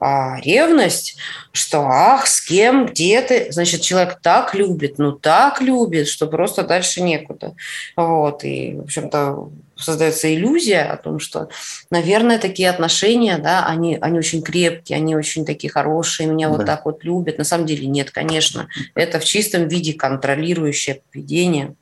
а, 0.00 0.40
ревность, 0.40 1.16
что 1.52 1.86
ах, 1.86 2.26
с 2.26 2.40
кем, 2.40 2.86
где 2.86 3.20
ты, 3.20 3.52
значит, 3.52 3.82
человек 3.82 4.18
так 4.22 4.54
любит, 4.54 4.98
ну 4.98 5.12
так 5.12 5.60
любит, 5.60 6.08
что 6.08 6.26
просто 6.26 6.62
дальше 6.62 7.02
некуда. 7.02 7.54
Вот, 7.96 8.42
и, 8.44 8.76
в 8.76 8.80
общем-то, 8.84 9.50
создается 9.80 10.32
иллюзия 10.34 10.82
о 10.82 10.96
том, 10.96 11.18
что, 11.18 11.48
наверное, 11.90 12.38
такие 12.38 12.70
отношения, 12.70 13.38
да, 13.38 13.66
они, 13.66 13.98
они 14.00 14.18
очень 14.18 14.42
крепкие, 14.42 14.96
они 14.96 15.16
очень 15.16 15.44
такие 15.44 15.70
хорошие, 15.70 16.28
меня 16.28 16.48
да. 16.48 16.56
вот 16.56 16.66
так 16.66 16.84
вот 16.84 17.04
любят. 17.04 17.38
На 17.38 17.44
самом 17.44 17.66
деле 17.66 17.86
нет, 17.86 18.10
конечно. 18.10 18.68
Это 18.94 19.18
в 19.18 19.24
чистом 19.24 19.68
виде 19.68 19.94
контролирующее 19.94 21.02
поведение. 21.10 21.74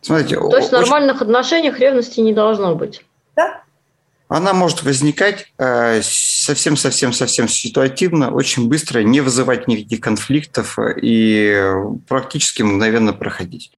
Смотрите, 0.00 0.36
То 0.36 0.56
есть 0.56 0.68
в 0.68 0.72
нормальных 0.72 1.22
отношениях 1.22 1.78
ревности 1.80 2.20
не 2.20 2.32
должно 2.32 2.74
быть. 2.74 3.02
Да. 3.34 3.62
Она 4.28 4.52
может 4.52 4.82
возникать 4.82 5.52
совсем-совсем-совсем 5.58 7.48
ситуативно, 7.48 8.32
очень 8.32 8.68
быстро, 8.68 9.00
не 9.00 9.20
вызывать 9.20 9.68
никаких 9.68 10.00
конфликтов 10.00 10.78
и 11.00 11.60
практически 12.08 12.62
мгновенно 12.62 13.12
проходить. 13.12 13.72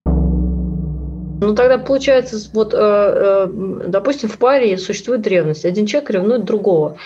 Ну 1.49 1.55
тогда 1.55 1.79
получается, 1.79 2.37
вот, 2.53 2.75
э, 2.75 2.77
э, 2.79 3.49
допустим, 3.87 4.29
в 4.29 4.37
паре 4.37 4.77
существует 4.77 5.27
ревность. 5.27 5.65
Один 5.65 5.87
человек 5.87 6.11
ревнует 6.11 6.45
другого. 6.45 6.99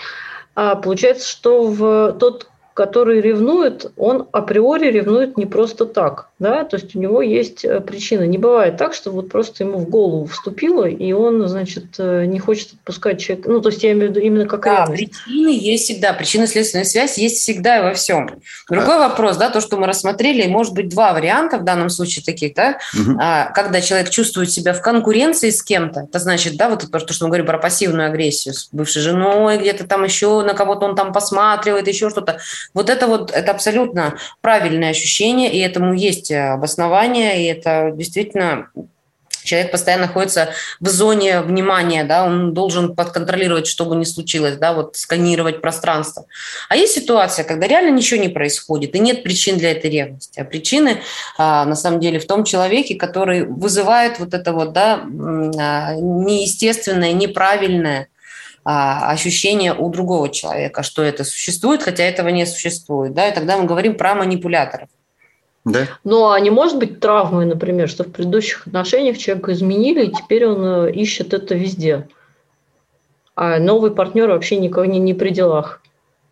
А 0.53 0.75
получается, 0.75 1.29
что 1.29 1.63
в 1.63 2.11
тот, 2.19 2.49
который 2.73 3.21
ревнует, 3.21 3.93
он 3.95 4.27
априори 4.33 4.91
ревнует 4.91 5.37
не 5.37 5.45
просто 5.45 5.85
так 5.85 6.27
да, 6.43 6.65
то 6.65 6.75
есть 6.75 6.93
у 6.93 6.99
него 6.99 7.21
есть 7.21 7.63
э, 7.63 7.79
причина. 7.79 8.23
Не 8.23 8.37
бывает 8.37 8.75
так, 8.75 8.93
что 8.93 9.11
вот 9.11 9.29
просто 9.29 9.63
ему 9.63 9.77
в 9.77 9.89
голову 9.89 10.25
вступило, 10.25 10.85
и 10.85 11.13
он, 11.13 11.47
значит, 11.47 11.85
э, 11.97 12.25
не 12.25 12.37
хочет 12.37 12.73
отпускать 12.73 13.21
человека. 13.21 13.49
Ну, 13.49 13.61
то 13.61 13.69
есть 13.69 13.81
я 13.81 13.93
имею 13.93 14.07
в 14.07 14.09
виду 14.11 14.19
именно 14.19 14.45
как 14.45 14.63
Да, 14.65 14.85
причины 14.85 15.57
есть 15.57 15.85
всегда, 15.85 16.11
причинно-следственная 16.11 16.83
связь 16.83 17.17
есть 17.17 17.37
всегда 17.37 17.79
и 17.79 17.81
во 17.83 17.93
всем. 17.93 18.29
Другой 18.69 18.97
а... 18.97 19.07
вопрос, 19.07 19.37
да, 19.37 19.49
то, 19.49 19.61
что 19.61 19.77
мы 19.77 19.87
рассмотрели, 19.87 20.45
может 20.49 20.73
быть 20.73 20.89
два 20.89 21.13
варианта 21.13 21.59
в 21.59 21.63
данном 21.63 21.89
случае 21.89 22.25
таких, 22.25 22.53
да, 22.55 22.77
угу. 22.93 23.17
когда 23.55 23.79
человек 23.79 24.09
чувствует 24.09 24.51
себя 24.51 24.73
в 24.73 24.81
конкуренции 24.81 25.49
с 25.49 25.63
кем-то, 25.63 26.01
это 26.01 26.19
значит, 26.19 26.57
да, 26.57 26.67
вот 26.67 26.91
то, 26.91 27.13
что 27.13 27.23
мы 27.23 27.29
говорим 27.29 27.45
про 27.45 27.57
пассивную 27.57 28.09
агрессию 28.09 28.53
с 28.53 28.67
бывшей 28.73 29.01
женой, 29.01 29.59
где-то 29.59 29.87
там 29.87 30.03
еще 30.03 30.41
на 30.41 30.53
кого-то 30.53 30.87
он 30.87 30.95
там 30.97 31.13
посматривает, 31.13 31.87
еще 31.87 32.09
что-то. 32.09 32.39
Вот 32.73 32.89
это 32.89 33.07
вот, 33.07 33.31
это 33.31 33.51
абсолютно 33.51 34.17
правильное 34.41 34.89
ощущение, 34.89 35.49
и 35.53 35.59
этому 35.59 35.93
есть 35.93 36.32
обоснования, 36.35 37.33
и 37.33 37.45
это 37.45 37.91
действительно 37.93 38.69
человек 39.43 39.71
постоянно 39.71 40.07
находится 40.07 40.49
в 40.79 40.87
зоне 40.87 41.41
внимания, 41.41 42.03
да, 42.03 42.25
он 42.25 42.53
должен 42.53 42.95
подконтролировать, 42.95 43.67
что 43.67 43.85
бы 43.85 43.95
ни 43.95 44.03
случилось, 44.03 44.57
да, 44.57 44.73
вот 44.73 44.95
сканировать 44.95 45.61
пространство. 45.61 46.25
А 46.69 46.75
есть 46.75 46.93
ситуация, 46.93 47.45
когда 47.45 47.67
реально 47.67 47.95
ничего 47.95 48.19
не 48.21 48.29
происходит, 48.29 48.95
и 48.95 48.99
нет 48.99 49.23
причин 49.23 49.57
для 49.57 49.71
этой 49.71 49.89
ревности. 49.89 50.39
А 50.39 50.45
причины, 50.45 51.01
а, 51.37 51.65
на 51.65 51.75
самом 51.75 51.99
деле, 51.99 52.19
в 52.19 52.27
том 52.27 52.43
человеке, 52.43 52.95
который 52.95 53.45
вызывает 53.45 54.19
вот 54.19 54.33
это 54.33 54.53
вот, 54.53 54.73
да, 54.73 55.03
а, 55.03 55.95
неестественное, 55.95 57.13
неправильное 57.13 58.07
а, 58.65 59.11
ощущение 59.11 59.73
у 59.73 59.89
другого 59.89 60.29
человека, 60.29 60.83
что 60.83 61.03
это 61.03 61.23
существует, 61.25 61.83
хотя 61.83 62.03
этого 62.03 62.29
не 62.29 62.45
существует, 62.45 63.13
да, 63.13 63.27
и 63.27 63.33
тогда 63.33 63.57
мы 63.57 63.65
говорим 63.65 63.95
про 63.95 64.15
манипуляторов. 64.15 64.87
Да. 65.65 65.87
Но 66.03 66.31
а 66.31 66.39
не 66.39 66.49
может 66.49 66.77
быть 66.77 66.99
травмой, 66.99 67.45
например, 67.45 67.87
что 67.87 68.03
в 68.03 68.11
предыдущих 68.11 68.67
отношениях 68.67 69.17
человека 69.17 69.53
изменили, 69.53 70.05
и 70.05 70.11
теперь 70.11 70.45
он 70.45 70.87
э, 70.87 70.91
ищет 70.91 71.33
это 71.33 71.55
везде. 71.55 72.07
А 73.35 73.59
новый 73.59 73.91
партнер 73.91 74.29
вообще 74.29 74.57
никого 74.57 74.85
не, 74.85 74.99
не 74.99 75.13
при 75.13 75.29
делах. 75.29 75.81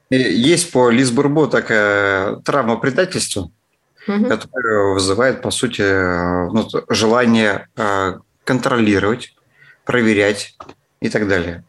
Есть 0.09 0.71
по 0.71 0.89
Лисбурбу 0.89 1.47
такая 1.47 2.35
травма 2.37 2.75
предательства, 2.75 3.49
угу. 4.07 4.25
которая 4.25 4.93
вызывает, 4.93 5.41
по 5.41 5.51
сути, 5.51 5.81
ну, 6.51 6.67
желание 6.89 7.69
э, 7.77 8.15
контролировать, 8.43 9.33
проверять 9.85 10.55
и 10.99 11.09
так 11.09 11.29
далее. 11.29 11.63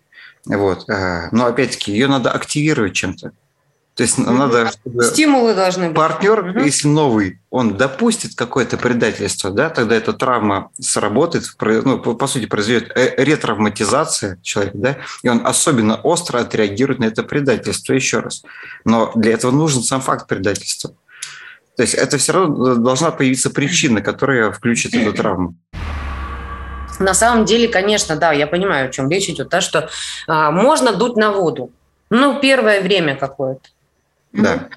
Вот. 0.46 0.88
Э, 0.90 1.28
но 1.30 1.46
опять-таки 1.46 1.92
ее 1.92 2.08
надо 2.08 2.32
активировать 2.32 2.94
чем-то. 2.94 3.32
То 3.94 4.04
есть 4.04 4.18
угу. 4.18 4.30
надо, 4.30 4.70
чтобы 4.70 5.04
стимулы 5.04 5.54
должны 5.54 5.88
быть. 5.88 5.96
Партнер, 5.96 6.40
угу. 6.40 6.60
если 6.60 6.88
новый, 6.88 7.40
он 7.50 7.76
допустит 7.76 8.34
какое-то 8.34 8.78
предательство, 8.78 9.50
да, 9.50 9.68
тогда 9.68 9.94
эта 9.94 10.14
травма 10.14 10.70
сработает, 10.80 11.44
ну, 11.60 11.98
по, 11.98 12.26
сути, 12.26 12.46
произойдет 12.46 12.90
э, 12.96 13.14
ретравматизация 13.22 14.38
человека, 14.42 14.78
да, 14.78 14.96
и 15.22 15.28
он 15.28 15.46
особенно 15.46 15.96
остро 15.96 16.38
отреагирует 16.38 17.00
на 17.00 17.04
это 17.04 17.22
предательство 17.22 17.92
еще 17.92 18.20
раз. 18.20 18.42
Но 18.84 19.12
для 19.14 19.34
этого 19.34 19.50
нужен 19.50 19.82
сам 19.82 20.00
факт 20.00 20.26
предательства. 20.26 20.94
То 21.76 21.82
есть 21.82 21.94
это 21.94 22.16
все 22.16 22.32
равно 22.32 22.76
должна 22.76 23.10
появиться 23.10 23.50
причина, 23.50 24.00
которая 24.00 24.52
включит 24.52 24.94
эту 24.94 25.12
травму. 25.12 25.54
На 26.98 27.14
самом 27.14 27.44
деле, 27.44 27.68
конечно, 27.68 28.16
да, 28.16 28.32
я 28.32 28.46
понимаю, 28.46 28.88
о 28.88 28.92
чем 28.92 29.10
речь 29.10 29.28
идет, 29.28 29.48
да, 29.48 29.60
что 29.60 29.90
а, 30.26 30.50
можно 30.50 30.92
дуть 30.92 31.16
на 31.16 31.32
воду, 31.32 31.70
ну, 32.10 32.40
первое 32.40 32.82
время 32.82 33.16
какое-то. 33.16 33.70
Да. 34.32 34.68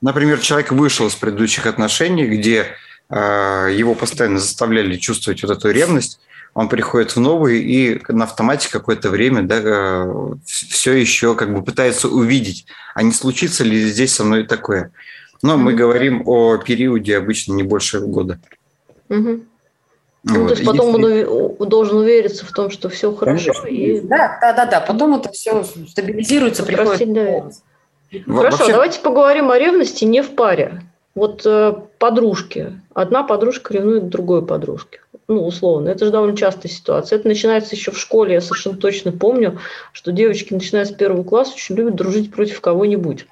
Например, 0.00 0.38
человек 0.38 0.72
вышел 0.72 1.06
из 1.06 1.14
предыдущих 1.14 1.66
отношений, 1.66 2.26
где 2.26 2.66
э, 3.08 3.70
его 3.72 3.94
постоянно 3.94 4.38
заставляли 4.38 4.96
чувствовать 4.96 5.42
вот 5.42 5.56
эту 5.56 5.70
ревность, 5.70 6.20
он 6.54 6.68
приходит 6.68 7.16
в 7.16 7.20
новый 7.20 7.60
и 7.60 8.00
на 8.08 8.24
автомате 8.24 8.70
какое-то 8.70 9.10
время 9.10 9.42
да, 9.42 9.60
э, 9.60 10.34
все 10.44 10.92
еще 10.92 11.34
как 11.34 11.52
бы 11.52 11.62
пытается 11.62 12.08
увидеть, 12.08 12.66
а 12.94 13.02
не 13.02 13.12
случится 13.12 13.64
ли 13.64 13.88
здесь 13.88 14.14
со 14.14 14.24
мной 14.24 14.44
такое. 14.44 14.92
Но 15.42 15.54
mm-hmm. 15.54 15.56
мы 15.56 15.72
говорим 15.74 16.22
о 16.26 16.56
периоде 16.58 17.16
обычно 17.16 17.54
не 17.54 17.64
больше 17.64 18.00
года. 18.00 18.38
Mm-hmm. 19.08 19.46
Ну, 20.26 20.40
вот. 20.40 20.48
то 20.48 20.54
есть 20.54 20.64
потом 20.64 20.96
Если... 21.04 21.24
он 21.24 21.68
должен 21.68 21.98
увериться 21.98 22.46
в 22.46 22.52
том, 22.52 22.70
что 22.70 22.88
все 22.88 23.14
хорошо. 23.14 23.52
И... 23.66 24.00
Да, 24.00 24.38
да, 24.40 24.52
да, 24.54 24.64
да. 24.64 24.80
Потом 24.80 25.16
это 25.16 25.30
все 25.32 25.64
стабилизируется, 25.64 26.62
приходит. 26.62 27.12
Да. 27.12 27.50
Хорошо, 28.22 28.58
Вообще... 28.58 28.72
давайте 28.72 29.00
поговорим 29.00 29.50
о 29.50 29.58
ревности 29.58 30.04
не 30.04 30.22
в 30.22 30.34
паре. 30.34 30.82
Вот 31.14 31.42
э, 31.46 31.74
подружки. 31.98 32.80
Одна 32.92 33.22
подружка 33.22 33.72
ревнует 33.74 34.08
другой 34.08 34.44
подружке. 34.44 35.00
Ну, 35.28 35.46
условно. 35.46 35.88
Это 35.88 36.06
же 36.06 36.10
довольно 36.10 36.36
частая 36.36 36.70
ситуация. 36.70 37.18
Это 37.18 37.28
начинается 37.28 37.74
еще 37.74 37.92
в 37.92 37.98
школе. 37.98 38.34
Я 38.34 38.40
совершенно 38.40 38.76
точно 38.76 39.12
помню, 39.12 39.58
что 39.92 40.12
девочки, 40.12 40.52
начиная 40.52 40.84
с 40.84 40.92
первого 40.92 41.22
класса, 41.22 41.54
очень 41.54 41.76
любят 41.76 41.94
дружить 41.94 42.32
против 42.32 42.60
кого-нибудь. 42.60 43.26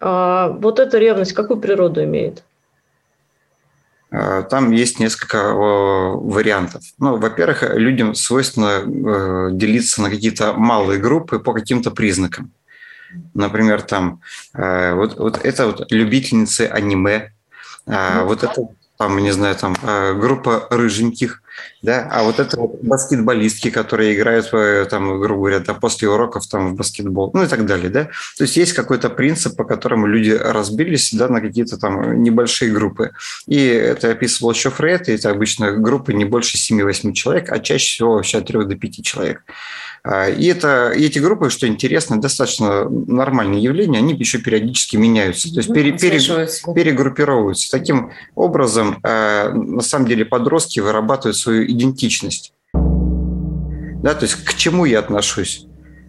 А 0.00 0.48
вот 0.48 0.80
эта 0.80 0.98
ревность 0.98 1.34
какую 1.34 1.60
природу 1.60 2.02
имеет? 2.02 2.42
А, 4.10 4.42
там 4.42 4.72
есть 4.72 4.98
несколько 4.98 5.52
вариантов. 5.52 6.82
Ну, 6.98 7.16
во-первых, 7.16 7.76
людям 7.76 8.14
свойственно 8.14 8.82
э, 8.82 9.48
делиться 9.52 10.02
на 10.02 10.10
какие-то 10.10 10.54
малые 10.54 10.98
группы 10.98 11.38
по 11.38 11.52
каким-то 11.52 11.90
признакам. 11.90 12.50
Например, 13.34 13.82
там 13.82 14.20
вот, 14.52 15.18
вот 15.18 15.40
это 15.44 15.66
вот 15.66 15.90
любительницы 15.90 16.62
аниме, 16.62 17.32
а, 17.86 18.24
вот 18.24 18.42
это 18.42 18.68
там, 19.00 19.16
не 19.18 19.30
знаю, 19.30 19.56
там 19.56 19.74
э, 19.82 20.12
группа 20.12 20.66
рыженьких, 20.68 21.42
да, 21.80 22.06
а 22.12 22.22
вот 22.22 22.38
это 22.38 22.60
вот 22.60 22.82
баскетболистки, 22.82 23.70
которые 23.70 24.14
играют, 24.14 24.50
э, 24.52 24.86
там, 24.90 25.18
грубо 25.18 25.40
говоря, 25.40 25.60
да, 25.60 25.72
после 25.72 26.06
уроков 26.06 26.46
там 26.46 26.74
в 26.74 26.76
баскетбол, 26.76 27.30
ну 27.32 27.44
и 27.44 27.46
так 27.46 27.64
далее, 27.64 27.88
да. 27.88 28.04
То 28.36 28.44
есть 28.44 28.58
есть 28.58 28.74
какой-то 28.74 29.08
принцип, 29.08 29.56
по 29.56 29.64
которому 29.64 30.06
люди 30.06 30.32
разбились, 30.32 31.14
да, 31.14 31.28
на 31.28 31.40
какие-то 31.40 31.78
там 31.78 32.22
небольшие 32.22 32.72
группы. 32.72 33.12
И 33.46 33.56
это 33.64 34.10
описывал 34.10 34.52
еще 34.52 34.68
Фред, 34.68 35.08
и 35.08 35.12
это 35.12 35.30
обычно 35.30 35.72
группы 35.72 36.12
не 36.12 36.26
больше 36.26 36.58
7-8 36.58 37.14
человек, 37.14 37.50
а 37.50 37.58
чаще 37.58 37.94
всего 37.94 38.12
вообще 38.16 38.36
от 38.36 38.48
3 38.48 38.66
до 38.66 38.74
5 38.74 39.02
человек. 39.02 39.42
А, 40.02 40.28
и, 40.28 40.46
это, 40.46 40.92
и 40.92 41.04
эти 41.04 41.18
группы, 41.18 41.50
что 41.50 41.66
интересно, 41.66 42.20
достаточно 42.20 42.88
нормальные 42.88 43.62
явления, 43.62 43.98
они 43.98 44.14
еще 44.14 44.38
периодически 44.38 44.96
меняются, 44.96 45.52
то 45.52 45.58
есть 45.58 45.72
пере, 45.72 45.92
пере, 45.92 46.18
перегруппировываются. 46.18 47.70
Таким 47.70 48.10
образом, 48.34 48.98
а, 49.02 49.52
на 49.52 49.82
самом 49.82 50.06
деле, 50.06 50.24
подростки 50.24 50.80
вырабатывают 50.80 51.36
свою 51.36 51.64
идентичность. 51.64 52.54
Да, 52.72 54.14
то 54.14 54.24
есть 54.24 54.36
к 54.44 54.54
чему 54.54 54.86
я 54.86 55.00
отношусь? 55.00 55.66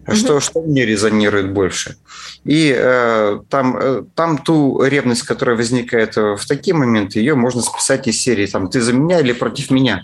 Что, 0.08 0.40
что 0.40 0.62
мне 0.62 0.84
резонирует 0.84 1.52
больше? 1.52 1.96
И 2.44 2.74
э, 2.76 3.38
там, 3.48 3.76
э, 3.76 4.02
там 4.16 4.38
ту 4.38 4.82
ревность, 4.82 5.22
которая 5.22 5.54
возникает 5.54 6.16
в 6.16 6.40
такие 6.48 6.74
моменты, 6.74 7.20
ее 7.20 7.36
можно 7.36 7.62
списать 7.62 8.08
из 8.08 8.20
серии 8.20 8.46
там, 8.46 8.68
«Ты 8.68 8.80
за 8.80 8.92
меня 8.92 9.20
или 9.20 9.32
против 9.32 9.70
меня?» 9.70 10.02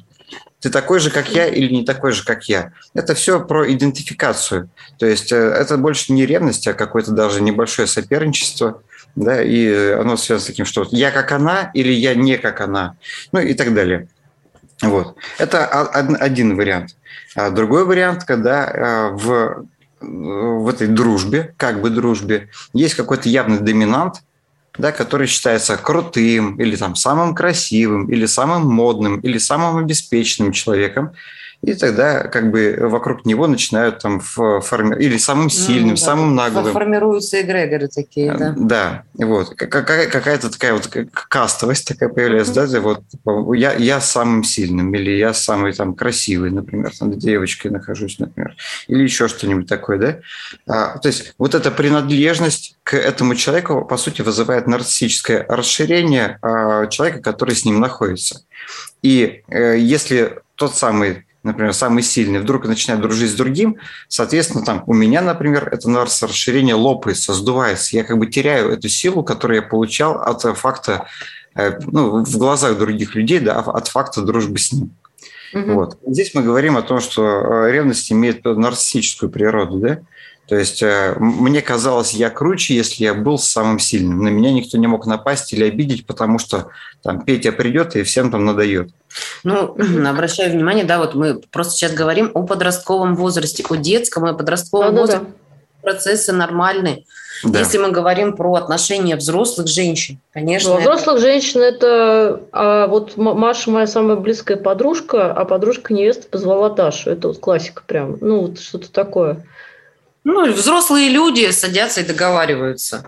Ты 0.60 0.70
такой 0.70 0.98
же, 0.98 1.10
как 1.10 1.28
я, 1.30 1.46
или 1.46 1.72
не 1.72 1.84
такой 1.84 2.12
же, 2.12 2.24
как 2.24 2.48
я. 2.48 2.72
Это 2.94 3.14
все 3.14 3.40
про 3.40 3.70
идентификацию. 3.72 4.68
То 4.98 5.06
есть 5.06 5.32
э, 5.32 5.36
это 5.36 5.76
больше 5.76 6.12
не 6.12 6.26
ревность, 6.26 6.66
а 6.66 6.74
какое-то 6.74 7.12
даже 7.12 7.42
небольшое 7.42 7.86
соперничество. 7.86 8.82
Да, 9.14 9.42
и 9.42 9.92
оно 9.92 10.16
связано 10.16 10.44
с 10.44 10.46
таким, 10.46 10.64
что 10.64 10.86
я 10.90 11.10
как 11.10 11.32
она 11.32 11.70
или 11.74 11.92
я 11.92 12.14
не 12.14 12.38
как 12.38 12.60
она, 12.60 12.96
ну 13.32 13.40
и 13.40 13.54
так 13.54 13.74
далее. 13.74 14.08
Вот. 14.82 15.16
Это 15.38 15.66
один 15.66 16.56
вариант. 16.56 16.94
А 17.34 17.50
другой 17.50 17.84
вариант, 17.84 18.24
когда 18.24 18.66
э, 18.66 19.10
в, 19.12 19.64
в 20.00 20.68
этой 20.68 20.86
дружбе, 20.88 21.54
как 21.56 21.80
бы 21.80 21.90
дружбе, 21.90 22.48
есть 22.72 22.94
какой-то 22.94 23.28
явный 23.28 23.58
доминант, 23.58 24.22
да, 24.78 24.92
который 24.92 25.26
считается 25.26 25.76
крутым 25.76 26.56
или 26.60 26.76
там 26.76 26.94
самым 26.94 27.34
красивым 27.34 28.08
или 28.08 28.26
самым 28.26 28.66
модным 28.66 29.20
или 29.20 29.38
самым 29.38 29.76
обеспеченным 29.76 30.52
человеком, 30.52 31.12
и 31.60 31.74
тогда 31.74 32.22
как 32.28 32.52
бы 32.52 32.76
вокруг 32.80 33.26
него 33.26 33.48
начинают 33.48 33.98
там 33.98 34.20
форми... 34.20 34.96
или 35.02 35.16
самым 35.16 35.50
сильным, 35.50 35.90
ну, 35.90 35.94
да. 35.96 36.00
самым 36.00 36.34
наглым. 36.36 36.72
Формируются 36.72 37.40
эгрегоры 37.40 37.88
такие, 37.88 38.32
да. 38.32 38.54
Да, 38.56 39.02
вот. 39.14 39.56
Какая-то 39.56 40.50
такая 40.50 40.74
вот 40.74 40.88
кастовость 41.10 41.88
такая 41.88 42.10
появляется, 42.10 42.52
uh-huh. 42.52 42.72
да, 42.72 42.80
вот 42.80 43.08
типа, 43.08 43.54
я, 43.54 43.72
я 43.74 44.00
самым 44.00 44.44
сильным, 44.44 44.94
или 44.94 45.10
я 45.10 45.34
самый 45.34 45.72
там 45.72 45.94
красивый, 45.94 46.50
например, 46.50 46.92
там 46.96 47.18
девочкой 47.18 47.72
нахожусь, 47.72 48.20
например, 48.20 48.54
или 48.86 49.02
еще 49.02 49.26
что-нибудь 49.26 49.68
такое, 49.68 49.98
да. 49.98 50.18
А, 50.68 50.98
то 50.98 51.08
есть 51.08 51.34
вот 51.38 51.56
эта 51.56 51.72
принадлежность 51.72 52.76
к 52.84 52.96
этому 52.96 53.34
человеку, 53.34 53.84
по 53.84 53.96
сути, 53.96 54.22
вызывает 54.22 54.68
нарциссическое 54.68 55.44
расширение 55.48 56.38
а, 56.40 56.86
человека, 56.86 57.20
который 57.20 57.56
с 57.56 57.64
ним 57.64 57.80
находится. 57.80 58.42
И 59.02 59.42
э, 59.48 59.78
если 59.78 60.38
тот 60.56 60.74
самый 60.74 61.24
например, 61.42 61.72
самый 61.72 62.02
сильный, 62.02 62.40
вдруг 62.40 62.66
начинает 62.66 63.00
дружить 63.00 63.30
с 63.30 63.34
другим, 63.34 63.76
соответственно, 64.08 64.64
там 64.64 64.82
у 64.86 64.94
меня, 64.94 65.22
например, 65.22 65.68
это 65.72 65.88
нарс 65.88 66.22
расширение 66.22 66.74
лопается, 66.74 67.34
сдувается. 67.34 67.96
Я 67.96 68.04
как 68.04 68.18
бы 68.18 68.26
теряю 68.26 68.70
эту 68.70 68.88
силу, 68.88 69.22
которую 69.22 69.62
я 69.62 69.66
получал 69.66 70.20
от 70.20 70.42
факта, 70.58 71.06
э, 71.54 71.78
ну, 71.86 72.24
в 72.24 72.38
глазах 72.38 72.78
других 72.78 73.14
людей, 73.14 73.40
да, 73.40 73.60
от 73.60 73.88
факта 73.88 74.22
дружбы 74.22 74.58
с 74.58 74.72
ним. 74.72 74.90
Угу. 75.54 75.72
Вот. 75.72 75.98
Здесь 76.06 76.34
мы 76.34 76.42
говорим 76.42 76.76
о 76.76 76.82
том, 76.82 77.00
что 77.00 77.22
э, 77.24 77.72
ревность 77.72 78.10
имеет 78.12 78.44
нарциссическую 78.44 79.30
природу, 79.30 79.78
да, 79.78 80.00
то 80.48 80.56
есть 80.56 80.82
э, 80.82 81.14
мне 81.18 81.60
казалось, 81.60 82.14
я 82.14 82.30
круче, 82.30 82.74
если 82.74 83.04
я 83.04 83.12
был 83.12 83.38
самым 83.38 83.78
сильным. 83.78 84.24
На 84.24 84.28
меня 84.28 84.50
никто 84.50 84.78
не 84.78 84.86
мог 84.86 85.04
напасть 85.04 85.52
или 85.52 85.64
обидеть, 85.64 86.06
потому 86.06 86.38
что 86.38 86.68
там 87.02 87.20
Петя 87.20 87.52
придет 87.52 87.96
и 87.96 88.02
всем 88.02 88.30
там 88.30 88.46
надает. 88.46 88.90
Ну, 89.44 89.76
обращаю 90.08 90.52
внимание, 90.52 90.84
да, 90.84 90.98
вот 90.98 91.14
мы 91.14 91.34
просто 91.34 91.74
сейчас 91.74 91.92
говорим 91.92 92.30
о 92.32 92.44
подростковом 92.44 93.14
возрасте, 93.14 93.62
о 93.68 93.76
детском 93.76 94.26
и 94.26 94.36
подростковом 94.36 94.94
да, 94.94 95.00
возрасте. 95.02 95.24
Да, 95.26 95.30
да. 95.30 95.36
Процессы 95.82 96.32
нормальные. 96.32 97.04
Да. 97.44 97.58
Если 97.58 97.76
мы 97.76 97.90
говорим 97.90 98.34
про 98.34 98.54
отношения 98.54 99.16
взрослых 99.16 99.68
женщин, 99.68 100.18
конечно. 100.32 100.74
Ну, 100.74 100.80
взрослых 100.80 101.16
это... 101.16 101.26
женщин 101.26 101.60
это 101.60 102.42
а 102.52 102.86
вот 102.88 103.16
Маша 103.18 103.70
моя 103.70 103.86
самая 103.86 104.16
близкая 104.16 104.56
подружка, 104.56 105.30
а 105.30 105.44
подружка 105.44 105.92
невесты 105.92 106.26
позвала 106.26 106.70
Дашу. 106.70 107.10
Это 107.10 107.28
вот 107.28 107.38
классика 107.38 107.82
прям. 107.86 108.16
Ну, 108.20 108.40
вот 108.40 108.60
что-то 108.60 108.90
такое. 108.90 109.44
Ну, 110.28 110.52
взрослые 110.52 111.08
люди 111.08 111.50
садятся 111.52 112.02
и 112.02 112.04
договариваются. 112.04 113.02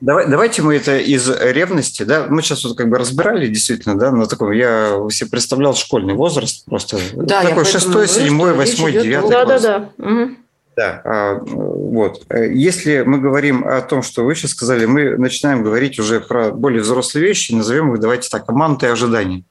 Давай, 0.00 0.26
давайте 0.28 0.62
мы 0.62 0.74
это 0.74 0.98
из 0.98 1.30
ревности, 1.30 2.02
да, 2.02 2.26
мы 2.28 2.42
сейчас 2.42 2.64
вот 2.64 2.76
как 2.76 2.88
бы 2.88 2.98
разбирали 2.98 3.46
действительно, 3.46 3.96
да, 3.96 4.10
на 4.10 4.26
таком, 4.26 4.50
я 4.50 4.98
себе 5.10 5.30
представлял 5.30 5.74
школьный 5.76 6.14
возраст 6.14 6.64
просто, 6.64 6.98
да, 7.14 7.42
такой 7.42 7.64
шестой, 7.64 8.08
седьмой, 8.08 8.52
восьмой, 8.52 8.92
девятый 8.92 9.30
Да, 9.30 9.44
да, 9.44 9.58
да. 9.60 9.90
Угу. 9.96 10.30
Да, 10.76 11.02
а, 11.04 11.38
вот. 11.38 12.22
Если 12.28 13.02
мы 13.02 13.18
говорим 13.18 13.64
о 13.64 13.80
том, 13.82 14.02
что 14.02 14.24
вы 14.24 14.34
сейчас 14.34 14.50
сказали, 14.50 14.86
мы 14.86 15.16
начинаем 15.16 15.62
говорить 15.62 16.00
уже 16.00 16.20
про 16.20 16.50
более 16.50 16.82
взрослые 16.82 17.28
вещи, 17.28 17.52
назовем 17.52 17.94
их, 17.94 18.00
давайте 18.00 18.28
так, 18.28 18.48
обманутые 18.48 18.92
ожидания. 18.92 19.44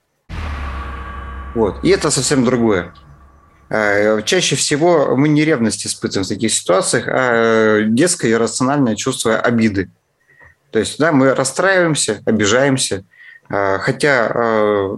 Вот. 1.55 1.81
И 1.83 1.89
это 1.89 2.11
совсем 2.11 2.43
другое. 2.43 2.93
А, 3.73 4.21
чаще 4.21 4.55
всего 4.55 5.15
мы 5.15 5.29
не 5.29 5.43
ревность 5.43 5.87
испытываем 5.87 6.25
в 6.25 6.29
таких 6.29 6.53
ситуациях, 6.53 7.05
а 7.07 7.81
детское 7.81 8.29
и 8.29 8.35
рациональное 8.35 8.95
чувство 8.95 9.39
обиды. 9.39 9.89
То 10.69 10.77
есть 10.77 10.99
да, 10.99 11.11
мы 11.11 11.33
расстраиваемся, 11.33 12.21
обижаемся, 12.25 13.03
а, 13.49 13.79
хотя 13.79 14.31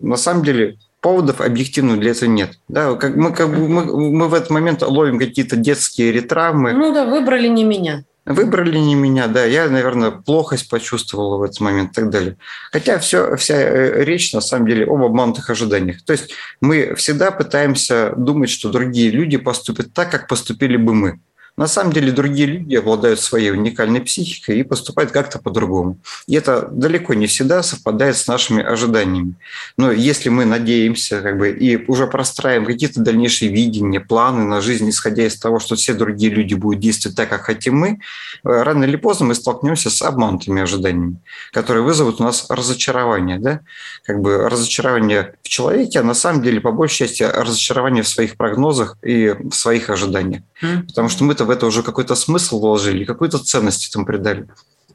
на 0.01 0.17
самом 0.17 0.43
деле 0.43 0.76
поводов 0.99 1.39
объективно 1.39 1.95
для 1.95 2.11
этого 2.11 2.28
нет. 2.28 2.59
Да, 2.67 2.95
как 2.95 3.15
мы, 3.15 3.32
как 3.32 3.47
мы, 3.47 3.86
мы 3.86 4.28
в 4.28 4.34
этот 4.34 4.49
момент 4.49 4.82
ловим 4.82 5.19
какие-то 5.19 5.55
детские 5.55 6.11
ретравмы. 6.11 6.73
Ну 6.73 6.93
да, 6.93 7.05
выбрали 7.05 7.47
не 7.47 7.63
меня. 7.63 8.03
Выбрали 8.26 8.80
не 8.80 8.95
меня, 8.95 9.28
да, 9.28 9.45
я, 9.45 9.69
наверное, 9.69 10.09
плохость 10.09 10.67
почувствовала 10.67 11.38
в 11.38 11.43
этот 11.43 11.59
момент 11.59 11.91
и 11.91 11.93
так 11.93 12.09
далее. 12.09 12.38
Хотя 12.71 12.97
все, 12.97 13.36
вся 13.36 13.55
э, 13.55 14.03
речь, 14.03 14.34
на 14.34 14.41
самом 14.41 14.67
деле, 14.67 14.86
об 14.86 15.03
обманутых 15.03 15.47
ожиданиях. 15.51 16.01
То 16.03 16.13
есть 16.13 16.34
мы 16.59 16.95
всегда 16.95 17.30
пытаемся 17.30 18.13
думать, 18.17 18.49
что 18.49 18.71
другие 18.71 19.11
люди 19.11 19.38
поступят 19.38 19.93
так, 19.93 20.09
как 20.09 20.28
поступили 20.28 20.76
бы 20.76 20.95
мы. 20.95 21.19
На 21.58 21.68
самом 21.68 21.93
деле 21.93 22.12
другие 22.12 22.47
люди 22.47 22.76
обладают 22.76 23.22
своей 23.22 23.51
уникальной 23.51 24.01
психикой 24.01 24.60
и 24.60 24.64
поступают 24.64 25.12
как-то 25.12 25.39
по-другому. 25.39 25.99
И 26.28 26.36
это 26.36 26.68
далеко 26.70 27.14
не 27.14 27.28
всегда 27.28 27.64
совпадает 27.64 28.18
с 28.18 28.28
нашими 28.28 28.62
ожиданиями. 28.62 29.36
Но 29.78 29.89
если 29.89 30.28
мы 30.28 30.43
надеемся 30.43 31.22
как 31.22 31.38
бы, 31.38 31.51
и 31.51 31.86
уже 31.89 32.08
простраиваем 32.08 32.66
какие-то 32.66 32.99
дальнейшие 32.99 33.51
видения, 33.51 34.01
планы 34.01 34.43
на 34.43 34.60
жизнь, 34.60 34.89
исходя 34.89 35.26
из 35.26 35.39
того, 35.39 35.60
что 35.60 35.76
все 35.76 35.93
другие 35.93 36.30
люди 36.30 36.56
будут 36.56 36.82
действовать 36.82 37.16
так, 37.16 37.30
как 37.30 37.43
хотим 37.43 37.78
мы, 37.78 37.89
э, 37.89 37.97
рано 38.43 38.84
или 38.84 38.97
поздно 38.97 39.28
мы 39.28 39.36
столкнемся 39.36 39.89
с 39.89 40.01
обманутыми 40.01 40.62
ожиданиями, 40.62 41.20
которые 41.53 41.84
вызовут 41.84 42.20
у 42.20 42.24
нас 42.24 42.47
разочарование. 42.49 43.39
Да? 43.39 43.62
Как 44.03 44.20
бы 44.20 44.49
разочарование 44.49 45.36
в 45.41 45.47
человеке, 45.47 46.01
а 46.01 46.03
на 46.03 46.16
самом 46.16 46.41
деле, 46.41 46.60
по 46.60 46.74
большей 46.74 47.08
части, 47.08 47.24
разочарование 47.24 48.03
в 48.03 48.10
своих 48.10 48.36
прогнозах 48.36 48.97
и 49.01 49.36
в 49.39 49.53
своих 49.53 49.89
ожиданиях. 49.89 50.41
Потому 50.62 51.10
что 51.10 51.24
мы-то 51.24 51.45
в 51.45 51.49
это 51.49 51.66
уже 51.66 51.84
какой-то 51.84 52.16
смысл 52.16 52.60
вложили, 52.60 53.06
какую-то 53.06 53.39
ценность 53.39 53.89
этому 53.89 54.06
придали. 54.06 54.47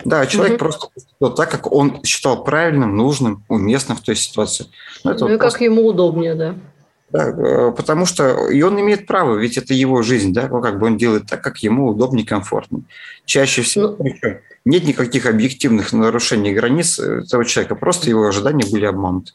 Да, 0.05 0.27
человек 0.27 0.55
mm-hmm. 0.55 0.59
просто 0.59 0.89
поступил 0.95 1.31
так, 1.35 1.51
как 1.51 1.71
он 1.71 2.03
считал 2.05 2.43
правильным, 2.43 2.97
нужным, 2.97 3.45
уместным 3.49 3.99
в 3.99 4.01
той 4.01 4.17
ситуации. 4.17 4.67
Ну, 5.05 5.13
ну 5.13 5.19
вот 5.19 5.31
и 5.31 5.37
просто... 5.37 5.59
как 5.59 5.61
ему 5.61 5.87
удобнее, 5.87 6.35
да. 6.35 6.55
Да, 7.11 7.29
э, 7.29 7.73
потому 7.77 8.07
что 8.07 8.49
и 8.49 8.63
он 8.63 8.81
имеет 8.81 9.07
право, 9.07 9.37
ведь 9.37 9.59
это 9.59 9.75
его 9.75 10.01
жизнь, 10.03 10.33
да, 10.33 10.49
ну, 10.49 10.63
как 10.63 10.79
бы 10.79 10.87
он 10.87 10.97
делает 10.97 11.27
так, 11.27 11.43
как 11.43 11.59
ему 11.59 11.89
удобнее, 11.89 12.25
комфортнее. 12.25 12.85
Чаще 13.25 13.63
всего 13.63 13.97
ну, 13.99 14.15
нет 14.65 14.85
никаких 14.85 15.27
объективных 15.27 15.93
нарушений 15.93 16.53
границ 16.55 16.99
этого 16.99 17.45
человека, 17.45 17.75
просто 17.75 18.09
его 18.09 18.27
ожидания 18.27 18.65
были 18.71 18.85
обмануты. 18.85 19.33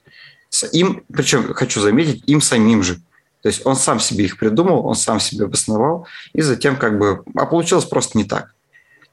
Им, 0.71 1.03
причем 1.13 1.53
хочу 1.53 1.81
заметить, 1.81 2.23
им 2.27 2.41
самим 2.41 2.81
же. 2.81 3.01
То 3.45 3.49
есть 3.49 3.63
он 3.63 3.75
сам 3.75 3.99
себе 3.99 4.25
их 4.25 4.39
придумал, 4.39 4.87
он 4.87 4.95
сам 4.95 5.19
себе 5.19 5.45
обосновал, 5.45 6.07
и 6.33 6.41
затем 6.41 6.77
как 6.77 6.97
бы... 6.97 7.21
А 7.35 7.45
получилось 7.45 7.85
просто 7.85 8.17
не 8.17 8.23
так. 8.23 8.55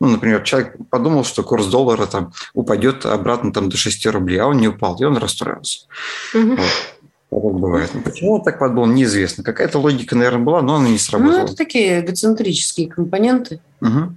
Ну, 0.01 0.09
например, 0.09 0.43
человек 0.43 0.75
подумал, 0.89 1.23
что 1.25 1.43
курс 1.43 1.67
доллара 1.67 2.07
там 2.07 2.33
упадет 2.55 3.05
обратно 3.05 3.53
там 3.53 3.69
до 3.69 3.77
6 3.77 4.07
рублей, 4.07 4.39
а 4.39 4.47
он 4.47 4.57
не 4.57 4.69
упал, 4.69 4.97
и 4.99 5.05
он 5.05 5.19
расстроился. 5.19 5.81
Угу. 6.33 6.57
Вот. 7.31 7.53
бывает. 7.53 7.91
Но 7.93 8.01
почему 8.01 8.37
он 8.37 8.43
так 8.43 8.59
подумал, 8.59 8.87
неизвестно. 8.87 9.45
Какая-то 9.45 9.79
логика, 9.79 10.17
наверное, 10.17 10.43
была, 10.43 10.63
но 10.63 10.77
она 10.77 10.89
не 10.89 10.97
сработала. 10.97 11.41
Ну, 11.41 11.45
это 11.45 11.55
такие 11.55 12.01
эгоцентрические 12.01 12.89
компоненты. 12.89 13.61
Угу. 13.83 14.17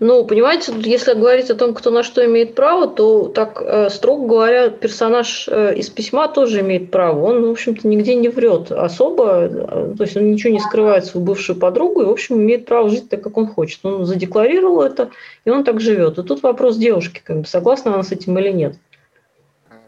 Ну, 0.00 0.24
понимаете, 0.24 0.72
если 0.84 1.12
говорить 1.14 1.50
о 1.50 1.56
том, 1.56 1.74
кто 1.74 1.90
на 1.90 2.04
что 2.04 2.24
имеет 2.24 2.54
право, 2.54 2.86
то 2.86 3.26
так, 3.26 3.60
э, 3.60 3.90
строго 3.90 4.28
говоря, 4.28 4.70
персонаж 4.70 5.48
э, 5.48 5.74
из 5.74 5.90
письма 5.90 6.28
тоже 6.28 6.60
имеет 6.60 6.92
право. 6.92 7.24
Он, 7.24 7.44
в 7.44 7.50
общем-то, 7.50 7.88
нигде 7.88 8.14
не 8.14 8.28
врет 8.28 8.70
особо, 8.70 9.46
э, 9.46 9.94
то 9.96 10.04
есть 10.04 10.16
он 10.16 10.30
ничего 10.30 10.52
не 10.52 10.60
скрывает 10.60 11.04
свою 11.04 11.26
бывшую 11.26 11.58
подругу 11.58 12.02
и, 12.02 12.04
в 12.04 12.10
общем, 12.10 12.36
имеет 12.36 12.66
право 12.66 12.88
жить 12.88 13.08
так, 13.08 13.22
как 13.22 13.36
он 13.36 13.48
хочет. 13.48 13.80
Он 13.84 14.04
задекларировал 14.04 14.82
это, 14.82 15.10
и 15.44 15.50
он 15.50 15.64
так 15.64 15.80
живет. 15.80 16.16
И 16.18 16.22
тут 16.22 16.44
вопрос 16.44 16.76
девушки, 16.76 17.20
как 17.24 17.40
бы, 17.40 17.46
согласна 17.46 17.92
она 17.92 18.04
с 18.04 18.12
этим 18.12 18.38
или 18.38 18.50
нет. 18.50 18.76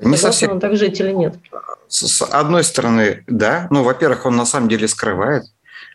Не 0.01 0.17
согласна 0.17 0.33
совсем. 0.33 0.51
она 0.51 0.61
так 0.61 0.77
жить 0.77 0.99
или 0.99 1.13
нет? 1.13 1.35
С 1.87 2.23
одной 2.23 2.65
стороны, 2.65 3.23
да. 3.29 3.69
Ну, 3.71 3.85
во-первых, 3.85 4.27
он 4.27 4.35
на 4.35 4.45
самом 4.45 4.69
деле 4.69 4.89
скрывает. 4.89 5.45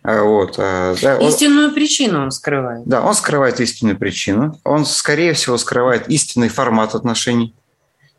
А, 0.07 0.21
вот, 0.21 0.57
да, 0.57 0.93
истинную 1.17 1.69
он, 1.69 1.73
причину 1.73 2.21
он 2.21 2.31
скрывает. 2.31 2.85
Да, 2.85 3.01
он 3.01 3.15
скрывает 3.15 3.59
истинную 3.59 3.97
причину. 3.97 4.59
Он, 4.63 4.85
скорее 4.85 5.33
всего, 5.33 5.57
скрывает 5.57 6.07
истинный 6.09 6.49
формат 6.49 6.93
отношений. 6.93 7.55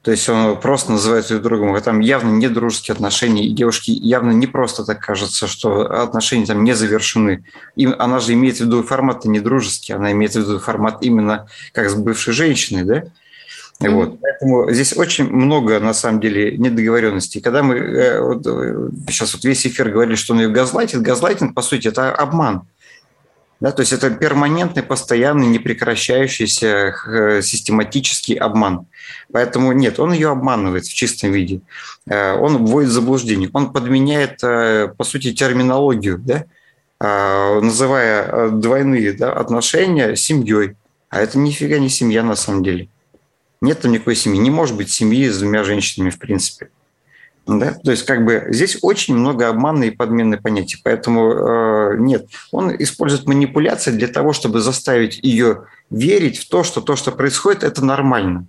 То 0.03 0.11
есть 0.11 0.29
он 0.29 0.61
просто 0.61 0.93
называет 0.93 1.29
друг 1.29 1.43
другом, 1.43 1.81
там 1.81 1.99
явно 2.01 2.31
не 2.31 2.49
дружеские 2.49 2.93
отношения, 2.95 3.45
и 3.45 3.51
девушке 3.51 3.93
явно 3.93 4.31
не 4.31 4.47
просто 4.47 4.85
так 4.85 5.01
кажется, 5.01 5.49
что 5.49 5.81
отношения 5.81 6.47
там 6.47 6.63
не 6.65 6.75
завершены. 6.75 7.45
И 7.75 7.87
она 7.87 8.21
же 8.21 8.33
имеет 8.35 8.59
в 8.59 8.61
виду 8.61 8.83
формат 8.83 9.25
не 9.25 9.41
дружеский, 9.41 9.93
она 9.93 10.13
имеет 10.13 10.33
в 10.33 10.37
виду 10.37 10.59
формат 10.59 10.99
именно 11.03 11.49
как 11.73 11.91
с 11.91 11.95
бывшей 11.95 12.35
женщиной, 12.35 12.85
да? 12.85 13.03
Mm-hmm. 13.81 13.91
Вот. 13.95 14.21
Поэтому 14.21 14.71
здесь 14.71 14.97
очень 14.97 15.29
много, 15.31 15.79
на 15.81 15.93
самом 15.93 16.21
деле, 16.21 16.57
недоговоренностей. 16.57 17.41
Когда 17.41 17.63
мы 17.63 17.77
э, 17.77 18.21
вот, 18.21 18.47
э, 18.47 18.89
сейчас 19.09 19.35
вот 19.35 19.45
весь 19.45 19.67
эфир 19.67 19.91
говорили, 19.91 20.15
что 20.15 20.33
он 20.33 20.41
ее 20.41 20.49
газлайтит, 20.49 21.03
газлайтинг, 21.03 21.55
по 21.55 21.63
сути, 21.63 21.89
это 21.89 22.15
обман. 22.15 22.63
Да, 23.61 23.73
то 23.73 23.81
есть 23.81 23.93
это 23.93 24.11
перманентный, 24.11 24.83
постоянный, 24.83 25.47
непрекращающийся 25.47 26.95
э, 27.07 27.43
систематический 27.43 28.35
обман. 28.35 28.87
Поэтому 29.31 29.73
нет, 29.73 29.99
он 29.99 30.13
ее 30.13 30.31
обманывает 30.31 30.87
в 30.87 30.95
чистом 30.95 31.33
виде. 31.33 31.61
Он 32.07 32.65
вводит 32.65 32.91
заблуждение. 32.91 33.51
Он 33.53 33.73
подменяет, 33.73 34.41
по 34.41 35.05
сути, 35.05 35.33
терминологию, 35.33 36.19
да, 36.19 36.45
называя 37.61 38.51
двойные 38.51 39.13
да, 39.15 39.33
отношения 39.33 40.15
семьей. 40.15 40.77
А 41.09 41.21
это 41.21 41.39
нифига 41.39 41.79
не 41.79 41.89
семья 41.89 42.23
на 42.23 42.37
самом 42.37 42.63
деле. 42.63 42.89
Нет 43.61 43.81
там 43.81 43.93
никакой 43.93 44.17
семьи. 44.17 44.39
Не 44.39 44.51
может 44.51 44.77
быть 44.77 44.91
семьи 44.91 45.29
с 45.29 45.39
двумя 45.39 45.65
женщинами, 45.65 46.11
в 46.11 46.19
принципе. 46.19 46.71
Да? 47.47 47.75
То 47.85 47.93
есть 47.93 48.05
как 48.05 48.25
бы 48.25 48.49
здесь 48.51 48.79
очень 48.83 49.17
много 49.17 49.49
обмана 49.49 49.85
и 49.85 49.91
подмены 49.91 50.37
понятий. 50.37 50.79
Поэтому 50.83 51.31
э, 51.31 51.97
нет, 51.99 52.27
он 52.51 52.75
использует 52.77 53.27
манипуляции 53.27 53.93
для 53.93 54.09
того, 54.09 54.33
чтобы 54.33 54.61
заставить 54.61 55.21
ее 55.23 55.67
верить 55.89 56.39
в 56.39 56.49
то, 56.49 56.65
что 56.65 56.81
то, 56.81 56.97
что 56.97 57.13
происходит, 57.13 57.63
это 57.63 57.85
нормально. 57.85 58.47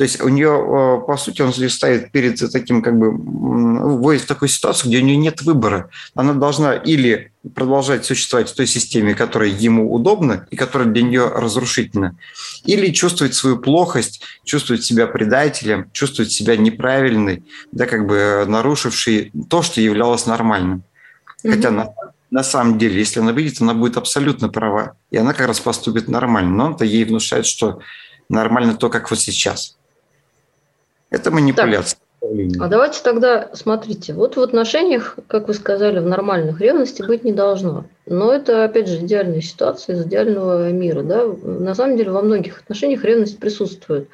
То 0.00 0.04
есть 0.04 0.18
у 0.22 0.30
нее, 0.30 0.48
э, 0.48 1.06
по 1.06 1.18
сути, 1.18 1.42
он 1.42 1.52
ставит 1.52 2.10
перед 2.10 2.40
таким, 2.50 2.80
как 2.80 2.98
бы, 2.98 3.10
вводит 3.12 4.22
в 4.22 4.26
такую 4.26 4.48
ситуацию, 4.48 4.88
где 4.88 5.02
у 5.02 5.04
нее 5.04 5.18
нет 5.18 5.42
выбора. 5.42 5.90
Она 6.14 6.32
должна 6.32 6.72
или 6.72 7.32
продолжать 7.54 8.06
существовать 8.06 8.48
в 8.48 8.54
той 8.54 8.66
системе, 8.66 9.14
которая 9.14 9.50
ему 9.50 9.92
удобна 9.92 10.46
и 10.50 10.56
которая 10.56 10.88
для 10.88 11.02
нее 11.02 11.28
разрушительна, 11.28 12.16
или 12.64 12.94
чувствовать 12.94 13.34
свою 13.34 13.58
плохость, 13.58 14.22
чувствовать 14.42 14.82
себя 14.82 15.06
предателем, 15.06 15.90
чувствовать 15.92 16.32
себя 16.32 16.56
неправильной, 16.56 17.42
да, 17.70 17.84
как 17.84 18.06
бы 18.06 18.46
нарушившей 18.48 19.30
то, 19.50 19.60
что 19.60 19.82
являлось 19.82 20.24
нормальным. 20.24 20.82
Mm-hmm. 21.44 21.54
Хотя 21.54 21.70
на, 21.70 21.90
на 22.30 22.42
самом 22.42 22.78
деле, 22.78 22.98
если 22.98 23.20
она 23.20 23.32
видит, 23.32 23.60
она 23.60 23.74
будет 23.74 23.98
абсолютно 23.98 24.48
права, 24.48 24.96
и 25.10 25.18
она 25.18 25.34
как 25.34 25.46
раз 25.46 25.60
поступит 25.60 26.08
нормально, 26.08 26.56
но 26.56 26.66
он-то 26.68 26.86
ей 26.86 27.04
внушает, 27.04 27.44
что 27.44 27.80
нормально 28.30 28.76
то, 28.76 28.88
как 28.88 29.10
вот 29.10 29.20
сейчас– 29.20 29.76
это 31.10 31.30
манипуляция. 31.30 31.98
Так, 32.20 32.30
а 32.60 32.68
давайте 32.68 33.02
тогда, 33.02 33.50
смотрите, 33.54 34.12
вот 34.12 34.36
в 34.36 34.40
отношениях, 34.42 35.16
как 35.26 35.48
вы 35.48 35.54
сказали, 35.54 36.00
в 36.00 36.06
нормальных 36.06 36.60
ревности 36.60 37.02
быть 37.02 37.24
не 37.24 37.32
должно. 37.32 37.86
Но 38.06 38.32
это, 38.32 38.64
опять 38.64 38.88
же, 38.88 38.98
идеальная 38.98 39.40
ситуация 39.40 39.96
из 39.96 40.06
идеального 40.06 40.70
мира. 40.70 41.02
Да? 41.02 41.24
На 41.42 41.74
самом 41.74 41.96
деле 41.96 42.10
во 42.10 42.20
многих 42.20 42.60
отношениях 42.60 43.04
ревность 43.04 43.38
присутствует. 43.38 44.08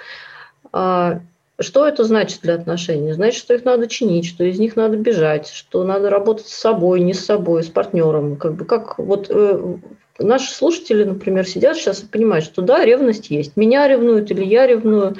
А 0.73 1.21
что 1.59 1.87
это 1.87 2.05
значит 2.05 2.43
для 2.43 2.55
отношений? 2.55 3.13
Значит, 3.13 3.41
что 3.41 3.55
их 3.55 3.65
надо 3.65 3.89
чинить, 3.89 4.27
что 4.27 4.45
из 4.45 4.59
них 4.59 4.77
надо 4.77 4.97
бежать, 4.97 5.49
что 5.49 5.85
надо 5.85 6.09
работать 6.09 6.47
с 6.47 6.55
собой, 6.55 7.01
не 7.01 7.13
с 7.13 7.25
собой, 7.25 7.65
с 7.65 7.69
партнером. 7.69 8.37
Как 8.37 8.55
бы 8.55 8.65
как 8.67 8.99
вот 8.99 9.27
э, 9.31 9.77
наши 10.19 10.53
слушатели, 10.53 11.05
например, 11.05 11.47
сидят 11.47 11.77
сейчас 11.77 12.03
и 12.03 12.07
понимают, 12.07 12.45
что 12.45 12.63
да, 12.63 12.85
ревность 12.85 13.31
есть. 13.31 13.57
Меня 13.57 13.89
ревнуют 13.89 14.31
или 14.31 14.45
я 14.45 14.67
ревную. 14.67 15.17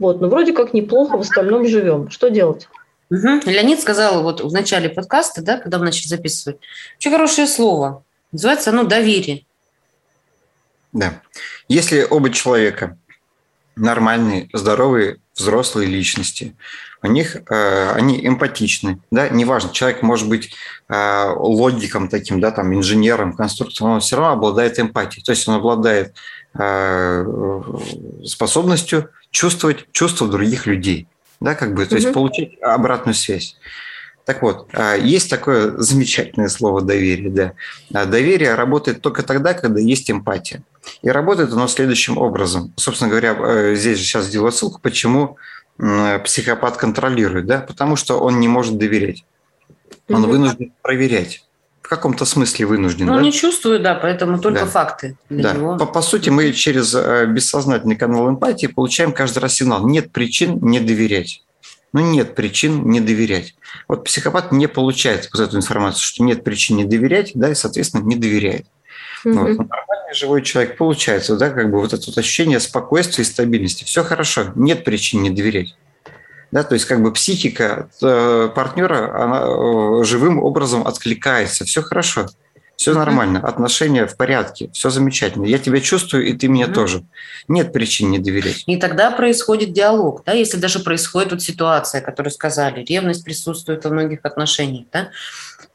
Вот, 0.00 0.20
но 0.20 0.28
вроде 0.28 0.52
как 0.52 0.72
неплохо 0.72 1.16
в 1.16 1.20
остальном 1.20 1.68
живем. 1.68 2.10
Что 2.10 2.30
делать? 2.30 2.68
Угу. 3.10 3.42
Леонид 3.44 3.80
сказал 3.80 4.22
вот 4.22 4.40
в 4.40 4.50
начале 4.50 4.88
подкаста, 4.88 5.42
да, 5.42 5.58
когда 5.58 5.78
мы 5.78 5.84
начали 5.84 6.08
записывать, 6.08 6.58
очень 6.96 7.10
хорошее 7.10 7.46
слово. 7.46 8.02
Называется 8.32 8.70
оно 8.70 8.84
доверие. 8.84 9.44
Да. 10.92 11.20
Если 11.68 12.06
оба 12.08 12.30
человека 12.30 12.96
нормальные, 13.76 14.48
здоровые, 14.52 15.18
взрослые 15.34 15.88
личности, 15.88 16.56
у 17.02 17.06
них 17.06 17.36
э, 17.36 17.90
они 17.92 18.26
эмпатичны, 18.26 19.00
да, 19.10 19.28
неважно, 19.28 19.70
человек 19.72 20.02
может 20.02 20.28
быть 20.28 20.54
э, 20.88 21.32
логиком 21.36 22.08
таким, 22.08 22.40
да, 22.40 22.50
там 22.50 22.74
инженером, 22.74 23.34
конструктором, 23.34 23.92
он 23.92 24.00
все 24.00 24.16
равно 24.16 24.32
обладает 24.32 24.78
эмпатией, 24.78 25.24
то 25.24 25.32
есть 25.32 25.48
он 25.48 25.56
обладает 25.56 26.14
э, 26.54 27.24
способностью 28.24 29.10
чувствовать 29.30 29.86
чувства 29.92 30.28
других 30.28 30.66
людей, 30.66 31.08
да, 31.40 31.54
как 31.54 31.74
бы, 31.74 31.86
то 31.86 31.96
есть 31.96 32.12
получить 32.12 32.58
обратную 32.60 33.14
связь. 33.14 33.56
Так 34.24 34.42
вот, 34.42 34.68
а, 34.74 34.94
есть 34.94 35.30
такое 35.30 35.76
замечательное 35.78 36.48
слово 36.48 36.82
доверие, 36.82 37.30
да. 37.30 37.52
А, 37.92 38.04
доверие 38.04 38.54
работает 38.54 39.00
только 39.00 39.22
тогда, 39.22 39.54
когда 39.54 39.80
есть 39.80 40.10
эмпатия. 40.10 40.62
И 41.02 41.08
работает 41.08 41.52
оно 41.52 41.66
следующим 41.66 42.18
образом. 42.18 42.72
Собственно 42.76 43.10
говоря, 43.10 43.36
э, 43.38 43.74
здесь 43.74 43.98
же 43.98 44.04
сейчас 44.04 44.26
сделаю 44.26 44.52
ссылку, 44.52 44.80
почему 44.80 45.36
психопат 46.24 46.76
контролирует, 46.76 47.46
да, 47.46 47.60
потому 47.60 47.96
что 47.96 48.20
он 48.20 48.38
не 48.38 48.48
может 48.48 48.76
доверять. 48.76 49.24
Он 50.10 50.26
вынужден 50.26 50.72
проверять 50.82 51.42
каком-то 51.90 52.24
смысле 52.24 52.66
вынужден. 52.66 53.06
Ну, 53.06 53.16
да? 53.16 53.20
не 53.20 53.32
чувствую, 53.32 53.80
да, 53.80 53.94
поэтому 53.96 54.38
только 54.38 54.60
да. 54.60 54.66
факты. 54.66 55.16
да. 55.28 55.52
Него. 55.52 55.76
По, 55.76 55.86
по 55.86 56.02
сути, 56.02 56.30
мы 56.30 56.52
через 56.52 56.94
э, 56.94 57.26
бессознательный 57.26 57.96
канал 57.96 58.30
эмпатии 58.30 58.68
получаем 58.68 59.12
каждый 59.12 59.40
раз 59.40 59.54
сигнал. 59.54 59.86
Нет 59.86 60.12
причин 60.12 60.60
не 60.62 60.78
доверять. 60.78 61.42
Ну, 61.92 62.00
нет 62.00 62.36
причин 62.36 62.88
не 62.88 63.00
доверять. 63.00 63.56
Вот 63.88 64.04
психопат 64.04 64.52
не 64.52 64.68
получает 64.68 65.28
вот 65.34 65.42
эту 65.42 65.56
информацию, 65.56 66.02
что 66.02 66.22
нет 66.22 66.44
причин 66.44 66.76
не 66.76 66.84
доверять, 66.84 67.32
да, 67.34 67.50
и, 67.50 67.54
соответственно, 67.56 68.04
не 68.04 68.14
доверяет. 68.14 68.66
Mm-hmm. 69.26 69.32
Вот. 69.32 69.48
Нормальный 69.48 70.14
живой 70.14 70.42
человек 70.42 70.76
получается, 70.76 71.36
да, 71.36 71.50
как 71.50 71.72
бы 71.72 71.80
вот 71.80 71.92
это 71.92 72.06
вот 72.06 72.16
ощущение 72.16 72.60
спокойствия 72.60 73.24
и 73.24 73.26
стабильности. 73.26 73.82
Все 73.82 74.04
хорошо, 74.04 74.52
нет 74.54 74.84
причин 74.84 75.22
не 75.22 75.30
доверять. 75.30 75.74
Да, 76.52 76.64
то 76.64 76.74
есть 76.74 76.86
как 76.86 77.02
бы 77.02 77.12
психика 77.12 77.88
э, 78.02 78.50
партнера 78.54 79.22
она 79.22 79.42
э, 79.42 80.04
живым 80.04 80.42
образом 80.42 80.86
откликается. 80.86 81.64
Все 81.64 81.80
хорошо, 81.82 82.26
все 82.76 82.92
нормально, 82.92 83.40
отношения 83.40 84.06
в 84.06 84.16
порядке, 84.16 84.70
все 84.72 84.90
замечательно. 84.90 85.44
Я 85.44 85.58
тебя 85.58 85.80
чувствую, 85.80 86.26
и 86.26 86.32
ты 86.32 86.48
меня 86.48 86.66
mm-hmm. 86.66 86.74
тоже. 86.74 87.02
Нет 87.46 87.72
причин 87.72 88.10
не 88.10 88.18
доверять. 88.18 88.64
И 88.66 88.76
тогда 88.76 89.10
происходит 89.10 89.72
диалог, 89.72 90.22
да, 90.26 90.32
если 90.32 90.56
даже 90.56 90.80
происходит 90.80 91.30
вот 91.32 91.42
ситуация, 91.42 92.00
которую 92.00 92.32
сказали, 92.32 92.84
ревность 92.84 93.24
присутствует 93.24 93.84
во 93.84 93.90
многих 93.90 94.20
отношениях, 94.24 94.86
да, 94.92 95.10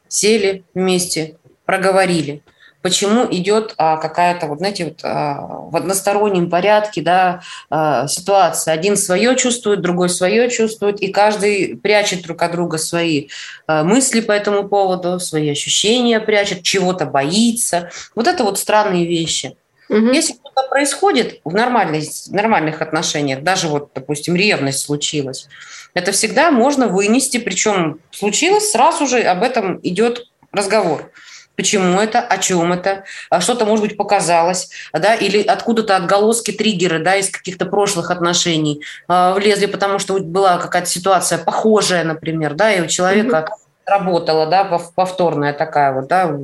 сели 0.07 0.63
вместе, 0.73 1.37
проговорили– 1.65 2.43
почему 2.85 3.25
идет 3.31 3.73
а, 3.77 3.97
какая-то, 3.97 4.45
вот, 4.45 4.59
знаете, 4.59 4.85
вот, 4.85 4.99
а, 5.01 5.39
в 5.41 5.75
одностороннем 5.75 6.51
порядке 6.51 7.01
да, 7.01 7.41
а, 7.71 8.07
ситуация. 8.07 8.75
Один 8.75 8.95
свое 8.95 9.35
чувствует, 9.35 9.81
другой 9.81 10.07
свое 10.07 10.51
чувствует, 10.51 11.01
и 11.01 11.07
каждый 11.07 11.77
прячет 11.77 12.21
друг 12.21 12.43
от 12.43 12.51
друга 12.51 12.77
свои 12.77 13.29
а, 13.65 13.83
мысли 13.83 14.19
по 14.19 14.31
этому 14.31 14.69
поводу, 14.69 15.19
свои 15.19 15.49
ощущения 15.49 16.19
прячет, 16.19 16.61
чего-то 16.61 17.07
боится. 17.07 17.89
Вот 18.13 18.27
это 18.27 18.43
вот 18.43 18.59
странные 18.59 19.07
вещи. 19.07 19.57
Угу. 19.89 20.11
Если 20.11 20.33
что-то 20.33 20.69
происходит 20.69 21.39
в, 21.43 21.55
нормальных 21.55 22.03
в 22.03 22.33
нормальных 22.33 22.83
отношениях, 22.83 23.41
даже 23.41 23.67
вот, 23.67 23.93
допустим, 23.95 24.35
ревность 24.35 24.81
случилась, 24.81 25.47
это 25.95 26.11
всегда 26.11 26.51
можно 26.51 26.87
вынести, 26.87 27.37
причем 27.39 27.97
случилось, 28.11 28.69
сразу 28.69 29.07
же 29.07 29.21
об 29.21 29.41
этом 29.41 29.79
идет 29.81 30.27
разговор. 30.51 31.11
Почему 31.55 31.99
это? 31.99 32.19
О 32.19 32.37
чем 32.37 32.73
это? 32.73 33.03
А 33.29 33.41
что-то, 33.41 33.65
может 33.65 33.85
быть, 33.85 33.97
показалось, 33.97 34.69
да, 34.93 35.15
или 35.15 35.41
откуда-то 35.41 35.95
отголоски, 35.95 36.51
триггеры, 36.51 36.99
да, 36.99 37.15
из 37.15 37.29
каких-то 37.29 37.65
прошлых 37.65 38.11
отношений 38.11 38.83
э, 39.07 39.33
влезли, 39.33 39.65
потому 39.65 39.99
что 39.99 40.19
была 40.19 40.57
какая-то 40.57 40.87
ситуация 40.87 41.37
похожая, 41.37 42.03
например, 42.03 42.53
да, 42.53 42.73
и 42.73 42.81
у 42.81 42.87
человека 42.87 43.47
mm-hmm. 43.47 43.91
работала, 43.91 44.47
да, 44.47 44.63
повторная 44.95 45.53
такая 45.53 45.93
вот, 45.93 46.07
да, 46.07 46.35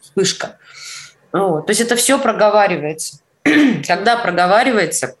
вспышка. 0.00 0.56
Вот. 1.32 1.66
То 1.66 1.70
есть 1.70 1.80
это 1.80 1.96
все 1.96 2.18
проговаривается. 2.18 3.22
когда 3.86 4.16
проговаривается, 4.16 5.16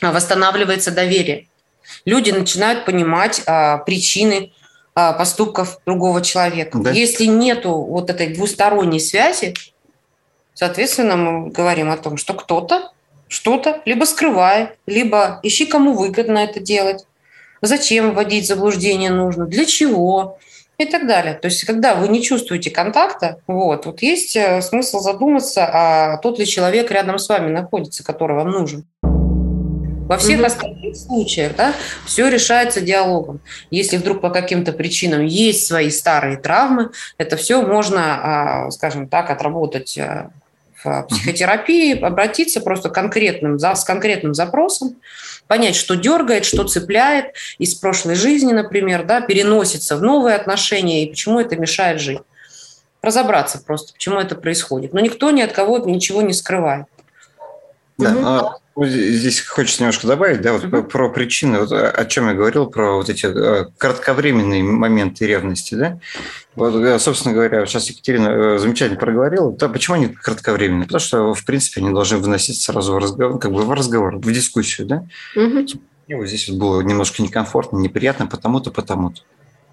восстанавливается 0.00 0.90
доверие. 0.90 1.46
Люди 2.04 2.30
начинают 2.30 2.84
понимать 2.84 3.42
а, 3.46 3.78
причины 3.78 4.52
а, 4.60 4.61
поступков 4.94 5.78
другого 5.86 6.22
человека. 6.22 6.78
Да. 6.78 6.90
Если 6.90 7.24
нету 7.24 7.72
вот 7.72 8.10
этой 8.10 8.34
двусторонней 8.34 9.00
связи, 9.00 9.54
соответственно, 10.54 11.16
мы 11.16 11.50
говорим 11.50 11.90
о 11.90 11.96
том, 11.96 12.16
что 12.16 12.34
кто-то 12.34 12.92
что-то 13.32 13.80
либо 13.86 14.04
скрывает, 14.04 14.76
либо 14.86 15.40
ищи, 15.42 15.64
кому 15.64 15.94
выгодно 15.94 16.38
это 16.38 16.60
делать, 16.60 17.06
зачем 17.62 18.12
вводить 18.12 18.46
заблуждение 18.46 19.10
нужно, 19.10 19.46
для 19.46 19.64
чего 19.64 20.38
и 20.76 20.84
так 20.84 21.06
далее. 21.06 21.34
То 21.34 21.46
есть, 21.46 21.64
когда 21.64 21.94
вы 21.94 22.08
не 22.08 22.22
чувствуете 22.22 22.70
контакта, 22.70 23.40
вот, 23.46 23.86
вот 23.86 24.02
есть 24.02 24.36
э, 24.36 24.60
смысл 24.60 25.00
задуматься, 25.00 25.64
а 25.64 26.18
тот 26.18 26.38
ли 26.38 26.46
человек 26.46 26.90
рядом 26.90 27.18
с 27.18 27.28
вами 27.28 27.50
находится, 27.50 28.04
который 28.04 28.36
вам 28.36 28.50
нужен. 28.50 28.84
Во 30.12 30.18
всех 30.18 30.40
угу. 30.40 30.46
остальных 30.46 30.94
случаях 30.94 31.56
да, 31.56 31.72
все 32.04 32.28
решается 32.28 32.82
диалогом. 32.82 33.40
Если 33.70 33.96
вдруг 33.96 34.20
по 34.20 34.28
каким-то 34.28 34.72
причинам 34.72 35.24
есть 35.24 35.66
свои 35.66 35.88
старые 35.88 36.36
травмы, 36.36 36.90
это 37.16 37.38
все 37.38 37.62
можно, 37.62 38.66
а, 38.66 38.70
скажем 38.72 39.08
так, 39.08 39.30
отработать 39.30 39.96
э, 39.96 40.28
в 40.84 41.06
психотерапии, 41.08 41.98
обратиться 41.98 42.60
просто 42.60 42.90
конкретным, 42.90 43.58
с 43.58 43.84
конкретным 43.84 44.34
запросом, 44.34 44.96
понять, 45.46 45.76
что 45.76 45.94
дергает, 45.94 46.44
что 46.44 46.64
цепляет 46.64 47.34
из 47.56 47.74
прошлой 47.74 48.14
жизни, 48.14 48.52
например, 48.52 49.04
да, 49.04 49.22
переносится 49.22 49.96
в 49.96 50.02
новые 50.02 50.36
отношения 50.36 51.04
и 51.04 51.08
почему 51.08 51.40
это 51.40 51.56
мешает 51.56 52.02
жить. 52.02 52.20
Разобраться 53.00 53.62
просто, 53.64 53.94
почему 53.94 54.20
это 54.20 54.34
происходит. 54.34 54.92
Но 54.92 55.00
никто 55.00 55.30
ни 55.30 55.40
от 55.40 55.52
кого 55.52 55.78
ничего 55.78 56.20
не 56.20 56.34
скрывает. 56.34 56.84
Да, 57.96 58.10
угу. 58.10 58.61
Здесь 58.74 59.42
хочется 59.42 59.82
немножко 59.82 60.06
добавить, 60.06 60.40
да, 60.40 60.54
вот 60.54 60.64
uh-huh. 60.64 60.82
про 60.84 61.10
причины, 61.10 61.58
вот 61.60 61.72
о 61.72 62.04
чем 62.06 62.28
я 62.28 62.34
говорил, 62.34 62.66
про 62.66 62.94
вот 62.94 63.10
эти 63.10 63.26
э, 63.26 63.66
кратковременные 63.76 64.62
моменты 64.62 65.26
ревности, 65.26 65.74
да. 65.74 65.98
Вот, 66.54 66.74
э, 66.76 66.98
собственно 66.98 67.34
говоря, 67.34 67.66
сейчас 67.66 67.90
Екатерина 67.90 68.28
э, 68.28 68.58
замечательно 68.58 68.98
проговорила. 68.98 69.52
Да, 69.52 69.68
почему 69.68 69.96
они 69.96 70.08
кратковременные? 70.08 70.86
Потому 70.86 71.00
что, 71.00 71.34
в 71.34 71.44
принципе, 71.44 71.82
они 71.82 71.92
должны 71.92 72.16
выноситься 72.16 72.62
сразу 72.62 72.94
в 72.94 72.98
разговор, 72.98 73.38
как 73.38 73.52
бы 73.52 73.62
в 73.62 73.72
разговор, 73.72 74.16
в 74.16 74.32
дискуссию, 74.32 74.86
да. 74.86 75.04
И 76.08 76.14
вот 76.14 76.26
здесь 76.26 76.48
вот 76.48 76.58
было 76.58 76.80
немножко 76.80 77.22
некомфортно, 77.22 77.76
неприятно, 77.76 78.26
потому-то, 78.26 78.70
потому-то. 78.70 79.20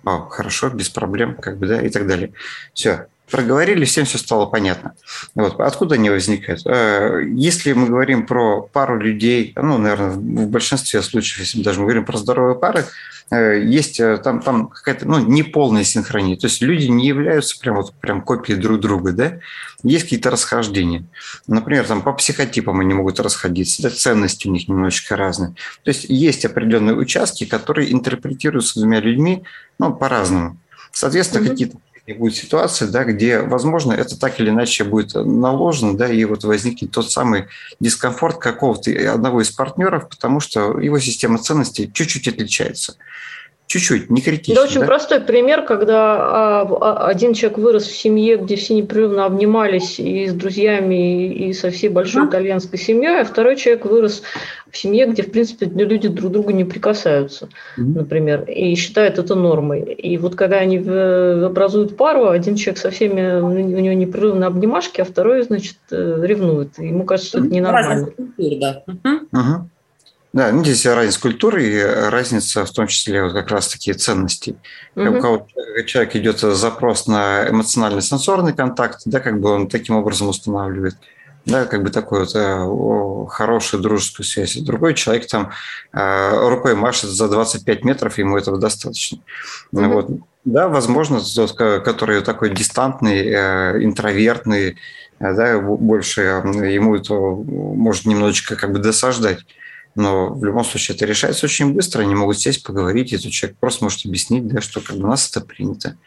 О, 0.03 0.27
хорошо, 0.29 0.69
без 0.69 0.89
проблем, 0.89 1.35
как 1.35 1.57
бы, 1.57 1.67
да, 1.67 1.81
и 1.81 1.89
так 1.89 2.05
далее. 2.05 2.33
Все, 2.73 3.07
проговорили, 3.29 3.85
всем 3.85 4.05
все 4.05 4.17
стало 4.17 4.45
понятно. 4.45 4.93
Вот. 5.35 5.59
Откуда 5.59 5.95
они 5.95 6.09
возникают? 6.09 6.61
Э, 6.65 7.21
если 7.25 7.73
мы 7.73 7.87
говорим 7.87 8.25
про 8.25 8.61
пару 8.61 8.99
людей, 8.99 9.53
ну, 9.55 9.77
наверное, 9.77 10.11
в 10.11 10.47
большинстве 10.47 11.01
случаев, 11.01 11.39
если 11.39 11.59
мы 11.59 11.63
даже 11.63 11.81
говорим 11.81 12.05
про 12.05 12.17
здоровые 12.17 12.57
пары, 12.57 12.85
э, 13.31 13.61
есть 13.63 13.99
э, 13.99 14.17
там, 14.17 14.41
там 14.41 14.67
какая-то 14.67 15.07
ну, 15.07 15.19
неполная 15.19 15.83
синхрония. 15.83 16.37
То 16.37 16.47
есть 16.47 16.61
люди 16.61 16.87
не 16.87 17.07
являются 17.07 17.59
прям, 17.59 17.75
вот, 17.77 17.93
прям 17.93 18.21
копией 18.21 18.59
друг 18.59 18.79
друга. 18.79 19.11
Да? 19.13 19.39
Есть 19.83 20.05
какие-то 20.05 20.31
расхождения. 20.31 21.05
Например, 21.47 21.85
там, 21.85 22.01
по 22.01 22.13
психотипам 22.13 22.79
они 22.79 22.93
могут 22.93 23.19
расходиться, 23.19 23.83
да? 23.83 23.89
ценности 23.89 24.47
у 24.47 24.51
них 24.51 24.67
немножечко 24.67 25.15
разные. 25.15 25.55
То 25.83 25.89
есть 25.89 26.05
есть 26.09 26.45
определенные 26.45 26.95
участки, 26.95 27.45
которые 27.45 27.93
интерпретируются 27.93 28.79
двумя 28.79 28.99
людьми 28.99 29.43
ну, 29.77 29.93
по-разному. 29.93 30.57
Соответственно, 30.91 31.43
mm-hmm. 31.43 31.49
какие-то 31.49 31.77
и 32.09 32.13
будет 32.13 32.35
ситуация, 32.35 32.87
да, 32.87 33.03
где, 33.03 33.39
возможно, 33.39 33.93
это 33.93 34.19
так 34.19 34.39
или 34.39 34.49
иначе 34.49 34.83
будет 34.83 35.13
наложено, 35.13 35.95
да, 35.95 36.07
и 36.11 36.25
вот 36.25 36.43
возникнет 36.43 36.91
тот 36.91 37.11
самый 37.11 37.45
дискомфорт 37.79 38.39
какого-то 38.39 38.91
одного 39.13 39.41
из 39.41 39.51
партнеров, 39.51 40.09
потому 40.09 40.39
что 40.39 40.79
его 40.79 40.99
система 40.99 41.37
ценностей 41.37 41.91
чуть-чуть 41.93 42.27
отличается. 42.27 42.95
Чуть-чуть, 43.69 44.09
не 44.09 44.19
критично. 44.19 44.53
Это 44.53 44.63
очень 44.63 44.79
да? 44.79 44.87
простой 44.87 45.19
пример, 45.19 45.61
когда 45.61 46.15
а, 46.15 46.61
а, 46.81 47.07
один 47.07 47.35
человек 47.35 47.59
вырос 47.59 47.85
в 47.85 47.95
семье, 47.95 48.37
где 48.37 48.55
все 48.55 48.73
непрерывно 48.73 49.25
обнимались 49.25 49.99
и 49.99 50.25
с 50.25 50.33
друзьями, 50.33 51.31
и 51.31 51.53
со 51.53 51.69
всей 51.69 51.89
большой 51.89 52.23
mm 52.23 52.29
итальянской 52.29 52.79
семьей, 52.79 53.21
а 53.21 53.25
второй 53.25 53.55
человек 53.57 53.85
вырос 53.85 54.23
в 54.71 54.75
семье, 54.75 55.05
где, 55.05 55.21
в 55.21 55.31
принципе, 55.31 55.67
люди 55.67 56.07
друг 56.07 56.31
к 56.31 56.33
другу 56.33 56.49
не 56.49 56.63
прикасаются, 56.63 57.49
mm 57.77 57.83
например, 57.83 58.41
и 58.49 58.73
считают 58.73 59.19
это 59.19 59.35
нормой. 59.35 59.81
И 59.83 60.17
вот 60.17 60.33
когда 60.33 60.57
они 60.57 60.79
образуют 60.79 61.95
пару, 61.95 62.29
один 62.29 62.55
человек 62.55 62.79
со 62.79 62.89
всеми, 62.89 63.39
у 63.39 63.49
него 63.51 63.93
непрерывно 63.93 64.47
обнимашки, 64.47 65.01
а 65.01 65.05
второй, 65.05 65.43
значит, 65.43 65.77
э, 65.91 66.21
ревнует. 66.23 66.79
Ему 66.79 67.03
кажется, 67.03 67.29
что 67.29 67.37
это 67.37 67.49
ненормально. 67.49 68.09
Да. 68.39 68.83
Угу. 68.87 69.69
Да, 70.31 70.51
ну, 70.51 70.63
здесь 70.63 70.85
разница 70.85 71.19
культуры 71.21 71.63
и 71.63 71.81
разница 71.81 72.63
в 72.63 72.71
том 72.71 72.85
числе 72.87 73.23
вот 73.23 73.33
как 73.33 73.49
раз-таки 73.49 73.93
ценностей. 73.93 74.57
Угу. 74.95 75.17
У 75.17 75.21
кого 75.21 75.47
человек 75.85 76.15
идет 76.15 76.39
запрос 76.39 77.07
на 77.07 77.49
эмоционально-сенсорный 77.49 78.53
контакт, 78.53 79.01
да, 79.05 79.19
как 79.19 79.39
бы 79.39 79.49
он 79.49 79.67
таким 79.67 79.95
образом 79.95 80.27
устанавливает 80.27 80.95
да, 81.45 81.65
как 81.65 81.83
бы 81.83 81.89
такую 81.89 82.21
вот, 82.21 82.35
э, 82.35 83.29
хорошую 83.29 83.81
дружескую 83.81 84.25
связь. 84.25 84.55
Другой 84.57 84.93
человек 84.93 85.27
там 85.27 85.51
э, 85.93 86.47
рукой 86.47 86.75
машет 86.75 87.09
за 87.09 87.27
25 87.27 87.83
метров, 87.83 88.17
ему 88.17 88.37
этого 88.37 88.57
достаточно. 88.57 89.19
Mm-hmm. 89.73 89.87
Вот. 89.87 90.09
Да, 90.45 90.67
возможно, 90.67 91.19
тот, 91.21 91.53
который 91.53 92.21
такой 92.21 92.53
дистантный, 92.53 93.25
э, 93.25 93.83
интровертный, 93.83 94.77
э, 95.19 95.33
да, 95.33 95.59
больше 95.59 96.21
э, 96.21 96.71
ему 96.71 96.95
это 96.95 97.13
может 97.13 98.05
немножечко 98.05 98.55
как 98.55 98.71
бы 98.71 98.79
досаждать. 98.79 99.39
Но 99.95 100.33
в 100.33 100.43
любом 100.43 100.63
случае 100.63 100.95
это 100.95 101.05
решается 101.05 101.45
очень 101.45 101.73
быстро. 101.73 102.01
Они 102.01 102.15
могут 102.15 102.39
сесть, 102.39 102.63
поговорить, 102.63 103.11
и 103.11 103.15
этот 103.15 103.31
человек 103.31 103.57
просто 103.59 103.83
может 103.83 104.05
объяснить, 104.05 104.47
да, 104.47 104.61
что 104.61 104.81
как 104.81 104.97
бы 104.97 105.03
у 105.03 105.07
нас 105.07 105.29
это 105.29 105.45
принято. 105.45 105.97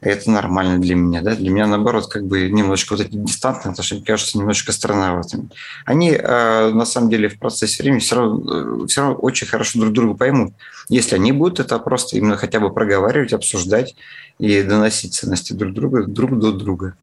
Это 0.00 0.30
нормально 0.30 0.78
для 0.78 0.94
меня. 0.94 1.22
Да? 1.22 1.34
Для 1.34 1.50
меня, 1.50 1.66
наоборот, 1.66 2.06
как 2.06 2.24
бы 2.24 2.48
немножечко 2.48 2.92
вот 2.92 3.00
эти 3.04 3.16
дистантные 3.16 3.72
отношения 3.72 4.04
кажутся 4.04 4.38
немножечко 4.38 4.70
странноватыми. 4.70 5.50
Они, 5.84 6.12
э, 6.12 6.70
на 6.70 6.84
самом 6.84 7.10
деле, 7.10 7.28
в 7.28 7.38
процессе 7.38 7.82
времени 7.82 7.98
все 7.98 8.14
равно, 8.14 8.84
э, 8.84 8.86
все 8.86 9.00
равно 9.00 9.16
очень 9.16 9.48
хорошо 9.48 9.80
друг 9.80 9.92
друга 9.92 10.16
поймут. 10.16 10.54
Если 10.88 11.16
они 11.16 11.32
будут 11.32 11.58
это 11.58 11.78
просто 11.80 12.16
именно 12.16 12.36
хотя 12.36 12.60
бы 12.60 12.72
проговаривать, 12.72 13.32
обсуждать 13.32 13.96
и 14.38 14.62
доносить 14.62 15.14
ценности 15.14 15.52
друг 15.52 15.74
друга 15.74 16.04
друг 16.06 16.38
до 16.38 16.52
друга. 16.52 16.94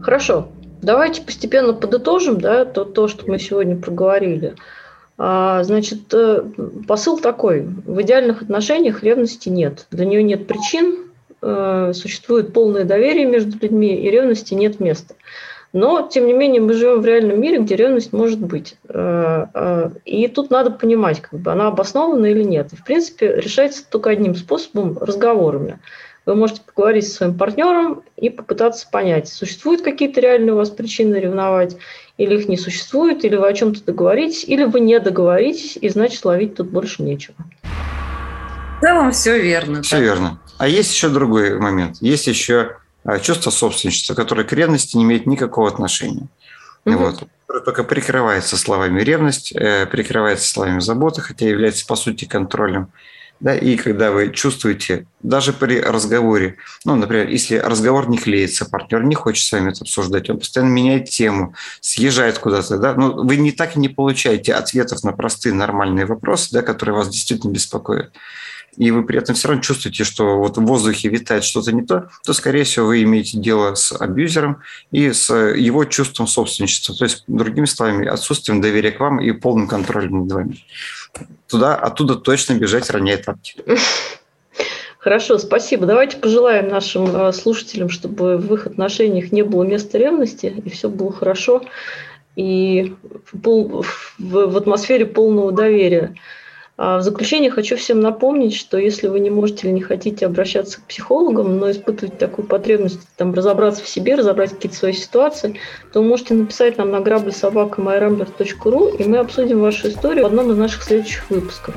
Хорошо. 0.00 0.48
Давайте 0.82 1.22
постепенно 1.22 1.72
подытожим 1.72 2.40
да, 2.40 2.64
то, 2.64 2.84
то, 2.84 3.08
что 3.08 3.28
мы 3.28 3.38
сегодня 3.38 3.76
проговорили. 3.76 4.54
А, 5.16 5.64
значит, 5.64 6.14
э, 6.14 6.44
посыл 6.86 7.18
такой. 7.18 7.62
В 7.62 8.00
идеальных 8.02 8.42
отношениях 8.42 9.02
ревности 9.02 9.48
нет. 9.48 9.86
Для 9.90 10.06
нее 10.06 10.22
нет 10.22 10.46
причин, 10.46 11.10
э, 11.42 11.92
существует 11.92 12.52
полное 12.52 12.84
доверие 12.84 13.26
между 13.26 13.58
людьми, 13.58 13.96
и 13.96 14.10
ревности 14.10 14.54
нет 14.54 14.78
места. 14.78 15.14
Но, 15.72 16.08
тем 16.08 16.26
не 16.26 16.32
менее, 16.32 16.62
мы 16.62 16.72
живем 16.72 17.00
в 17.00 17.06
реальном 17.06 17.40
мире, 17.40 17.58
где 17.58 17.74
ревность 17.74 18.12
может 18.12 18.38
быть. 18.38 18.76
Э, 18.88 19.90
и 20.04 20.28
тут 20.28 20.50
надо 20.50 20.70
понимать, 20.70 21.20
как 21.20 21.40
бы 21.40 21.50
она 21.50 21.66
обоснована 21.66 22.26
или 22.26 22.44
нет. 22.44 22.68
В 22.72 22.84
принципе, 22.84 23.34
решается 23.34 23.84
только 23.90 24.10
одним 24.10 24.36
способом– 24.36 24.96
разговорами. 25.00 25.80
Вы 26.28 26.34
можете 26.34 26.60
поговорить 26.60 27.08
со 27.08 27.14
своим 27.14 27.38
партнером 27.38 28.02
и 28.18 28.28
попытаться 28.28 28.86
понять, 28.92 29.28
существуют 29.28 29.80
какие-то 29.80 30.20
реальные 30.20 30.52
у 30.52 30.56
вас 30.56 30.68
причины 30.68 31.16
ревновать, 31.16 31.78
или 32.18 32.36
их 32.36 32.48
не 32.50 32.58
существует, 32.58 33.24
или 33.24 33.34
вы 33.34 33.48
о 33.48 33.52
чем-то 33.54 33.82
договоритесь, 33.82 34.44
или 34.44 34.64
вы 34.64 34.80
не 34.80 35.00
договоритесь, 35.00 35.78
и 35.80 35.88
значит 35.88 36.22
ловить 36.26 36.54
тут 36.54 36.68
больше 36.68 37.02
нечего. 37.02 37.34
В 38.76 38.82
целом 38.82 39.10
все 39.12 39.40
верно. 39.40 39.80
Все 39.80 39.96
да? 39.96 40.02
верно. 40.02 40.40
А 40.58 40.68
есть 40.68 40.92
еще 40.92 41.08
другой 41.08 41.58
момент. 41.58 41.96
Есть 42.02 42.26
еще 42.26 42.76
а, 43.04 43.20
чувство 43.20 43.48
собственничества, 43.48 44.12
которое 44.12 44.44
к 44.44 44.52
ревности 44.52 44.98
не 44.98 45.04
имеет 45.04 45.24
никакого 45.24 45.66
отношения. 45.66 46.28
Угу. 46.84 46.94
Вот 46.98 47.22
только 47.64 47.84
прикрывается 47.84 48.58
словами 48.58 49.00
ревность, 49.00 49.52
э, 49.52 49.86
прикрывается 49.86 50.46
словами 50.46 50.80
забота, 50.80 51.22
хотя 51.22 51.48
является 51.48 51.86
по 51.86 51.96
сути 51.96 52.26
контролем. 52.26 52.92
Да, 53.40 53.54
и 53.54 53.76
когда 53.76 54.10
вы 54.10 54.32
чувствуете, 54.32 55.06
даже 55.22 55.52
при 55.52 55.80
разговоре, 55.80 56.56
ну, 56.84 56.96
например, 56.96 57.28
если 57.28 57.56
разговор 57.56 58.08
не 58.08 58.18
клеится, 58.18 58.64
партнер 58.64 59.04
не 59.04 59.14
хочет 59.14 59.46
с 59.46 59.52
вами 59.52 59.70
это 59.70 59.82
обсуждать, 59.82 60.28
он 60.28 60.38
постоянно 60.38 60.70
меняет 60.70 61.08
тему, 61.08 61.54
съезжает 61.80 62.38
куда-то, 62.38 62.78
да, 62.78 62.94
ну, 62.94 63.24
вы 63.24 63.36
не 63.36 63.52
так 63.52 63.76
и 63.76 63.78
не 63.80 63.88
получаете 63.88 64.54
ответов 64.54 65.04
на 65.04 65.12
простые 65.12 65.54
нормальные 65.54 66.06
вопросы, 66.06 66.48
да, 66.50 66.62
которые 66.62 66.96
вас 66.96 67.08
действительно 67.10 67.52
беспокоят, 67.52 68.12
и 68.78 68.90
вы 68.90 69.04
при 69.04 69.18
этом 69.18 69.34
все 69.34 69.48
равно 69.48 69.62
чувствуете, 69.62 70.04
что 70.04 70.38
вот 70.38 70.56
в 70.56 70.62
воздухе 70.62 71.08
витает 71.08 71.44
что-то 71.44 71.72
не 71.72 71.82
то, 71.82 72.08
то, 72.24 72.32
скорее 72.32 72.64
всего, 72.64 72.86
вы 72.86 73.02
имеете 73.02 73.38
дело 73.38 73.74
с 73.74 73.92
абьюзером 73.92 74.62
и 74.90 75.12
с 75.12 75.32
его 75.34 75.84
чувством 75.84 76.26
собственничества. 76.26 76.94
То 76.94 77.04
есть, 77.04 77.24
другими 77.26 77.66
словами, 77.66 78.06
отсутствием 78.06 78.60
доверия 78.60 78.92
к 78.92 79.00
вам 79.00 79.20
и 79.20 79.32
полным 79.32 79.68
контролем 79.68 80.20
над 80.20 80.32
вами 80.32 80.64
туда, 81.48 81.74
оттуда 81.74 82.14
точно 82.16 82.54
бежать 82.54 82.90
роняет 82.90 83.24
тапки. 83.24 83.56
Хорошо, 84.98 85.38
спасибо. 85.38 85.86
Давайте 85.86 86.16
пожелаем 86.16 86.68
нашим 86.68 87.06
э, 87.14 87.32
слушателям, 87.32 87.88
чтобы 87.88 88.36
в 88.36 88.52
их 88.54 88.66
отношениях 88.66 89.32
не 89.32 89.42
было 89.42 89.62
места 89.62 89.96
ревности, 89.96 90.46
и 90.64 90.70
все 90.70 90.88
было 90.88 91.12
хорошо. 91.12 91.62
и 92.36 92.94
в 93.32 94.56
атмосфере 94.56 95.06
полного 95.06 95.52
доверия. 95.52 96.14
А 96.80 96.98
в 96.98 97.02
заключение 97.02 97.50
хочу 97.50 97.76
всем 97.76 97.98
напомнить, 97.98 98.54
что 98.54 98.78
если 98.78 99.08
вы 99.08 99.18
не 99.18 99.30
можете 99.30 99.66
или 99.66 99.74
не 99.74 99.80
хотите 99.80 100.26
обращаться 100.26 100.78
к 100.78 100.84
психологам, 100.84 101.58
но 101.58 101.72
испытываете 101.72 102.16
такую 102.16 102.46
потребность 102.46 103.00
там, 103.16 103.34
разобраться 103.34 103.82
в 103.82 103.88
себе, 103.88 104.14
разобрать 104.14 104.52
какие-то 104.52 104.76
свои 104.76 104.92
ситуации, 104.92 105.58
то 105.92 106.00
вы 106.00 106.08
можете 106.08 106.34
написать 106.34 106.78
нам 106.78 106.92
на 106.92 107.00
граблесобака.myrambler.ru, 107.00 108.96
и 108.96 109.04
мы 109.08 109.18
обсудим 109.18 109.58
вашу 109.58 109.88
историю 109.88 110.22
в 110.22 110.26
одном 110.28 110.52
из 110.52 110.56
наших 110.56 110.84
следующих 110.84 111.28
выпусков. 111.30 111.74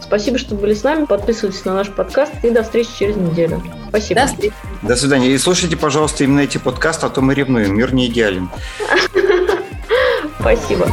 Спасибо, 0.00 0.38
что 0.38 0.54
были 0.54 0.72
с 0.72 0.82
нами. 0.82 1.04
Подписывайтесь 1.04 1.66
на 1.66 1.74
наш 1.74 1.90
подкаст 1.90 2.32
и 2.42 2.48
до 2.48 2.62
встречи 2.62 2.90
через 2.98 3.16
неделю. 3.16 3.62
Спасибо. 3.90 4.22
До, 4.22 4.26
встречи. 4.28 4.54
до 4.80 4.96
свидания. 4.96 5.28
И 5.28 5.36
слушайте, 5.36 5.76
пожалуйста, 5.76 6.24
именно 6.24 6.40
эти 6.40 6.56
подкасты, 6.56 7.04
а 7.04 7.10
то 7.10 7.20
мы 7.20 7.34
ревнуем. 7.34 7.76
Мир 7.76 7.92
не 7.92 8.06
идеален. 8.06 8.48
Спасибо. 10.40 10.88